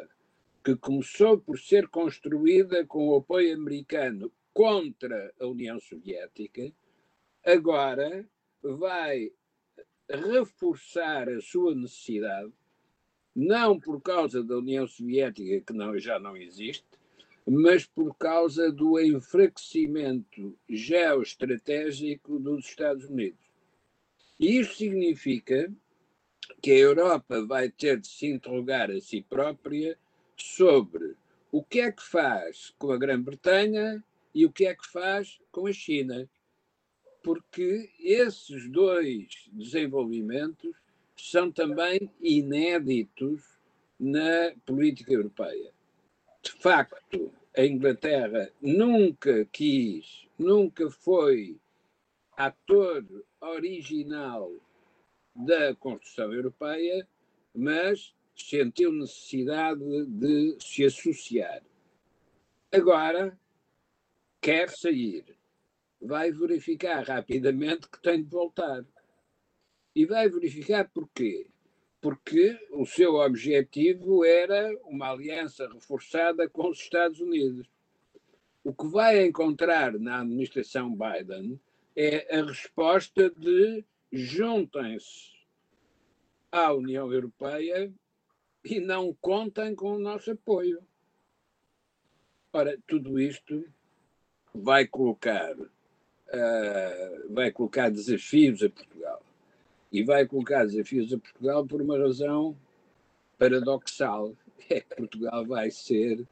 que 0.62 0.76
começou 0.76 1.38
por 1.38 1.58
ser 1.58 1.88
construída 1.88 2.84
com 2.84 3.08
o 3.08 3.16
apoio 3.16 3.54
americano 3.54 4.30
contra 4.52 5.32
a 5.40 5.46
União 5.46 5.80
Soviética, 5.80 6.70
agora 7.46 8.28
vai 8.62 9.32
reforçar 10.06 11.30
a 11.30 11.40
sua 11.40 11.74
necessidade, 11.74 12.52
não 13.34 13.80
por 13.80 14.02
causa 14.02 14.44
da 14.44 14.58
União 14.58 14.86
Soviética, 14.86 15.62
que 15.62 15.72
não, 15.72 15.98
já 15.98 16.18
não 16.18 16.36
existe, 16.36 16.84
mas 17.50 17.86
por 17.86 18.14
causa 18.16 18.70
do 18.70 19.00
enfraquecimento 19.00 20.56
geoestratégico 20.68 22.38
dos 22.38 22.66
Estados 22.66 23.04
Unidos. 23.04 23.40
E 24.38 24.58
isso 24.58 24.76
significa 24.76 25.72
que 26.60 26.70
a 26.72 26.78
Europa 26.78 27.44
vai 27.44 27.70
ter 27.70 27.98
de 27.98 28.08
se 28.08 28.26
interrogar 28.26 28.90
a 28.90 29.00
si 29.00 29.22
própria 29.22 29.98
sobre 30.36 31.16
o 31.50 31.62
que 31.62 31.80
é 31.80 31.90
que 31.90 32.02
faz 32.02 32.74
com 32.78 32.92
a 32.92 32.98
Grã-Bretanha 32.98 34.04
e 34.34 34.44
o 34.44 34.52
que 34.52 34.66
é 34.66 34.74
que 34.74 34.86
faz 34.86 35.40
com 35.50 35.66
a 35.66 35.72
China 35.72 36.28
porque 37.22 37.90
esses 37.98 38.70
dois 38.70 39.48
desenvolvimentos 39.52 40.74
são 41.16 41.50
também 41.50 42.10
inéditos 42.20 43.42
na 43.98 44.52
política 44.64 45.12
europeia. 45.12 45.72
De 46.48 46.62
facto, 46.62 47.30
a 47.54 47.62
Inglaterra 47.62 48.50
nunca 48.62 49.44
quis, 49.52 50.26
nunca 50.38 50.90
foi 50.90 51.60
ator 52.36 53.04
original 53.38 54.50
da 55.36 55.74
construção 55.74 56.32
europeia, 56.32 57.06
mas 57.54 58.14
sentiu 58.34 58.92
necessidade 58.92 60.06
de 60.06 60.56
se 60.58 60.86
associar. 60.86 61.62
Agora 62.72 63.38
quer 64.40 64.70
sair 64.70 65.36
vai 66.00 66.32
verificar 66.32 67.02
rapidamente 67.02 67.90
que 67.90 68.00
tem 68.00 68.22
de 68.22 68.30
voltar. 68.30 68.86
E 69.94 70.06
vai 70.06 70.30
verificar 70.30 70.88
porquê? 70.88 71.50
Porque 72.00 72.58
o 72.70 72.86
seu 72.86 73.14
objetivo 73.16 74.24
era 74.24 74.70
uma 74.84 75.10
aliança 75.10 75.68
reforçada 75.68 76.48
com 76.48 76.68
os 76.68 76.78
Estados 76.78 77.20
Unidos. 77.20 77.68
o 78.64 78.72
que 78.72 78.86
vai 78.86 79.24
encontrar 79.24 79.98
na 79.98 80.20
administração 80.20 80.94
Biden 80.94 81.58
é 81.96 82.38
a 82.38 82.44
resposta 82.44 83.30
de 83.30 83.82
juntem-se 84.12 85.32
à 86.52 86.72
União 86.72 87.12
Europeia 87.12 87.92
e 88.64 88.80
não 88.80 89.14
contem 89.20 89.74
com 89.74 89.92
o 89.92 89.98
nosso 89.98 90.32
apoio. 90.32 90.82
Ora, 92.52 92.78
tudo 92.86 93.18
isto 93.18 93.64
vai 94.54 94.86
colocar, 94.86 95.54
uh, 95.58 95.68
vai 97.30 97.50
colocar 97.50 97.90
desafios 97.90 98.62
a 98.62 98.70
Portugal. 98.70 99.22
E 99.90 100.02
vai 100.02 100.26
colocar 100.26 100.64
desafios 100.64 101.12
a 101.12 101.18
Portugal 101.18 101.66
por 101.66 101.80
uma 101.80 101.98
razão 101.98 102.56
paradoxal, 103.38 104.34
é 104.68 104.80
que 104.80 104.96
Portugal 104.96 105.46
vai 105.46 105.70
ser 105.70 106.26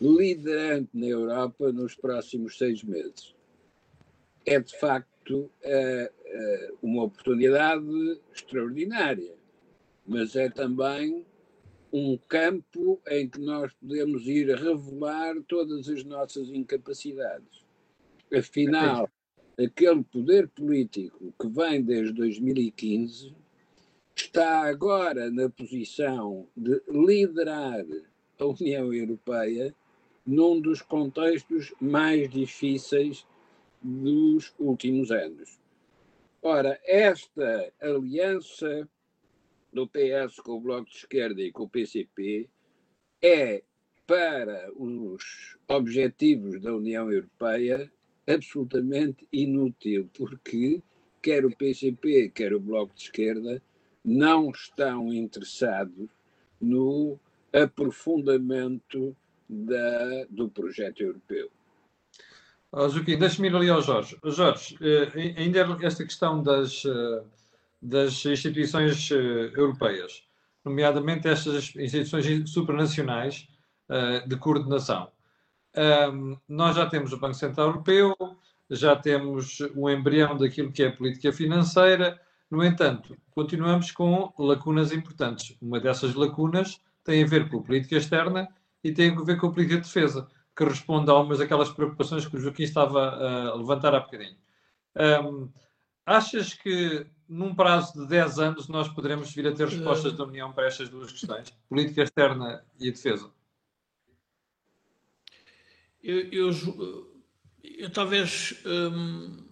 liderante 0.00 0.90
na 0.94 1.06
Europa 1.06 1.72
nos 1.72 1.94
próximos 1.94 2.56
seis 2.56 2.82
meses. 2.82 3.34
É 4.46 4.58
de 4.58 4.78
facto 4.78 5.10
uh, 5.30 5.50
uh, 5.64 6.78
uma 6.82 7.04
oportunidade 7.04 8.20
extraordinária, 8.32 9.34
mas 10.06 10.34
é 10.36 10.48
também 10.48 11.24
um 11.92 12.16
campo 12.28 13.00
em 13.08 13.28
que 13.28 13.40
nós 13.40 13.72
podemos 13.74 14.26
ir 14.26 14.48
revelar 14.56 15.34
todas 15.46 15.88
as 15.88 16.04
nossas 16.04 16.48
incapacidades. 16.48 17.64
Afinal, 18.32 19.08
aquele 19.64 20.02
poder 20.02 20.48
político 20.48 21.34
que 21.38 21.48
vem 21.48 21.82
desde 21.82 22.14
2015 22.14 23.34
está 24.14 24.62
agora 24.62 25.30
na 25.30 25.48
posição 25.50 26.48
de 26.56 26.80
liderar 26.88 27.84
a 28.38 28.44
União 28.46 28.92
Europeia 28.92 29.74
num 30.26 30.60
dos 30.60 30.80
contextos 30.80 31.74
mais 31.80 32.30
difíceis 32.30 33.26
dos 33.82 34.54
últimos 34.58 35.10
anos. 35.10 35.58
Ora, 36.42 36.80
esta 36.84 37.72
aliança 37.80 38.88
do 39.72 39.86
PS 39.86 40.40
com 40.40 40.52
o 40.52 40.60
Bloco 40.60 40.90
de 40.90 40.96
Esquerda 40.96 41.40
e 41.42 41.52
com 41.52 41.64
o 41.64 41.68
PCP 41.68 42.48
é, 43.22 43.62
para 44.06 44.70
os 44.74 45.58
objetivos 45.68 46.60
da 46.60 46.74
União 46.74 47.10
Europeia, 47.12 47.90
absolutamente 48.32 49.26
inútil, 49.32 50.08
porque 50.16 50.82
quer 51.22 51.44
o 51.44 51.54
PCP, 51.54 52.30
quer 52.34 52.52
o 52.54 52.60
Bloco 52.60 52.94
de 52.94 53.02
Esquerda 53.02 53.62
não 54.04 54.50
estão 54.50 55.12
interessados 55.12 56.08
no 56.60 57.18
aprofundamento 57.52 59.16
da, 59.48 60.24
do 60.30 60.48
projeto 60.48 61.02
europeu. 61.02 61.50
Oh, 62.72 62.88
Joaquim, 62.88 63.18
deixa-me 63.18 63.48
ir 63.48 63.56
ali 63.56 63.68
ao 63.68 63.82
Jorge. 63.82 64.16
Jorge, 64.24 64.78
eh, 64.80 65.34
ainda 65.36 65.76
esta 65.82 66.04
questão 66.04 66.40
das, 66.40 66.84
eh, 66.84 67.24
das 67.82 68.24
instituições 68.24 69.10
eh, 69.10 69.50
europeias, 69.56 70.22
nomeadamente 70.64 71.26
estas 71.26 71.74
instituições 71.74 72.50
supranacionais 72.50 73.48
de 74.28 74.36
coordenação. 74.36 75.10
Nós 76.48 76.76
já 76.76 76.86
temos 76.86 77.12
o 77.12 77.18
Banco 77.18 77.34
Central 77.34 77.68
Europeu, 77.68 78.16
já 78.70 78.94
temos 78.96 79.58
o 79.74 79.90
embrião 79.90 80.36
daquilo 80.36 80.72
que 80.72 80.82
é 80.82 80.88
a 80.88 80.96
política 80.96 81.32
financeira, 81.32 82.20
no 82.50 82.64
entanto, 82.64 83.16
continuamos 83.30 83.92
com 83.92 84.32
lacunas 84.36 84.90
importantes. 84.92 85.56
Uma 85.62 85.78
dessas 85.78 86.14
lacunas 86.14 86.80
tem 87.04 87.22
a 87.22 87.26
ver 87.26 87.48
com 87.48 87.58
a 87.58 87.62
política 87.62 87.96
externa 87.96 88.48
e 88.82 88.92
tem 88.92 89.16
a 89.16 89.22
ver 89.22 89.38
com 89.38 89.46
a 89.46 89.52
política 89.52 89.76
de 89.76 89.86
defesa, 89.86 90.28
que 90.56 90.64
responde 90.64 91.10
a 91.10 91.14
algumas 91.14 91.38
daquelas 91.38 91.70
preocupações 91.70 92.26
que 92.26 92.36
o 92.36 92.40
Joaquim 92.40 92.64
estava 92.64 93.50
a 93.52 93.54
levantar 93.54 93.94
há 93.94 94.00
bocadinho. 94.00 94.36
Um, 95.24 95.48
achas 96.04 96.54
que 96.54 97.06
num 97.28 97.54
prazo 97.54 98.02
de 98.02 98.08
10 98.08 98.38
anos 98.40 98.68
nós 98.68 98.88
poderemos 98.88 99.32
vir 99.32 99.46
a 99.46 99.52
ter 99.52 99.68
respostas 99.68 100.14
da 100.14 100.24
União 100.24 100.52
para 100.52 100.66
estas 100.66 100.88
duas 100.88 101.12
questões, 101.12 101.50
política 101.68 102.02
externa 102.02 102.64
e 102.80 102.90
defesa? 102.90 103.30
Eu, 106.02 106.30
eu, 106.30 106.50
eu 107.62 107.90
talvez 107.90 108.54
hum, 108.64 109.44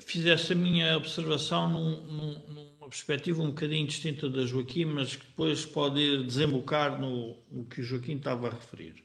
fizesse 0.00 0.52
a 0.52 0.56
minha 0.56 0.96
observação 0.96 1.68
num, 1.68 2.06
num, 2.06 2.48
numa 2.48 2.88
perspectiva 2.88 3.42
um 3.42 3.48
bocadinho 3.48 3.86
distinta 3.86 4.28
da 4.28 4.44
Joaquim, 4.44 4.84
mas 4.84 5.16
que 5.16 5.26
depois 5.26 5.64
pode 5.64 6.24
desembocar 6.24 7.00
no, 7.00 7.42
no 7.50 7.64
que 7.64 7.80
o 7.80 7.84
Joaquim 7.84 8.16
estava 8.16 8.48
a 8.48 8.50
referir. 8.50 9.02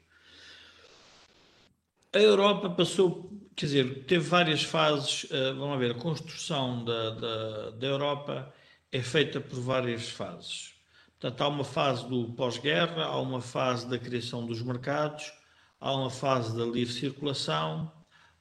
A 2.13 2.19
Europa 2.19 2.69
passou, 2.69 3.31
quer 3.55 3.65
dizer, 3.67 4.03
teve 4.05 4.27
várias 4.27 4.63
fases. 4.63 5.25
Uh, 5.25 5.55
vamos 5.57 5.77
ver, 5.77 5.91
a 5.91 5.99
construção 5.99 6.83
da, 6.83 7.11
da, 7.11 7.69
da 7.71 7.87
Europa 7.87 8.53
é 8.91 9.01
feita 9.01 9.39
por 9.39 9.59
várias 9.59 10.09
fases. 10.09 10.73
Portanto, 11.19 11.41
há 11.41 11.47
uma 11.47 11.63
fase 11.63 12.07
do 12.07 12.33
pós-guerra, 12.33 13.05
há 13.05 13.19
uma 13.19 13.41
fase 13.41 13.89
da 13.89 13.97
criação 13.97 14.45
dos 14.45 14.61
mercados, 14.61 15.31
há 15.79 15.93
uma 15.93 16.09
fase 16.09 16.55
da 16.57 16.65
livre 16.65 16.93
circulação, 16.93 17.91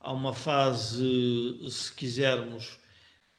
há 0.01 0.13
uma 0.13 0.33
fase, 0.33 1.59
se 1.71 1.93
quisermos, 1.93 2.79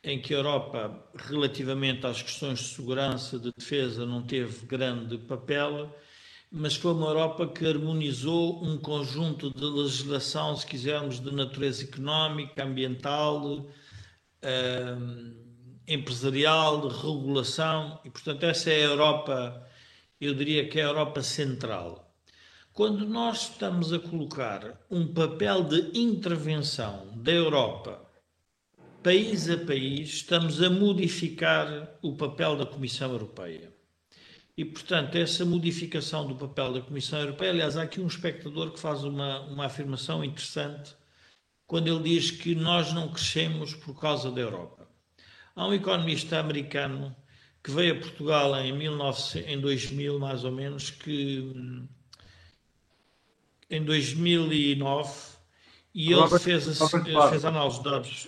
em 0.04 0.22
que 0.22 0.34
a 0.34 0.38
Europa, 0.38 1.10
relativamente 1.16 2.06
às 2.06 2.22
questões 2.22 2.60
de 2.60 2.66
segurança, 2.76 3.38
de 3.40 3.52
defesa, 3.58 4.06
não 4.06 4.24
teve 4.24 4.66
grande 4.66 5.18
papel, 5.18 5.94
mas 6.52 6.76
foi 6.76 6.94
uma 6.94 7.08
Europa 7.08 7.48
que 7.48 7.66
harmonizou 7.66 8.64
um 8.64 8.78
conjunto 8.78 9.54
de 9.54 9.66
legislação, 9.66 10.56
se 10.56 10.66
quisermos, 10.66 11.20
de 11.20 11.32
natureza 11.32 11.84
económica, 11.84 12.64
ambiental, 12.64 13.68
eh, 14.42 14.96
empresarial, 15.88 16.88
de 16.88 16.96
regulação, 16.96 18.00
e 18.06 18.10
portanto 18.10 18.44
essa 18.44 18.70
é 18.70 18.76
a 18.78 18.90
Europa, 18.90 19.68
eu 20.22 20.34
diria 20.34 20.68
que 20.70 20.80
é 20.80 20.84
a 20.84 20.88
Europa 20.88 21.22
central. 21.22 22.07
Quando 22.78 23.08
nós 23.08 23.50
estamos 23.50 23.92
a 23.92 23.98
colocar 23.98 24.86
um 24.92 25.12
papel 25.12 25.64
de 25.64 26.00
intervenção 26.00 27.08
da 27.16 27.32
Europa, 27.32 28.08
país 29.02 29.50
a 29.50 29.58
país, 29.58 30.10
estamos 30.10 30.62
a 30.62 30.70
modificar 30.70 31.98
o 32.04 32.16
papel 32.16 32.56
da 32.56 32.68
Comissão 32.68 33.12
Europeia. 33.12 33.74
E, 34.56 34.64
portanto, 34.64 35.16
essa 35.16 35.44
modificação 35.44 36.28
do 36.28 36.36
papel 36.36 36.74
da 36.74 36.82
Comissão 36.82 37.20
Europeia, 37.20 37.50
aliás, 37.50 37.76
há 37.78 37.82
aqui 37.82 38.00
um 38.00 38.06
espectador 38.06 38.70
que 38.70 38.80
faz 38.80 39.04
uma, 39.04 39.40
uma 39.48 39.66
afirmação 39.66 40.24
interessante 40.24 40.96
quando 41.66 41.88
ele 41.88 42.04
diz 42.04 42.30
que 42.30 42.54
nós 42.54 42.94
não 42.94 43.12
crescemos 43.12 43.74
por 43.74 44.00
causa 44.00 44.30
da 44.30 44.42
Europa. 44.42 44.88
Há 45.56 45.66
um 45.66 45.74
economista 45.74 46.38
americano 46.38 47.16
que 47.64 47.72
veio 47.72 47.96
a 47.96 48.00
Portugal 48.00 48.56
em, 48.58 48.78
19, 48.78 49.40
em 49.48 49.60
2000, 49.60 50.20
mais 50.20 50.44
ou 50.44 50.52
menos, 50.52 50.92
que 50.92 51.88
em 53.70 53.84
2009 53.84 55.38
e 55.94 56.14
Robert, 56.14 56.32
ele 56.32 56.40
fez, 56.40 56.82
a, 56.82 57.30
fez 57.30 57.46
a 57.46 57.50
análise 57.50 57.78
de 57.78 57.84
dados. 57.84 58.28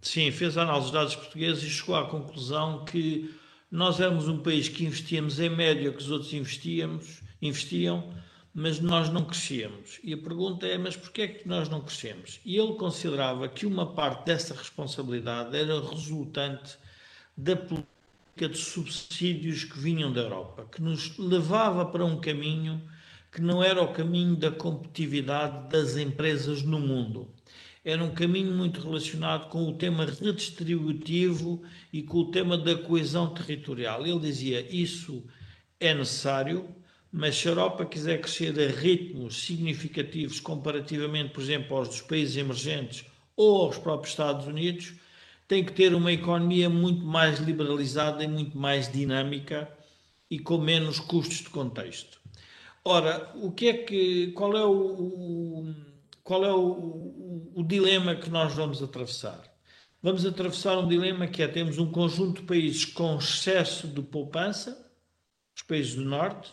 Sim, 0.00 0.30
fez 0.32 0.58
a 0.58 0.62
análise 0.62 0.86
de 0.88 0.92
dados 0.92 1.14
portugueses 1.14 1.62
e 1.62 1.70
chegou 1.70 1.94
à 1.94 2.08
conclusão 2.08 2.84
que 2.84 3.32
nós 3.70 4.00
éramos 4.00 4.28
um 4.28 4.38
país 4.38 4.68
que 4.68 4.84
investíamos 4.84 5.38
em 5.38 5.48
média 5.48 5.92
que 5.92 5.98
os 5.98 6.10
outros 6.10 6.32
investíamos, 6.34 7.22
investiam, 7.40 8.12
mas 8.54 8.80
nós 8.80 9.08
não 9.08 9.24
crescíamos. 9.24 9.98
E 10.02 10.12
a 10.12 10.18
pergunta 10.18 10.66
é, 10.66 10.76
mas 10.76 10.96
porquê 10.96 11.22
é 11.22 11.28
que 11.28 11.48
nós 11.48 11.68
não 11.68 11.80
crescemos? 11.80 12.40
E 12.44 12.58
ele 12.58 12.74
considerava 12.74 13.48
que 13.48 13.64
uma 13.64 13.94
parte 13.94 14.26
dessa 14.26 14.52
responsabilidade 14.52 15.56
era 15.56 15.80
resultante 15.80 16.76
da 17.36 17.56
política 17.56 17.86
de 18.50 18.58
subsídios 18.58 19.64
que 19.64 19.78
vinham 19.78 20.12
da 20.12 20.22
Europa, 20.22 20.68
que 20.70 20.82
nos 20.82 21.16
levava 21.16 21.86
para 21.86 22.04
um 22.04 22.20
caminho 22.20 22.82
que 23.32 23.40
não 23.40 23.62
era 23.62 23.82
o 23.82 23.94
caminho 23.94 24.36
da 24.36 24.50
competitividade 24.50 25.70
das 25.70 25.96
empresas 25.96 26.62
no 26.62 26.78
mundo. 26.78 27.32
Era 27.82 28.04
um 28.04 28.14
caminho 28.14 28.54
muito 28.54 28.82
relacionado 28.82 29.48
com 29.48 29.66
o 29.66 29.72
tema 29.72 30.04
redistributivo 30.04 31.62
e 31.90 32.02
com 32.02 32.18
o 32.18 32.30
tema 32.30 32.58
da 32.58 32.76
coesão 32.76 33.32
territorial. 33.32 34.06
Ele 34.06 34.20
dizia: 34.20 34.64
isso 34.70 35.24
é 35.80 35.94
necessário, 35.94 36.76
mas 37.10 37.34
se 37.34 37.48
a 37.48 37.52
Europa 37.52 37.86
quiser 37.86 38.20
crescer 38.20 38.54
a 38.60 38.68
ritmos 38.68 39.42
significativos 39.42 40.38
comparativamente, 40.38 41.32
por 41.32 41.42
exemplo, 41.42 41.76
aos 41.76 41.88
dos 41.88 42.02
países 42.02 42.36
emergentes 42.36 43.06
ou 43.34 43.62
aos 43.62 43.78
próprios 43.78 44.12
Estados 44.12 44.46
Unidos, 44.46 44.92
tem 45.48 45.64
que 45.64 45.72
ter 45.72 45.94
uma 45.94 46.12
economia 46.12 46.68
muito 46.68 47.04
mais 47.04 47.40
liberalizada 47.40 48.22
e 48.22 48.28
muito 48.28 48.56
mais 48.56 48.92
dinâmica 48.92 49.68
e 50.30 50.38
com 50.38 50.58
menos 50.58 51.00
custos 51.00 51.38
de 51.38 51.48
contexto. 51.48 52.21
Ora, 52.84 53.30
o 53.36 53.52
que 53.52 53.68
é 53.68 53.74
que, 53.74 54.32
qual 54.32 54.56
é 54.56 54.64
o, 54.64 54.72
o 54.72 55.74
qual 56.24 56.44
é 56.44 56.52
o, 56.52 56.60
o, 56.60 57.52
o, 57.56 57.62
dilema 57.64 58.14
que 58.16 58.28
nós 58.30 58.54
vamos 58.54 58.82
atravessar? 58.82 59.40
Vamos 60.02 60.26
atravessar 60.26 60.78
um 60.78 60.88
dilema 60.88 61.28
que 61.28 61.42
é 61.42 61.48
temos 61.48 61.78
um 61.78 61.90
conjunto 61.90 62.40
de 62.40 62.46
países 62.46 62.84
com 62.84 63.16
excesso 63.18 63.86
de 63.86 64.02
poupança, 64.02 64.90
os 65.54 65.62
países 65.62 65.94
do 65.94 66.04
norte, 66.04 66.52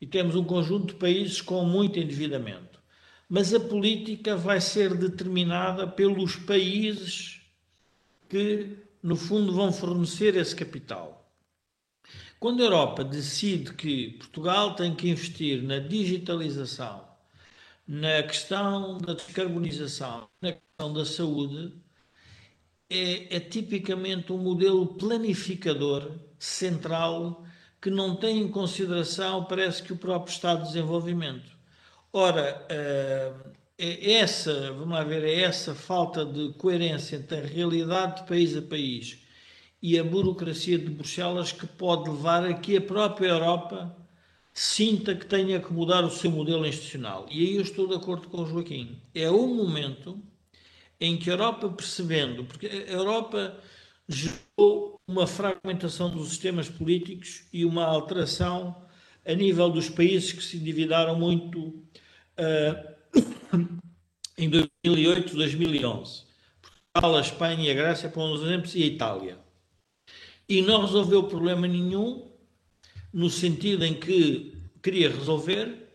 e 0.00 0.06
temos 0.06 0.34
um 0.34 0.44
conjunto 0.44 0.94
de 0.94 0.94
países 0.94 1.40
com 1.40 1.64
muito 1.64 1.98
endividamento. 1.98 2.80
mas 3.28 3.54
a 3.54 3.60
política 3.60 4.36
vai 4.36 4.60
ser 4.60 4.96
determinada 4.96 5.86
pelos 5.86 6.34
países 6.34 7.40
que, 8.28 8.76
no 9.00 9.14
fundo, 9.14 9.52
vão 9.52 9.72
fornecer 9.72 10.34
esse 10.36 10.56
capital. 10.56 11.29
Quando 12.40 12.62
a 12.62 12.64
Europa 12.64 13.04
decide 13.04 13.74
que 13.74 14.12
Portugal 14.18 14.74
tem 14.74 14.94
que 14.96 15.10
investir 15.10 15.62
na 15.62 15.78
digitalização, 15.78 17.06
na 17.86 18.22
questão 18.22 18.96
da 18.98 19.12
descarbonização, 19.14 20.26
na 20.40 20.52
questão 20.52 20.92
da 20.92 21.04
saúde, 21.04 21.74
é, 22.88 23.36
é 23.36 23.40
tipicamente 23.40 24.32
um 24.32 24.38
modelo 24.38 24.86
planificador 24.94 26.12
central 26.38 27.44
que 27.80 27.90
não 27.90 28.16
tem 28.16 28.40
em 28.40 28.50
consideração, 28.50 29.44
parece 29.44 29.82
que 29.82 29.92
o 29.92 29.96
próprio 29.98 30.32
Estado 30.32 30.62
de 30.62 30.68
Desenvolvimento. 30.68 31.50
Ora, 32.12 32.66
eh, 32.70 33.32
é 33.78 34.12
essa, 34.14 34.72
vamos 34.72 34.90
lá 34.90 35.04
ver, 35.04 35.24
é 35.24 35.42
essa 35.42 35.74
falta 35.74 36.24
de 36.24 36.52
coerência 36.54 37.16
entre 37.16 37.38
a 37.38 37.46
realidade 37.46 38.22
de 38.22 38.28
país 38.28 38.56
a 38.56 38.62
país 38.62 39.18
e 39.82 39.98
a 39.98 40.04
burocracia 40.04 40.78
de 40.78 40.90
Bruxelas 40.90 41.52
que 41.52 41.66
pode 41.66 42.10
levar 42.10 42.44
a 42.44 42.54
que 42.54 42.76
a 42.76 42.80
própria 42.80 43.28
Europa 43.28 43.96
sinta 44.52 45.14
que 45.14 45.26
tenha 45.26 45.60
que 45.60 45.72
mudar 45.72 46.04
o 46.04 46.10
seu 46.10 46.30
modelo 46.30 46.66
institucional. 46.66 47.26
E 47.30 47.46
aí 47.46 47.56
eu 47.56 47.62
estou 47.62 47.86
de 47.86 47.94
acordo 47.94 48.28
com 48.28 48.42
o 48.42 48.46
Joaquim. 48.46 49.00
É 49.14 49.30
o 49.30 49.46
momento 49.46 50.22
em 51.00 51.16
que 51.16 51.30
a 51.30 51.32
Europa, 51.32 51.68
percebendo, 51.70 52.44
porque 52.44 52.66
a 52.66 52.92
Europa 52.92 53.58
gerou 54.06 55.00
uma 55.06 55.26
fragmentação 55.26 56.10
dos 56.10 56.28
sistemas 56.28 56.68
políticos 56.68 57.46
e 57.52 57.64
uma 57.64 57.84
alteração 57.84 58.76
a 59.24 59.32
nível 59.34 59.70
dos 59.70 59.88
países 59.88 60.32
que 60.32 60.42
se 60.42 60.56
endividaram 60.56 61.18
muito 61.18 61.68
uh, 62.38 63.00
em 64.36 64.50
2008, 64.50 65.34
2011. 65.34 66.24
Portugal, 66.92 67.16
a 67.16 67.20
Espanha 67.20 67.70
a 67.70 67.74
Grécia, 67.74 68.08
por 68.08 68.34
exemplos, 68.36 68.74
e 68.74 68.82
a 68.82 68.86
Itália. 68.86 69.49
E 70.50 70.60
não 70.60 70.80
resolveu 70.82 71.22
problema 71.22 71.68
nenhum, 71.68 72.28
no 73.12 73.30
sentido 73.30 73.84
em 73.84 73.94
que 73.94 74.52
queria 74.82 75.08
resolver, 75.08 75.88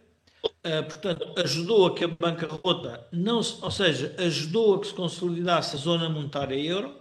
Uh, 0.66 0.84
portanto, 0.84 1.40
ajudou 1.40 1.86
a 1.86 1.96
que 1.96 2.04
a 2.04 2.08
bancarrota 2.08 3.08
não 3.12 3.42
se, 3.42 3.64
ou 3.64 3.70
seja, 3.70 4.16
ajudou 4.18 4.76
a 4.76 4.80
que 4.80 4.88
se 4.88 4.94
consolidasse 4.96 5.76
a 5.76 5.80
zona 5.80 6.10
monetária 6.10 6.56
euro, 6.56 6.96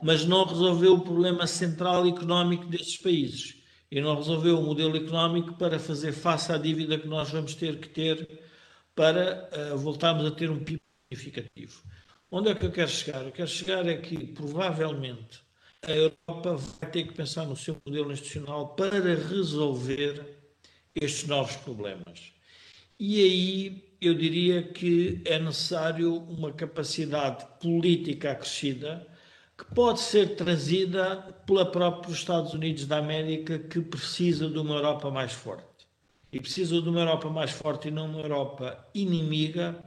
mas 0.00 0.24
não 0.24 0.44
resolveu 0.44 0.94
o 0.94 1.00
problema 1.00 1.48
central 1.48 2.06
económico 2.06 2.66
desses 2.66 2.96
países 2.96 3.56
e 3.90 4.00
não 4.00 4.14
resolveu 4.14 4.58
o 4.58 4.62
modelo 4.62 4.96
económico 4.96 5.54
para 5.54 5.80
fazer 5.80 6.12
face 6.12 6.52
à 6.52 6.58
dívida 6.58 6.96
que 6.96 7.08
nós 7.08 7.30
vamos 7.30 7.56
ter 7.56 7.78
que 7.78 7.88
ter 7.88 8.40
para 8.94 9.50
uh, 9.52 9.76
voltarmos 9.76 10.24
a 10.24 10.30
ter 10.30 10.48
um 10.48 10.62
PIB 10.62 10.80
significativo. 11.12 11.82
Onde 12.30 12.50
é 12.50 12.54
que 12.54 12.66
eu 12.66 12.70
quero 12.70 12.90
chegar? 12.90 13.24
Eu 13.24 13.32
quero 13.32 13.48
chegar 13.48 13.86
é 13.88 13.96
que, 13.96 14.26
provavelmente, 14.28 15.42
a 15.82 15.90
Europa 15.90 16.56
vai 16.56 16.90
ter 16.90 17.04
que 17.04 17.14
pensar 17.14 17.46
no 17.46 17.56
seu 17.56 17.76
modelo 17.84 18.12
institucional 18.12 18.74
para 18.74 18.98
resolver 19.14 20.38
estes 20.94 21.26
novos 21.26 21.56
problemas. 21.56 22.32
E 22.98 23.22
aí 23.22 23.94
eu 24.00 24.14
diria 24.14 24.62
que 24.62 25.22
é 25.24 25.38
necessário 25.38 26.14
uma 26.14 26.52
capacidade 26.52 27.46
política 27.60 28.32
acrescida 28.32 29.06
que 29.56 29.64
pode 29.74 30.00
ser 30.00 30.36
trazida 30.36 31.16
pela 31.46 31.70
própria 31.70 32.12
Estados 32.12 32.54
Unidos 32.54 32.86
da 32.86 32.98
América, 32.98 33.58
que 33.58 33.80
precisa 33.80 34.48
de 34.48 34.58
uma 34.58 34.76
Europa 34.76 35.10
mais 35.10 35.32
forte. 35.32 35.64
E 36.32 36.40
precisa 36.40 36.80
de 36.80 36.88
uma 36.88 37.00
Europa 37.00 37.28
mais 37.28 37.50
forte 37.50 37.88
e 37.88 37.90
não 37.90 38.06
uma 38.06 38.20
Europa 38.20 38.86
inimiga 38.94 39.82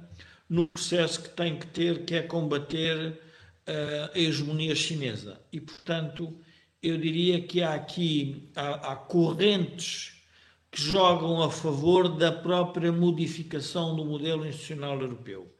no 0.50 0.68
processo 0.68 1.24
que 1.24 1.30
tem 1.30 1.58
que 1.58 1.68
ter, 1.68 2.06
que 2.06 2.16
é 2.16 2.22
combater 2.22 3.20
a 3.68 4.20
hegemonia 4.20 4.76
chinesa. 4.76 5.41
E, 5.51 5.59
portanto, 5.61 6.38
eu 6.82 6.97
diria 6.97 7.41
que 7.41 7.61
há 7.61 7.74
aqui 7.74 8.51
há, 8.55 8.91
há 8.91 8.95
correntes 8.95 10.22
que 10.70 10.82
jogam 10.82 11.41
a 11.41 11.51
favor 11.51 12.09
da 12.09 12.32
própria 12.32 12.91
modificação 12.91 13.95
do 13.95 14.03
modelo 14.03 14.45
institucional 14.45 14.99
europeu. 14.99 15.55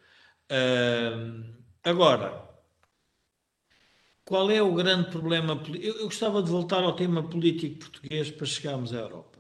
Uh, 0.52 1.44
agora, 1.84 2.50
qual 4.26 4.50
é 4.50 4.62
o 4.62 4.74
grande 4.74 5.12
problema? 5.12 5.62
Eu, 5.68 5.98
eu 5.98 6.06
gostava 6.06 6.42
de 6.42 6.50
voltar 6.50 6.84
ao 6.84 6.96
tema 6.96 7.22
político 7.22 7.80
português 7.80 8.32
para 8.32 8.48
chegarmos 8.48 8.94
à 8.94 8.98
Europa. 8.98 9.40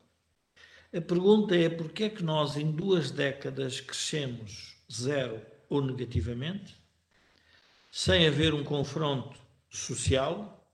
A 0.95 1.01
pergunta 1.01 1.55
é 1.55 1.69
porquê 1.69 2.03
é 2.03 2.09
que 2.09 2.23
nós 2.23 2.55
em 2.55 2.71
duas 2.71 3.09
décadas 3.09 3.81
crescemos 3.81 4.75
zero 4.91 5.41
ou 5.67 5.81
negativamente, 5.81 6.77
sem 7.95 8.25
haver 8.25 8.55
um 8.55 8.63
confronto 8.63 9.37
social, 9.69 10.67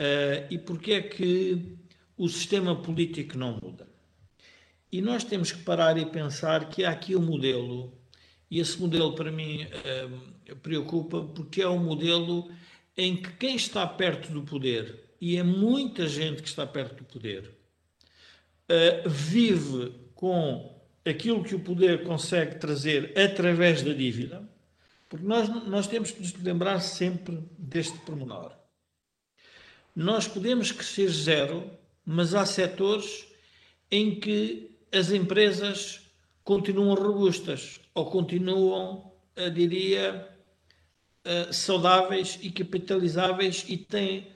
uh, 0.00 0.46
e 0.50 0.56
porquê 0.56 0.92
é 0.92 1.02
que 1.02 1.76
o 2.16 2.26
sistema 2.30 2.74
político 2.74 3.36
não 3.36 3.60
muda. 3.62 3.86
E 4.90 5.02
nós 5.02 5.22
temos 5.22 5.52
que 5.52 5.62
parar 5.62 5.98
e 5.98 6.06
pensar 6.06 6.70
que 6.70 6.82
há 6.82 6.92
aqui 6.92 7.14
um 7.14 7.20
modelo, 7.20 7.92
e 8.50 8.58
esse 8.58 8.80
modelo 8.80 9.14
para 9.14 9.30
mim 9.30 9.64
uh, 9.66 10.56
preocupa, 10.56 11.22
porque 11.22 11.60
é 11.60 11.68
um 11.68 11.84
modelo 11.84 12.50
em 12.96 13.16
que 13.20 13.30
quem 13.32 13.54
está 13.54 13.86
perto 13.86 14.32
do 14.32 14.44
poder, 14.44 15.04
e 15.20 15.36
é 15.36 15.42
muita 15.42 16.08
gente 16.08 16.40
que 16.40 16.48
está 16.48 16.66
perto 16.66 16.96
do 16.96 17.04
poder, 17.04 17.54
uh, 18.70 19.10
vive 19.10 19.92
com 20.14 20.82
aquilo 21.04 21.44
que 21.44 21.54
o 21.54 21.60
poder 21.60 22.02
consegue 22.02 22.54
trazer 22.54 23.12
através 23.14 23.82
da 23.82 23.92
dívida, 23.92 24.53
porque 25.14 25.28
nós, 25.28 25.48
nós 25.68 25.86
temos 25.86 26.10
que 26.10 26.20
nos 26.20 26.32
lembrar 26.42 26.80
sempre 26.80 27.38
deste 27.56 27.96
pormenor. 28.00 28.50
Nós 29.94 30.26
podemos 30.26 30.72
crescer 30.72 31.08
zero, 31.08 31.70
mas 32.04 32.34
há 32.34 32.44
setores 32.44 33.24
em 33.88 34.18
que 34.18 34.76
as 34.90 35.12
empresas 35.12 36.00
continuam 36.42 36.96
robustas 36.96 37.78
ou 37.94 38.10
continuam, 38.10 39.12
eu 39.36 39.50
diria, 39.50 40.28
uh, 41.24 41.54
saudáveis 41.54 42.36
e 42.42 42.50
capitalizáveis 42.50 43.64
e 43.68 43.76
têm 43.76 44.32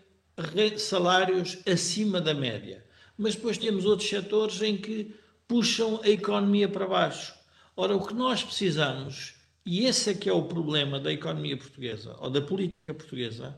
salários 0.76 1.58
acima 1.66 2.20
da 2.20 2.34
média. 2.34 2.86
Mas 3.16 3.34
depois 3.34 3.58
temos 3.58 3.84
outros 3.84 4.08
setores 4.08 4.62
em 4.62 4.76
que 4.76 5.12
puxam 5.48 6.00
a 6.04 6.08
economia 6.08 6.68
para 6.68 6.86
baixo. 6.86 7.34
Ora, 7.74 7.96
o 7.96 8.06
que 8.06 8.14
nós 8.14 8.44
precisamos, 8.44 9.37
e 9.70 9.84
esse 9.84 10.08
é 10.08 10.14
que 10.14 10.30
é 10.30 10.32
o 10.32 10.44
problema 10.44 10.98
da 10.98 11.12
economia 11.12 11.54
portuguesa, 11.54 12.16
ou 12.20 12.30
da 12.30 12.40
política 12.40 12.94
portuguesa, 12.94 13.54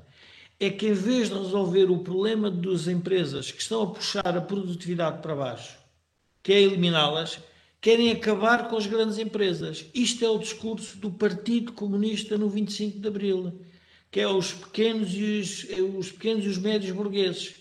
é 0.59 0.69
que 0.69 0.89
em 0.89 0.93
vez 0.93 1.29
de 1.29 1.35
resolver 1.37 1.89
o 1.89 2.01
problema 2.01 2.51
das 2.51 2.89
empresas 2.89 3.53
que 3.53 3.63
estão 3.63 3.83
a 3.85 3.87
puxar 3.87 4.37
a 4.37 4.41
produtividade 4.41 5.23
para 5.23 5.37
baixo, 5.37 5.79
que 6.43 6.53
é 6.53 6.63
eliminá-las, 6.63 7.39
querem 7.81 8.11
acabar 8.11 8.69
com 8.69 8.77
as 8.77 8.89
grandes 8.89 9.19
empresas. 9.19 9.87
Isto 9.95 10.25
é 10.25 10.29
o 10.29 10.39
discurso 10.39 10.99
do 10.99 11.13
Partido 11.13 11.73
Comunista 11.75 12.37
no 12.37 12.49
25 12.49 12.99
de 12.99 13.07
Abril, 13.07 13.61
que 14.11 14.19
é 14.19 14.27
os 14.27 14.53
pequenos 14.53 15.15
e 15.15 15.39
os, 15.39 15.65
os 15.97 16.11
pequenos 16.11 16.45
e 16.45 16.49
os 16.49 16.59
médios 16.59 16.91
burgueses, 16.91 17.55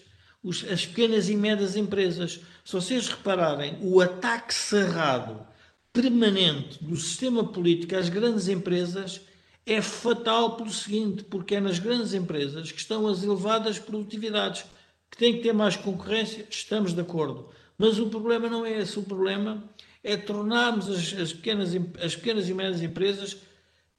os, 0.43 0.65
as 0.67 0.87
pequenas 0.87 1.29
e 1.29 1.35
médias 1.35 1.75
empresas. 1.75 2.39
Se 2.65 2.73
vocês 2.73 3.09
repararem, 3.09 3.77
o 3.79 4.01
ataque 4.01 4.55
cerrado 4.55 5.47
permanente 5.93 6.83
do 6.83 6.95
sistema 6.95 7.43
político 7.43 7.95
às 7.95 8.09
grandes 8.09 8.47
empresas 8.47 9.21
é 9.65 9.81
fatal 9.81 10.55
pelo 10.55 10.71
seguinte, 10.71 11.23
porque 11.23 11.55
é 11.55 11.59
nas 11.59 11.79
grandes 11.79 12.13
empresas 12.13 12.71
que 12.71 12.79
estão 12.79 13.07
as 13.07 13.23
elevadas 13.23 13.77
produtividades, 13.77 14.65
que 15.11 15.17
têm 15.17 15.33
que 15.33 15.43
ter 15.43 15.53
mais 15.53 15.75
concorrência, 15.75 16.45
estamos 16.49 16.93
de 16.93 17.01
acordo. 17.01 17.49
Mas 17.77 17.99
o 17.99 18.09
problema 18.09 18.49
não 18.49 18.65
é 18.65 18.79
esse, 18.79 18.97
o 18.97 19.03
problema 19.03 19.63
é 20.03 20.17
tornarmos 20.17 20.89
as, 20.89 21.13
as, 21.13 21.33
pequenas, 21.33 21.71
as 22.03 22.15
pequenas 22.15 22.49
e 22.49 22.53
médias 22.53 22.81
empresas 22.81 23.37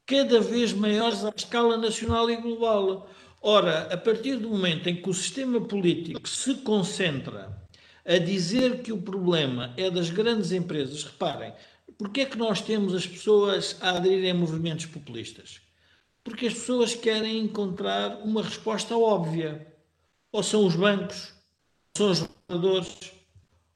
cada 0.07 0.41
vez 0.41 0.72
maiores 0.72 1.24
à 1.24 1.32
escala 1.34 1.76
nacional 1.76 2.28
e 2.30 2.36
global. 2.36 3.09
Ora, 3.41 3.88
a 3.93 3.97
partir 3.97 4.36
do 4.36 4.49
momento 4.49 4.88
em 4.88 5.01
que 5.01 5.09
o 5.09 5.14
sistema 5.14 5.61
político 5.61 6.28
se 6.28 6.55
concentra 6.57 7.57
a 8.05 8.18
dizer 8.18 8.82
que 8.82 8.93
o 8.93 9.01
problema 9.01 9.72
é 9.76 9.91
das 9.91 10.11
grandes 10.11 10.53
empresas, 10.53 11.05
reparem, 11.05 11.53
porque 12.01 12.23
é 12.23 12.25
que 12.25 12.39
nós 12.39 12.63
temos 12.63 12.95
as 12.95 13.07
pessoas 13.07 13.77
a 13.79 13.91
aderirem 13.91 14.31
a 14.31 14.35
movimentos 14.35 14.87
populistas? 14.87 15.61
Porque 16.25 16.47
as 16.47 16.55
pessoas 16.55 16.95
querem 16.95 17.41
encontrar 17.41 18.23
uma 18.25 18.43
resposta 18.43 18.97
óbvia. 18.97 19.71
Ou 20.33 20.43
são 20.43 20.65
os 20.65 20.75
bancos, 20.75 21.35
ou 21.99 21.99
são 21.99 22.11
os 22.11 22.21
reguladores, 22.49 23.13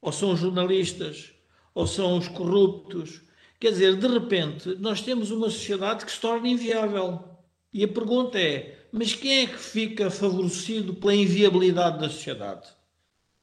ou 0.01 0.11
são 0.11 0.33
os 0.33 0.41
jornalistas, 0.41 1.35
ou 1.75 1.87
são 1.87 2.16
os 2.16 2.27
corruptos. 2.29 3.20
Quer 3.61 3.72
dizer, 3.72 3.97
de 3.97 4.09
repente, 4.09 4.75
nós 4.77 5.03
temos 5.03 5.31
uma 5.31 5.51
sociedade 5.51 6.07
que 6.07 6.12
se 6.12 6.18
torna 6.18 6.49
inviável. 6.49 7.29
E 7.75 7.85
a 7.85 7.89
pergunta 7.89 8.39
é: 8.41 8.87
mas 8.91 9.12
quem 9.12 9.41
é 9.41 9.47
que 9.47 9.59
fica 9.59 10.11
favorecido 10.11 10.95
pela 10.95 11.14
inviabilidade 11.14 11.99
da 11.99 12.09
sociedade? 12.09 12.70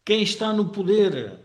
Quem 0.03 0.23
está 0.23 0.51
no 0.51 0.69
poder? 0.69 1.39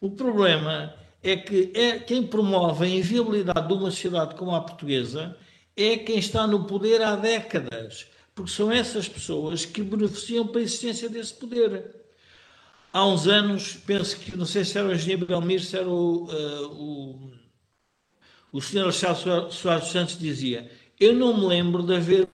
O 0.00 0.12
problema 0.12 0.94
é 1.22 1.36
que 1.36 1.72
é 1.74 1.98
quem 1.98 2.26
promove 2.26 2.86
a 2.86 2.88
inviabilidade 2.88 3.66
de 3.66 3.74
uma 3.74 3.90
sociedade 3.90 4.34
como 4.34 4.54
a 4.54 4.60
portuguesa 4.60 5.36
é 5.76 5.96
quem 5.96 6.18
está 6.18 6.46
no 6.46 6.64
poder 6.64 7.00
há 7.02 7.14
décadas, 7.14 8.06
porque 8.34 8.50
são 8.50 8.70
essas 8.70 9.08
pessoas 9.08 9.64
que 9.64 9.80
beneficiam 9.80 10.46
pela 10.46 10.64
existência 10.64 11.08
desse 11.08 11.34
poder. 11.34 11.94
Há 12.92 13.06
uns 13.06 13.28
anos, 13.28 13.74
penso 13.86 14.18
que, 14.18 14.36
não 14.36 14.46
sei 14.46 14.64
se 14.64 14.76
era 14.76 14.88
o 14.88 14.92
engenheiro 14.92 15.26
Belmir, 15.26 15.62
se 15.62 15.76
era 15.76 15.88
o, 15.88 16.24
uh, 16.24 16.66
o, 16.72 17.30
o 18.52 18.60
senhor 18.60 18.84
Alexandre 18.84 19.52
Soares 19.52 19.88
Santos, 19.88 20.18
dizia: 20.18 20.68
Eu 20.98 21.12
não 21.12 21.36
me 21.36 21.46
lembro 21.46 21.82
de 21.84 21.94
haver 21.94 22.28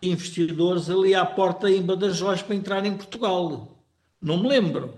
investidores 0.00 0.88
ali 0.88 1.14
à 1.14 1.24
porta 1.24 1.68
em 1.70 1.82
Badajoz 1.82 2.42
para 2.42 2.54
entrar 2.54 2.84
em 2.86 2.96
Portugal. 2.96 3.82
Não 4.20 4.40
me 4.40 4.48
lembro. 4.48 4.94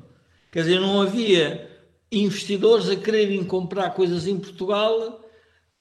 Quer 0.51 0.65
dizer, 0.65 0.81
não 0.81 1.01
havia 1.01 1.72
investidores 2.13 2.89
a 2.91 2.97
quererem 2.97 3.43
comprar 3.43 3.91
coisas 3.91 4.27
em 4.27 4.39
Portugal 4.39 5.21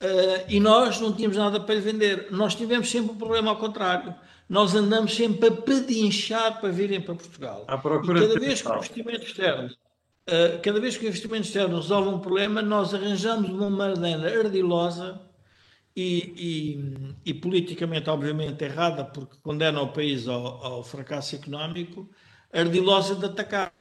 uh, 0.01 0.45
e 0.47 0.59
nós 0.59 0.99
não 0.99 1.13
tínhamos 1.13 1.35
nada 1.35 1.59
para 1.59 1.75
lhe 1.75 1.81
vender. 1.81 2.27
Nós 2.31 2.55
tivemos 2.55 2.89
sempre 2.89 3.11
um 3.11 3.17
problema 3.17 3.51
ao 3.51 3.57
contrário. 3.57 4.15
Nós 4.47 4.73
andamos 4.73 5.13
sempre 5.13 5.49
a 5.49 5.51
pedinchar 5.51 6.59
para 6.59 6.69
virem 6.69 7.01
para 7.01 7.15
Portugal. 7.15 7.65
À 7.67 7.77
procura 7.77 8.19
e 8.19 8.27
cada 8.27 8.39
vez 8.39 8.61
que 8.61 8.69
o 8.69 8.75
investimento 8.75 9.25
externo, 9.25 9.67
uh, 9.67 10.61
cada 10.61 10.79
vez 10.79 10.97
que 10.97 11.05
o 11.05 11.07
investimento 11.07 11.47
externo 11.47 11.75
resolve 11.75 12.09
um 12.09 12.19
problema, 12.19 12.61
nós 12.61 12.93
arranjamos 12.93 13.49
uma 13.49 13.69
maneira 13.69 14.39
ardilosa 14.39 15.21
e, 15.93 16.33
e, 17.25 17.31
e, 17.31 17.33
politicamente, 17.33 18.09
obviamente, 18.09 18.63
errada, 18.63 19.03
porque 19.03 19.35
condena 19.43 19.81
o 19.81 19.89
país 19.89 20.25
ao, 20.27 20.65
ao 20.65 20.83
fracasso 20.83 21.35
económico, 21.35 22.09
ardilosa 22.53 23.15
de 23.15 23.25
atacar. 23.25 23.73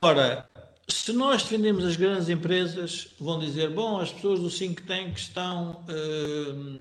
Ora, 0.00 0.48
se 0.92 1.12
nós 1.12 1.42
defendemos 1.42 1.84
as 1.84 1.96
grandes 1.96 2.28
empresas, 2.28 3.08
vão 3.18 3.38
dizer, 3.38 3.70
bom, 3.70 4.00
as 4.00 4.12
pessoas 4.12 4.40
do 4.40 4.50
think 4.50 4.82
tank 4.82 5.16
estão, 5.16 5.84
uh, 5.88 6.80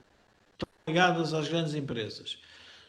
ligadas 0.88 1.34
às 1.34 1.48
grandes 1.48 1.74
empresas. 1.74 2.38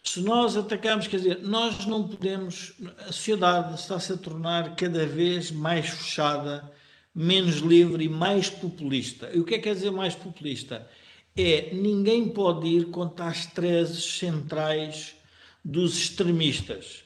Se 0.02 0.20
nós 0.20 0.56
atacamos, 0.56 1.06
quer 1.06 1.18
dizer, 1.18 1.38
nós 1.42 1.86
não 1.86 2.06
podemos, 2.08 2.72
a 3.06 3.12
sociedade 3.12 3.74
está-se 3.74 4.12
a 4.12 4.16
tornar 4.16 4.74
cada 4.74 5.06
vez 5.06 5.52
mais 5.52 5.88
fechada, 5.88 6.70
menos 7.14 7.56
livre 7.58 8.04
e 8.04 8.08
mais 8.08 8.50
populista. 8.50 9.30
E 9.32 9.38
o 9.38 9.44
que 9.44 9.54
é 9.54 9.58
que 9.58 9.64
quer 9.64 9.74
dizer 9.74 9.92
mais 9.92 10.14
populista? 10.14 10.88
É 11.36 11.72
ninguém 11.72 12.28
pode 12.28 12.66
ir 12.66 12.86
contra 12.86 13.26
as 13.26 13.46
trezes 13.46 14.18
centrais 14.18 15.14
dos 15.64 15.96
extremistas. 15.96 17.04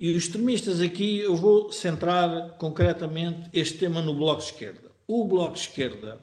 E 0.00 0.16
os 0.16 0.24
extremistas 0.24 0.80
aqui, 0.80 1.18
eu 1.18 1.36
vou 1.36 1.70
centrar 1.70 2.52
concretamente 2.56 3.50
este 3.52 3.76
tema 3.76 4.00
no 4.00 4.14
Bloco 4.14 4.40
de 4.40 4.46
Esquerda. 4.46 4.90
O 5.06 5.26
Bloco 5.26 5.52
de 5.52 5.60
Esquerda, 5.60 6.18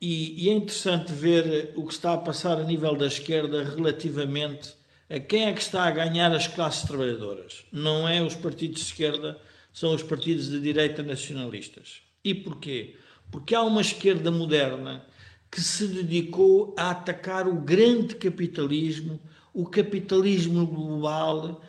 e, 0.00 0.44
e 0.44 0.50
é 0.50 0.52
interessante 0.52 1.12
ver 1.12 1.74
o 1.76 1.86
que 1.86 1.92
está 1.92 2.12
a 2.12 2.18
passar 2.18 2.58
a 2.58 2.64
nível 2.64 2.96
da 2.96 3.06
esquerda 3.06 3.62
relativamente 3.62 4.74
a 5.08 5.20
quem 5.20 5.44
é 5.44 5.52
que 5.52 5.62
está 5.62 5.84
a 5.84 5.92
ganhar 5.92 6.32
as 6.32 6.48
classes 6.48 6.82
trabalhadoras. 6.82 7.64
Não 7.70 8.08
é 8.08 8.20
os 8.20 8.34
partidos 8.34 8.80
de 8.80 8.86
esquerda, 8.86 9.38
são 9.72 9.94
os 9.94 10.02
partidos 10.02 10.48
de 10.48 10.60
direita 10.60 11.04
nacionalistas. 11.04 12.02
E 12.24 12.34
porquê? 12.34 12.96
Porque 13.30 13.54
há 13.54 13.62
uma 13.62 13.80
esquerda 13.80 14.32
moderna 14.32 15.06
que 15.48 15.60
se 15.60 15.86
dedicou 15.86 16.74
a 16.76 16.90
atacar 16.90 17.46
o 17.46 17.60
grande 17.60 18.16
capitalismo, 18.16 19.20
o 19.54 19.66
capitalismo 19.66 20.66
global, 20.66 21.62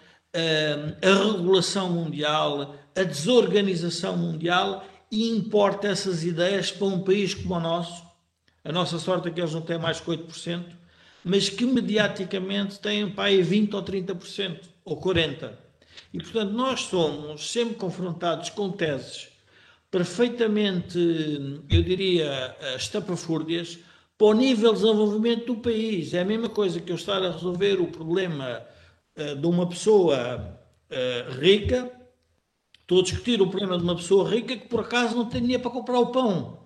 a 1.02 1.34
regulação 1.34 1.90
mundial, 1.90 2.76
a 2.96 3.04
desorganização 3.04 4.18
mundial 4.18 4.86
e 5.12 5.30
importa 5.30 5.88
essas 5.88 6.24
ideias 6.24 6.72
para 6.72 6.88
um 6.88 7.04
país 7.04 7.34
como 7.34 7.56
o 7.56 7.60
nosso. 7.60 8.04
A 8.64 8.72
nossa 8.72 8.98
sorte 8.98 9.28
é 9.28 9.32
que 9.32 9.40
eles 9.40 9.54
não 9.54 9.62
têm 9.62 9.78
mais 9.78 10.00
que 10.00 10.10
8%, 10.10 10.66
mas 11.24 11.50
que 11.50 11.66
mediaticamente 11.66 12.80
têm 12.80 13.10
para 13.10 13.26
aí 13.26 13.44
20% 13.44 13.74
ou 13.74 13.84
30% 13.84 14.60
ou 14.84 15.00
40%. 15.00 15.52
E, 16.12 16.18
portanto, 16.20 16.52
nós 16.52 16.82
somos 16.82 17.52
sempre 17.52 17.76
confrontados 17.76 18.50
com 18.50 18.72
teses 18.72 19.34
perfeitamente, 19.94 20.98
eu 21.70 21.84
diria, 21.84 22.58
estapafúrdias 22.76 23.78
para 24.18 24.26
o 24.26 24.34
nível 24.34 24.74
de 24.74 24.82
desenvolvimento 24.82 25.46
do 25.46 25.58
país. 25.58 26.16
É 26.16 26.22
a 26.22 26.26
mesma 26.26 26.50
coisa 26.50 26.82
que 26.82 26.92
eu 26.92 26.96
estar 26.96 27.22
a 27.22 27.32
resolver 27.32 27.80
o 27.80 27.86
problema 27.86 28.50
eh, 28.50 28.66
de 29.16 29.48
uma 29.48 29.68
pessoa 29.68 30.60
uh, 30.90 31.40
rica, 31.40 31.92
estou 32.82 33.00
a 33.00 33.04
discutir 33.04 33.42
o 33.42 33.50
problema 33.50 33.78
de 33.78 33.84
uma 33.84 33.96
pessoa 33.96 34.30
rica 34.30 34.58
que 34.58 34.68
por 34.68 34.82
acaso 34.82 35.16
não 35.16 35.30
tem 35.30 35.42
dinheiro 35.42 35.64
para 35.64 35.72
comprar 35.72 36.00
o 36.00 36.12
pão. 36.12 36.64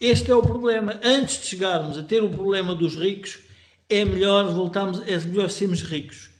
Este 0.00 0.30
é 0.30 0.34
o 0.34 0.42
problema. 0.42 0.98
Antes 1.02 1.40
de 1.40 1.46
chegarmos 1.46 1.96
a 1.96 2.02
ter 2.02 2.22
o 2.22 2.30
problema 2.30 2.74
dos 2.74 2.96
ricos, 2.96 3.38
é 3.88 4.04
melhor 4.04 4.52
voltarmos, 4.52 5.00
é 5.06 5.18
melhor 5.18 5.50
sermos 5.50 5.82
ricos. 5.82 6.30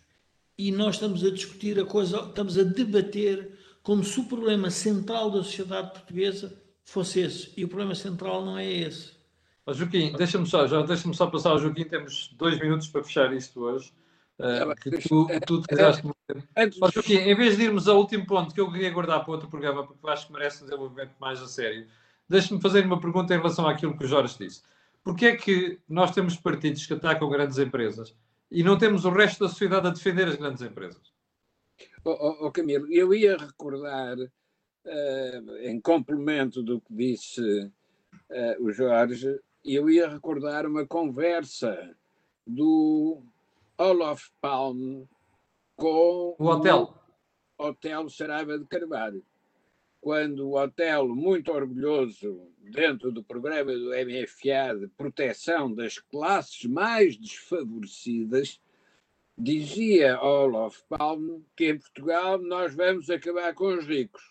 E 0.56 0.70
nós 0.70 0.96
estamos 0.96 1.24
a 1.24 1.30
discutir 1.30 1.78
a 1.80 1.84
coisa, 1.84 2.18
estamos 2.28 2.58
a 2.58 2.62
debater 2.62 3.58
como 3.82 4.02
se 4.02 4.18
o 4.18 4.24
problema 4.24 4.70
central 4.70 5.30
da 5.30 5.42
sociedade 5.42 5.92
portuguesa 5.92 6.56
fosse 6.84 7.20
esse. 7.20 7.52
E 7.56 7.64
o 7.64 7.68
problema 7.68 7.94
central 7.94 8.44
não 8.44 8.58
é 8.58 8.70
esse. 8.70 9.12
Oh, 9.66 9.72
Joaquim, 9.72 10.12
deixa-me 10.12 10.46
só, 10.46 10.66
já 10.66 10.82
deixa-me 10.82 11.14
só 11.14 11.26
passar 11.26 11.56
Joaquim, 11.58 11.84
temos 11.84 12.30
dois 12.36 12.58
minutos 12.60 12.88
para 12.88 13.02
fechar 13.02 13.32
isto 13.32 13.60
hoje. 13.60 13.92
Uh, 14.38 14.74
que 14.74 14.90
tu. 15.06 15.28
Mas, 16.80 17.08
em 17.08 17.34
vez 17.36 17.56
de 17.56 17.62
irmos 17.62 17.86
ao 17.86 17.98
último 17.98 18.26
ponto 18.26 18.52
que 18.52 18.60
eu 18.60 18.70
queria 18.70 18.90
guardar 18.90 19.24
para 19.24 19.32
outro 19.32 19.48
programa, 19.48 19.86
porque 19.86 20.08
acho 20.08 20.26
que 20.26 20.32
merece 20.32 20.62
um 20.62 20.66
desenvolvimento 20.66 21.12
mais 21.20 21.40
a 21.40 21.46
sério, 21.46 21.86
deixe-me 22.28 22.60
fazer 22.60 22.84
uma 22.84 23.00
pergunta 23.00 23.32
em 23.32 23.36
relação 23.36 23.66
àquilo 23.66 23.96
que 23.96 24.04
o 24.04 24.08
Jorge 24.08 24.36
disse. 24.38 24.62
Porquê 25.04 25.26
é 25.26 25.36
que 25.36 25.78
nós 25.88 26.10
temos 26.10 26.36
partidos 26.36 26.84
que 26.84 26.94
atacam 26.94 27.28
grandes 27.28 27.58
empresas 27.58 28.14
e 28.50 28.64
não 28.64 28.76
temos 28.76 29.04
o 29.04 29.10
resto 29.10 29.44
da 29.44 29.50
sociedade 29.50 29.86
a 29.86 29.90
defender 29.90 30.26
as 30.26 30.36
grandes 30.36 30.62
empresas? 30.62 31.12
Oh, 32.04 32.10
oh, 32.10 32.46
oh 32.46 32.50
Camilo, 32.50 32.92
eu 32.92 33.14
ia 33.14 33.36
recordar, 33.36 34.18
uh, 34.18 35.56
em 35.62 35.80
complemento 35.80 36.62
do 36.62 36.80
que 36.80 36.92
disse 36.92 37.40
uh, 37.40 38.64
o 38.64 38.72
Jorge, 38.72 39.38
eu 39.64 39.88
ia 39.88 40.08
recordar 40.08 40.66
uma 40.66 40.86
conversa 40.86 41.94
do 42.46 43.22
Olaf 43.76 44.28
Palme 44.40 45.08
com 45.74 46.36
o 46.38 46.46
hotel. 46.46 46.94
O 47.58 47.64
hotel 47.64 48.08
Saraiva 48.08 48.56
de 48.56 48.66
Carvalho. 48.66 49.24
Quando 50.00 50.48
o 50.48 50.56
hotel, 50.56 51.08
muito 51.08 51.50
orgulhoso, 51.50 52.46
dentro 52.58 53.10
do 53.10 53.24
programa 53.24 53.72
do 53.72 53.88
MFA 53.88 54.78
de 54.78 54.86
proteção 54.96 55.74
das 55.74 55.98
classes 55.98 56.64
mais 56.66 57.16
desfavorecidas, 57.16 58.60
dizia 59.36 60.20
Olaf 60.22 60.80
Palme 60.88 61.44
que 61.56 61.70
em 61.70 61.78
Portugal 61.78 62.38
nós 62.38 62.72
vamos 62.76 63.10
acabar 63.10 63.54
com 63.54 63.76
os 63.76 63.84
ricos. 63.86 64.22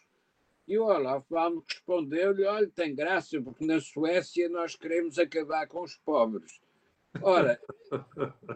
E 0.65 0.77
o 0.77 0.85
Olaf 0.85 1.27
Palme 1.27 1.61
respondeu-lhe: 1.67 2.45
olha, 2.45 2.71
tem 2.73 2.95
graça, 2.95 3.41
porque 3.41 3.65
na 3.65 3.81
Suécia 3.81 4.47
nós 4.47 4.77
queremos 4.77 5.19
acabar 5.19 5.67
com 5.67 5.81
os 5.81 5.97
pobres. 5.97 6.62
Ora, 7.21 7.59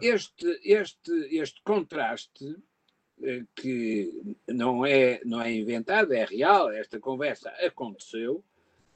este, 0.02 0.60
este, 0.64 1.12
este 1.38 1.62
contraste 1.64 2.56
eh, 3.22 3.46
que 3.56 4.36
não 4.48 4.86
é, 4.86 5.22
não 5.26 5.42
é 5.42 5.52
inventado, 5.54 6.14
é 6.14 6.26
real, 6.26 6.72
esta 6.72 7.00
conversa 7.00 7.50
aconteceu, 7.66 8.44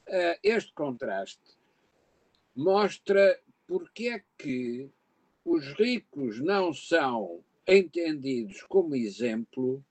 eh, 0.07 0.39
este 0.43 0.73
contraste 0.73 1.57
mostra 2.55 3.39
porque 3.67 4.09
é 4.09 4.23
que 4.37 4.89
os 5.45 5.73
ricos 5.73 6.39
não 6.39 6.73
são 6.73 7.43
entendidos 7.67 8.63
como 8.63 8.95
exemplo, 8.95 9.83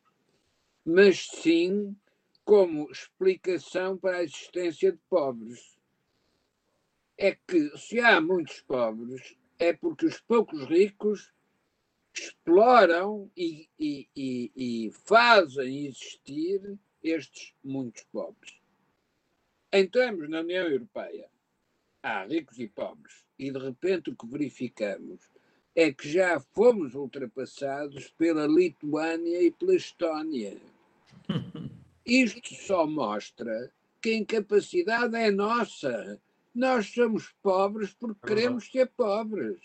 mas 0.84 1.26
sim 1.26 1.96
como 2.44 2.90
explicação 2.90 3.96
para 3.96 4.18
a 4.18 4.22
existência 4.22 4.92
de 4.92 4.98
pobres. 5.08 5.78
É 7.16 7.36
que 7.46 7.76
se 7.76 8.00
há 8.00 8.20
muitos 8.20 8.60
pobres, 8.62 9.36
é 9.60 9.74
porque 9.74 10.06
os 10.06 10.18
poucos 10.22 10.64
ricos 10.64 11.30
exploram 12.14 13.30
e, 13.36 13.68
e, 13.78 14.08
e, 14.16 14.52
e 14.56 14.90
fazem 14.90 15.86
existir 15.86 16.78
estes 17.02 17.54
muitos 17.62 18.02
pobres. 18.04 18.54
Entramos 19.70 20.28
na 20.28 20.40
União 20.40 20.66
Europeia, 20.66 21.28
há 22.02 22.24
ricos 22.24 22.58
e 22.58 22.66
pobres, 22.66 23.22
e 23.38 23.52
de 23.52 23.58
repente 23.58 24.10
o 24.10 24.16
que 24.16 24.26
verificamos 24.26 25.20
é 25.76 25.92
que 25.92 26.10
já 26.10 26.40
fomos 26.40 26.94
ultrapassados 26.94 28.08
pela 28.18 28.46
Lituânia 28.46 29.42
e 29.42 29.50
pela 29.50 29.76
Estónia. 29.76 30.56
Isto 32.04 32.54
só 32.54 32.86
mostra 32.86 33.70
que 34.00 34.10
a 34.10 34.16
incapacidade 34.16 35.14
é 35.16 35.30
nossa 35.30 36.20
nós 36.54 36.86
somos 36.92 37.32
pobres 37.42 37.92
porque 37.92 38.26
queremos 38.26 38.70
ser 38.70 38.88
pobres. 38.88 39.58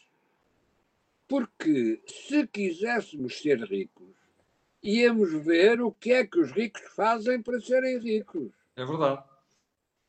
Porque 1.28 2.02
se 2.06 2.46
quiséssemos 2.48 3.42
ser 3.42 3.60
ricos, 3.64 4.14
íamos 4.84 5.32
ver 5.44 5.82
o 5.82 5.92
que 5.92 6.14
é 6.14 6.26
que 6.26 6.40
os 6.40 6.52
ricos 6.52 6.84
fazem 6.96 7.42
para 7.42 7.60
serem 7.60 7.98
ricos. 7.98 8.52
É 8.76 8.86
verdade. 8.86 9.24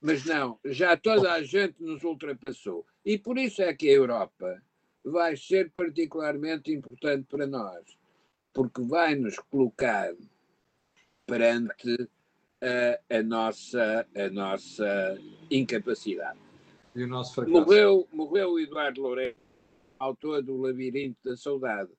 Mas 0.00 0.24
não, 0.26 0.58
já 0.64 0.96
toda 0.96 1.32
a 1.32 1.42
gente 1.42 1.82
nos 1.82 2.04
ultrapassou. 2.04 2.86
E 3.04 3.16
por 3.16 3.38
isso 3.38 3.62
é 3.62 3.72
que 3.72 3.88
a 3.88 3.92
Europa 3.92 4.62
vai 5.02 5.36
ser 5.36 5.70
particularmente 5.70 6.70
importante 6.70 7.26
para 7.30 7.46
nós, 7.46 7.96
porque 8.52 8.82
vai 8.82 9.14
nos 9.14 9.38
colocar 9.38 10.12
perante 11.24 12.08
a, 12.60 13.16
a 13.16 13.22
nossa, 13.22 14.06
a 14.14 14.28
nossa 14.28 15.18
incapacidade. 15.50 16.45
E 16.96 17.04
o 17.04 17.06
nosso 17.06 17.34
fracasso. 17.34 17.60
Morreu, 17.60 18.08
morreu 18.10 18.52
o 18.52 18.58
Eduardo 18.58 19.02
Lourenço, 19.02 19.36
autor 19.98 20.42
do 20.42 20.56
Labirinto 20.56 21.18
da 21.22 21.36
Saudade. 21.36 21.90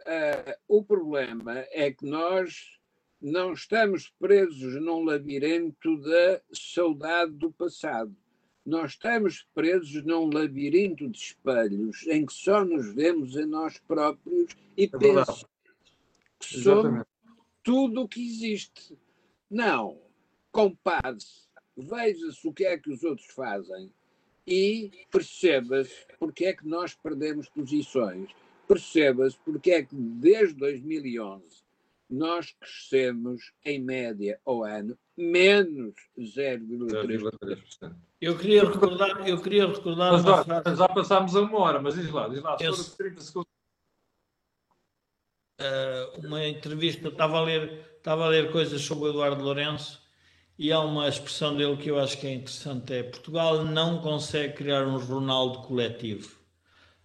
Uh, 0.00 0.54
o 0.68 0.84
problema 0.84 1.64
é 1.70 1.90
que 1.90 2.04
nós 2.04 2.78
não 3.20 3.54
estamos 3.54 4.12
presos 4.18 4.74
num 4.74 5.04
labirinto 5.04 5.96
da 6.02 6.40
saudade 6.52 7.32
do 7.32 7.50
passado. 7.50 8.14
Nós 8.64 8.92
estamos 8.92 9.46
presos 9.54 10.04
num 10.04 10.30
labirinto 10.30 11.08
de 11.08 11.18
espelhos 11.18 12.06
em 12.06 12.26
que 12.26 12.32
só 12.32 12.62
nos 12.62 12.94
vemos 12.94 13.36
a 13.36 13.46
nós 13.46 13.78
próprios 13.78 14.50
e 14.76 14.84
é 14.84 14.88
pensamos 14.88 15.46
que 16.38 16.60
somos 16.60 17.04
tudo 17.62 18.02
o 18.02 18.08
que 18.08 18.22
existe. 18.22 18.98
Não. 19.50 19.98
Compare-se, 20.52 21.48
veja-se 21.76 22.46
o 22.46 22.52
que 22.52 22.64
é 22.64 22.76
que 22.76 22.90
os 22.90 23.02
outros 23.02 23.28
fazem 23.28 23.92
e 24.50 24.90
perceba-se 25.12 25.94
porque 26.18 26.46
é 26.46 26.52
que 26.52 26.66
nós 26.66 26.92
perdemos 26.92 27.48
posições. 27.48 28.30
Perceba-se 28.66 29.38
porque 29.44 29.70
é 29.70 29.82
que 29.84 29.94
desde 29.94 30.54
2011 30.56 31.62
nós 32.08 32.52
crescemos 32.58 33.52
em 33.64 33.78
média 33.78 34.40
ao 34.44 34.64
ano 34.64 34.98
menos 35.16 35.94
0,3%. 36.18 37.94
Eu 38.20 38.36
queria 38.36 38.64
recordar, 38.68 39.28
eu 39.28 39.40
queria 39.40 39.68
recordar 39.68 40.12
mas, 40.12 40.24
já, 40.24 40.44
frase... 40.44 40.76
já 40.76 40.88
passámos 40.88 41.36
a 41.36 41.40
uma 41.42 41.58
hora, 41.58 41.80
mas 41.80 41.94
diz 41.94 42.10
lá, 42.10 42.28
diz 42.28 42.42
lá, 42.42 42.56
eu... 42.60 42.72
30 42.72 43.20
segundos. 43.20 43.50
Uh, 45.60 46.26
uma 46.26 46.46
entrevista, 46.46 47.08
estava 47.08 47.38
a 47.38 47.42
ler, 47.42 47.94
estava 47.96 48.24
a 48.24 48.28
ler 48.28 48.50
coisas 48.50 48.80
sobre 48.80 49.04
o 49.04 49.10
Eduardo 49.10 49.44
Lourenço 49.44 50.00
e 50.60 50.70
há 50.70 50.80
uma 50.80 51.08
expressão 51.08 51.56
dele 51.56 51.78
que 51.78 51.90
eu 51.90 51.98
acho 51.98 52.18
que 52.18 52.26
é 52.26 52.34
interessante, 52.34 52.92
é 52.92 53.02
Portugal 53.02 53.64
não 53.64 53.98
consegue 54.02 54.52
criar 54.52 54.86
um 54.86 54.98
Ronaldo 54.98 55.60
coletivo. 55.60 56.36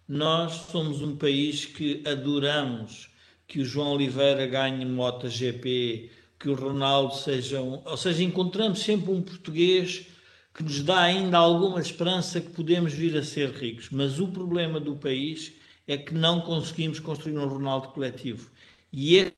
Nós 0.06 0.52
somos 0.70 1.00
um 1.00 1.16
país 1.16 1.64
que 1.64 2.02
adoramos 2.06 3.08
que 3.48 3.60
o 3.60 3.64
João 3.64 3.92
Oliveira 3.92 4.46
ganhe 4.46 4.84
MotoGP, 4.84 6.10
que 6.38 6.50
o 6.50 6.54
Ronaldo 6.54 7.14
seja 7.14 7.62
um, 7.62 7.80
ou 7.82 7.96
seja, 7.96 8.22
encontramos 8.22 8.80
sempre 8.80 9.10
um 9.10 9.22
português 9.22 10.06
que 10.52 10.62
nos 10.62 10.82
dá 10.82 11.00
ainda 11.00 11.38
alguma 11.38 11.80
esperança 11.80 12.42
que 12.42 12.50
podemos 12.50 12.92
vir 12.92 13.16
a 13.16 13.24
ser 13.24 13.52
ricos. 13.52 13.88
Mas 13.88 14.20
o 14.20 14.28
problema 14.28 14.78
do 14.78 14.96
país 14.96 15.54
é 15.88 15.96
que 15.96 16.12
não 16.12 16.42
conseguimos 16.42 17.00
construir 17.00 17.38
um 17.38 17.48
Ronaldo 17.48 17.88
coletivo. 17.88 18.50
E 18.92 19.18
é 19.18 19.32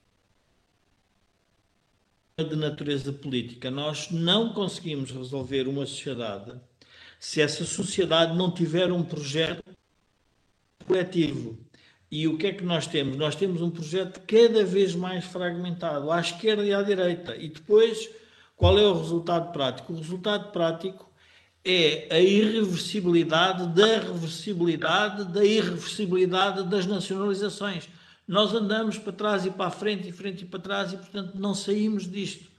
de 2.44 2.54
natureza 2.54 3.12
política. 3.12 3.70
Nós 3.70 4.10
não 4.10 4.52
conseguimos 4.52 5.10
resolver 5.10 5.66
uma 5.66 5.84
sociedade 5.86 6.52
se 7.18 7.40
essa 7.40 7.64
sociedade 7.64 8.36
não 8.36 8.50
tiver 8.50 8.92
um 8.92 9.02
projeto 9.02 9.64
coletivo. 10.86 11.58
E 12.10 12.28
o 12.28 12.38
que 12.38 12.46
é 12.46 12.52
que 12.52 12.64
nós 12.64 12.86
temos? 12.86 13.16
Nós 13.16 13.34
temos 13.34 13.60
um 13.60 13.70
projeto 13.70 14.20
cada 14.26 14.64
vez 14.64 14.94
mais 14.94 15.24
fragmentado, 15.24 16.10
à 16.12 16.20
esquerda 16.20 16.64
e 16.64 16.72
à 16.72 16.80
direita. 16.80 17.36
E 17.36 17.48
depois, 17.48 18.08
qual 18.56 18.78
é 18.78 18.86
o 18.86 18.98
resultado 18.98 19.52
prático? 19.52 19.92
O 19.92 19.96
resultado 19.96 20.52
prático 20.52 21.10
é 21.64 22.06
a 22.10 22.20
irreversibilidade 22.20 23.66
da 23.74 23.98
reversibilidade 23.98 25.24
da 25.24 25.44
irreversibilidade 25.44 26.62
das 26.68 26.86
nacionalizações. 26.86 27.88
Nós 28.28 28.52
andamos 28.52 28.98
para 28.98 29.12
trás 29.12 29.46
e 29.46 29.50
para 29.50 29.66
a 29.66 29.70
frente, 29.70 30.10
e 30.10 30.12
frente 30.12 30.42
e 30.42 30.46
para 30.46 30.60
trás, 30.60 30.92
e 30.92 30.98
portanto 30.98 31.34
não 31.36 31.54
saímos 31.54 32.08
disto. 32.08 32.50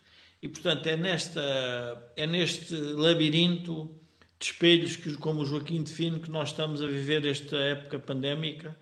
E 0.41 0.47
portanto 0.47 0.87
é, 0.87 0.97
nesta, 0.97 2.11
é 2.15 2.25
neste 2.25 2.73
labirinto 2.75 3.95
de 4.39 4.45
espelhos 4.45 4.95
que, 4.95 5.15
como 5.17 5.41
o 5.41 5.45
Joaquim 5.45 5.83
define, 5.83 6.19
que 6.19 6.31
nós 6.31 6.49
estamos 6.49 6.81
a 6.81 6.87
viver 6.87 7.25
esta 7.25 7.55
época 7.55 7.99
pandémica 7.99 8.75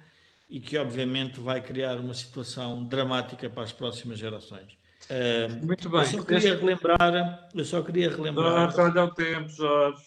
e 0.50 0.60
que 0.60 0.78
obviamente 0.78 1.40
vai 1.40 1.62
criar 1.62 1.98
uma 1.98 2.14
situação 2.14 2.86
dramática 2.86 3.50
para 3.50 3.64
as 3.64 3.74
próximas 3.74 4.18
gerações. 4.18 4.78
Uh, 5.10 5.66
Muito 5.66 5.90
bem. 5.90 6.00
Eu 6.00 6.06
só 6.06 6.24
queria 6.24 6.56
relembrar, 6.56 7.50
eu 7.54 7.66
só 7.66 7.82
queria 7.82 8.10
relembrar 8.10 8.80
olha 8.80 9.04
o 9.04 9.14
tempo, 9.14 9.50
Jorge. 9.50 10.04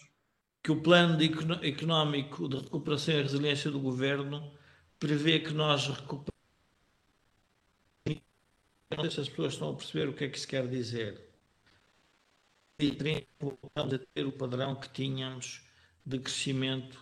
que 0.62 0.70
o 0.70 0.80
plano 0.80 1.16
de 1.16 1.30
económico 1.62 2.48
de 2.48 2.56
recuperação 2.56 3.14
e 3.14 3.22
resiliência 3.22 3.70
do 3.70 3.80
governo 3.80 4.52
prevê 4.98 5.40
que 5.40 5.52
nós 5.52 5.86
recuperemos. 5.88 6.39
Não 8.90 9.04
sei 9.04 9.10
se 9.10 9.20
as 9.20 9.28
pessoas 9.28 9.52
estão 9.52 9.70
a 9.70 9.74
perceber 9.74 10.08
o 10.08 10.12
que 10.12 10.24
é 10.24 10.28
que 10.28 10.36
isso 10.36 10.48
quer 10.48 10.66
dizer. 10.66 11.30
E 12.80 13.26
voltamos 13.38 13.94
a 13.94 13.98
ter 13.98 14.26
o 14.26 14.32
padrão 14.32 14.74
que 14.74 14.88
tínhamos 14.88 15.62
de 16.04 16.18
crescimento 16.18 16.98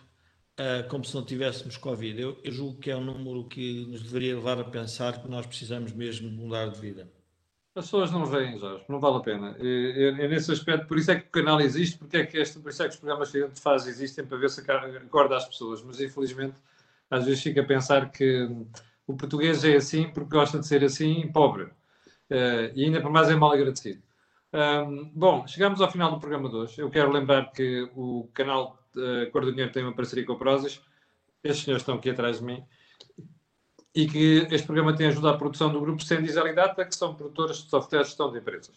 uh, 0.59 0.87
como 0.89 1.03
se 1.03 1.15
não 1.15 1.25
tivéssemos 1.25 1.77
Covid. 1.77 2.21
Eu, 2.21 2.37
eu, 2.43 2.51
julgo 2.51 2.79
que 2.79 2.91
é 2.91 2.95
um 2.95 3.03
número 3.03 3.45
que 3.45 3.85
nos 3.85 4.03
deveria 4.03 4.35
levar 4.35 4.59
a 4.59 4.63
pensar 4.63 5.21
que 5.21 5.27
nós 5.27 5.45
precisamos 5.45 5.91
mesmo 5.93 6.29
mudar 6.29 6.67
de 6.67 6.79
vida. 6.79 7.09
As 7.75 7.85
pessoas 7.85 8.11
não 8.11 8.25
veem, 8.25 8.59
Jorge, 8.59 8.83
não 8.89 8.99
vale 8.99 9.17
a 9.17 9.21
pena. 9.21 9.55
É, 9.59 10.27
nesse 10.27 10.51
aspecto, 10.51 10.87
por 10.87 10.97
isso 10.97 11.11
é 11.11 11.19
que 11.19 11.27
o 11.27 11.31
canal 11.31 11.61
existe, 11.61 11.97
porque 11.97 12.17
é 12.17 12.25
que 12.25 12.37
este, 12.37 12.59
por 12.59 12.71
isso 12.71 12.83
é 12.83 12.87
que 12.87 12.93
os 12.93 12.99
programas 12.99 13.31
que 13.31 13.37
a 13.37 13.47
gente 13.47 13.59
faz 13.59 13.87
existem 13.87 14.25
para 14.25 14.37
ver 14.37 14.49
se 14.49 14.59
acorda 14.59 15.37
as 15.37 15.47
pessoas, 15.47 15.81
mas 15.81 15.99
infelizmente 16.01 16.55
às 17.09 17.25
vezes 17.25 17.41
fica 17.41 17.61
a 17.61 17.65
pensar 17.65 18.11
que 18.11 18.49
o 19.07 19.15
português 19.15 19.63
é 19.63 19.75
assim 19.75 20.09
porque 20.09 20.35
gosta 20.35 20.59
de 20.59 20.67
ser 20.67 20.83
assim, 20.83 21.31
pobre. 21.31 21.69
Uh, 22.29 22.71
e 22.75 22.85
ainda 22.85 23.01
por 23.01 23.11
mais 23.11 23.29
é 23.29 23.35
mal 23.35 23.51
agradecido. 23.51 24.01
Um, 24.51 25.11
bom, 25.13 25.45
chegamos 25.47 25.79
ao 25.81 25.91
final 25.91 26.11
do 26.11 26.19
programa 26.19 26.49
de 26.49 26.55
hoje. 26.55 26.79
Eu 26.79 26.89
quero 26.89 27.11
lembrar 27.11 27.51
que 27.51 27.89
o 27.95 28.29
canal 28.33 28.79
a 28.95 29.31
Cor 29.31 29.45
do 29.45 29.51
Dinheiro 29.51 29.71
tem 29.71 29.83
uma 29.83 29.93
parceria 29.93 30.25
com 30.25 30.33
a 30.33 30.37
Prozis. 30.37 30.81
Estes 31.43 31.65
senhores 31.65 31.81
estão 31.81 31.95
aqui 31.95 32.09
atrás 32.09 32.39
de 32.39 32.45
mim. 32.45 32.63
E 33.93 34.07
que 34.07 34.47
este 34.51 34.65
programa 34.65 34.95
tem 34.95 35.07
ajudado 35.07 35.35
à 35.35 35.37
produção 35.37 35.71
do 35.71 35.79
grupo 35.79 36.03
Sendis 36.03 36.35
e 36.35 36.53
Data, 36.53 36.85
que 36.85 36.95
são 36.95 37.15
produtores 37.15 37.57
de 37.63 37.69
software 37.69 38.01
de 38.01 38.05
gestão 38.05 38.31
de 38.31 38.39
empresas. 38.39 38.75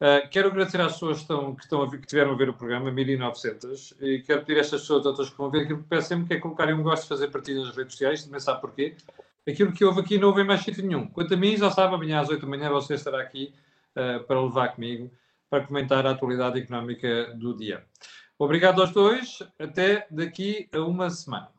Uh, 0.00 0.28
quero 0.30 0.48
agradecer 0.48 0.80
às 0.80 0.94
pessoas 0.94 1.18
que, 1.18 1.22
estão, 1.22 1.54
que, 1.54 1.62
estão 1.62 1.82
a, 1.82 1.90
que 1.90 2.06
tiveram 2.06 2.32
a 2.32 2.36
ver 2.36 2.48
o 2.48 2.54
programa, 2.54 2.90
1900, 2.90 3.94
e 4.00 4.20
quero 4.20 4.40
pedir 4.40 4.58
a 4.58 4.60
estas 4.60 4.80
pessoas, 4.80 5.06
outras 5.06 5.30
que 5.30 5.38
vão 5.38 5.48
ver, 5.48 5.66
que 5.66 5.76
peço 5.76 6.08
sempre 6.08 6.26
que 6.26 6.34
é 6.34 6.40
colocarem 6.40 6.74
um 6.74 6.82
gosto 6.82 7.02
de 7.02 7.08
fazer 7.08 7.28
partilhas 7.28 7.66
nas 7.66 7.76
redes 7.76 7.92
sociais, 7.92 8.24
também 8.24 8.40
sabe 8.40 8.60
porquê. 8.60 8.96
Aquilo 9.48 9.72
que 9.72 9.84
houve 9.84 10.00
aqui 10.00 10.18
não 10.18 10.28
houve 10.28 10.44
mais 10.44 10.60
sítio 10.62 10.86
nenhum. 10.86 11.06
Quanto 11.08 11.34
a 11.34 11.36
mim, 11.36 11.56
já 11.56 11.70
sabe, 11.70 11.94
amanhã 11.94 12.20
às 12.20 12.28
8 12.28 12.40
da 12.40 12.46
manhã 12.46 12.70
você 12.70 12.94
estará 12.94 13.20
aqui 13.20 13.52
uh, 13.96 14.24
para 14.24 14.40
levar 14.40 14.68
comigo 14.68 15.10
para 15.50 15.66
comentar 15.66 16.06
a 16.06 16.12
atualidade 16.12 16.58
económica 16.58 17.34
do 17.34 17.54
dia. 17.54 17.84
Obrigado 18.38 18.80
aos 18.80 18.90
dois. 18.90 19.42
Até 19.58 20.06
daqui 20.10 20.66
a 20.72 20.80
uma 20.80 21.10
semana. 21.10 21.50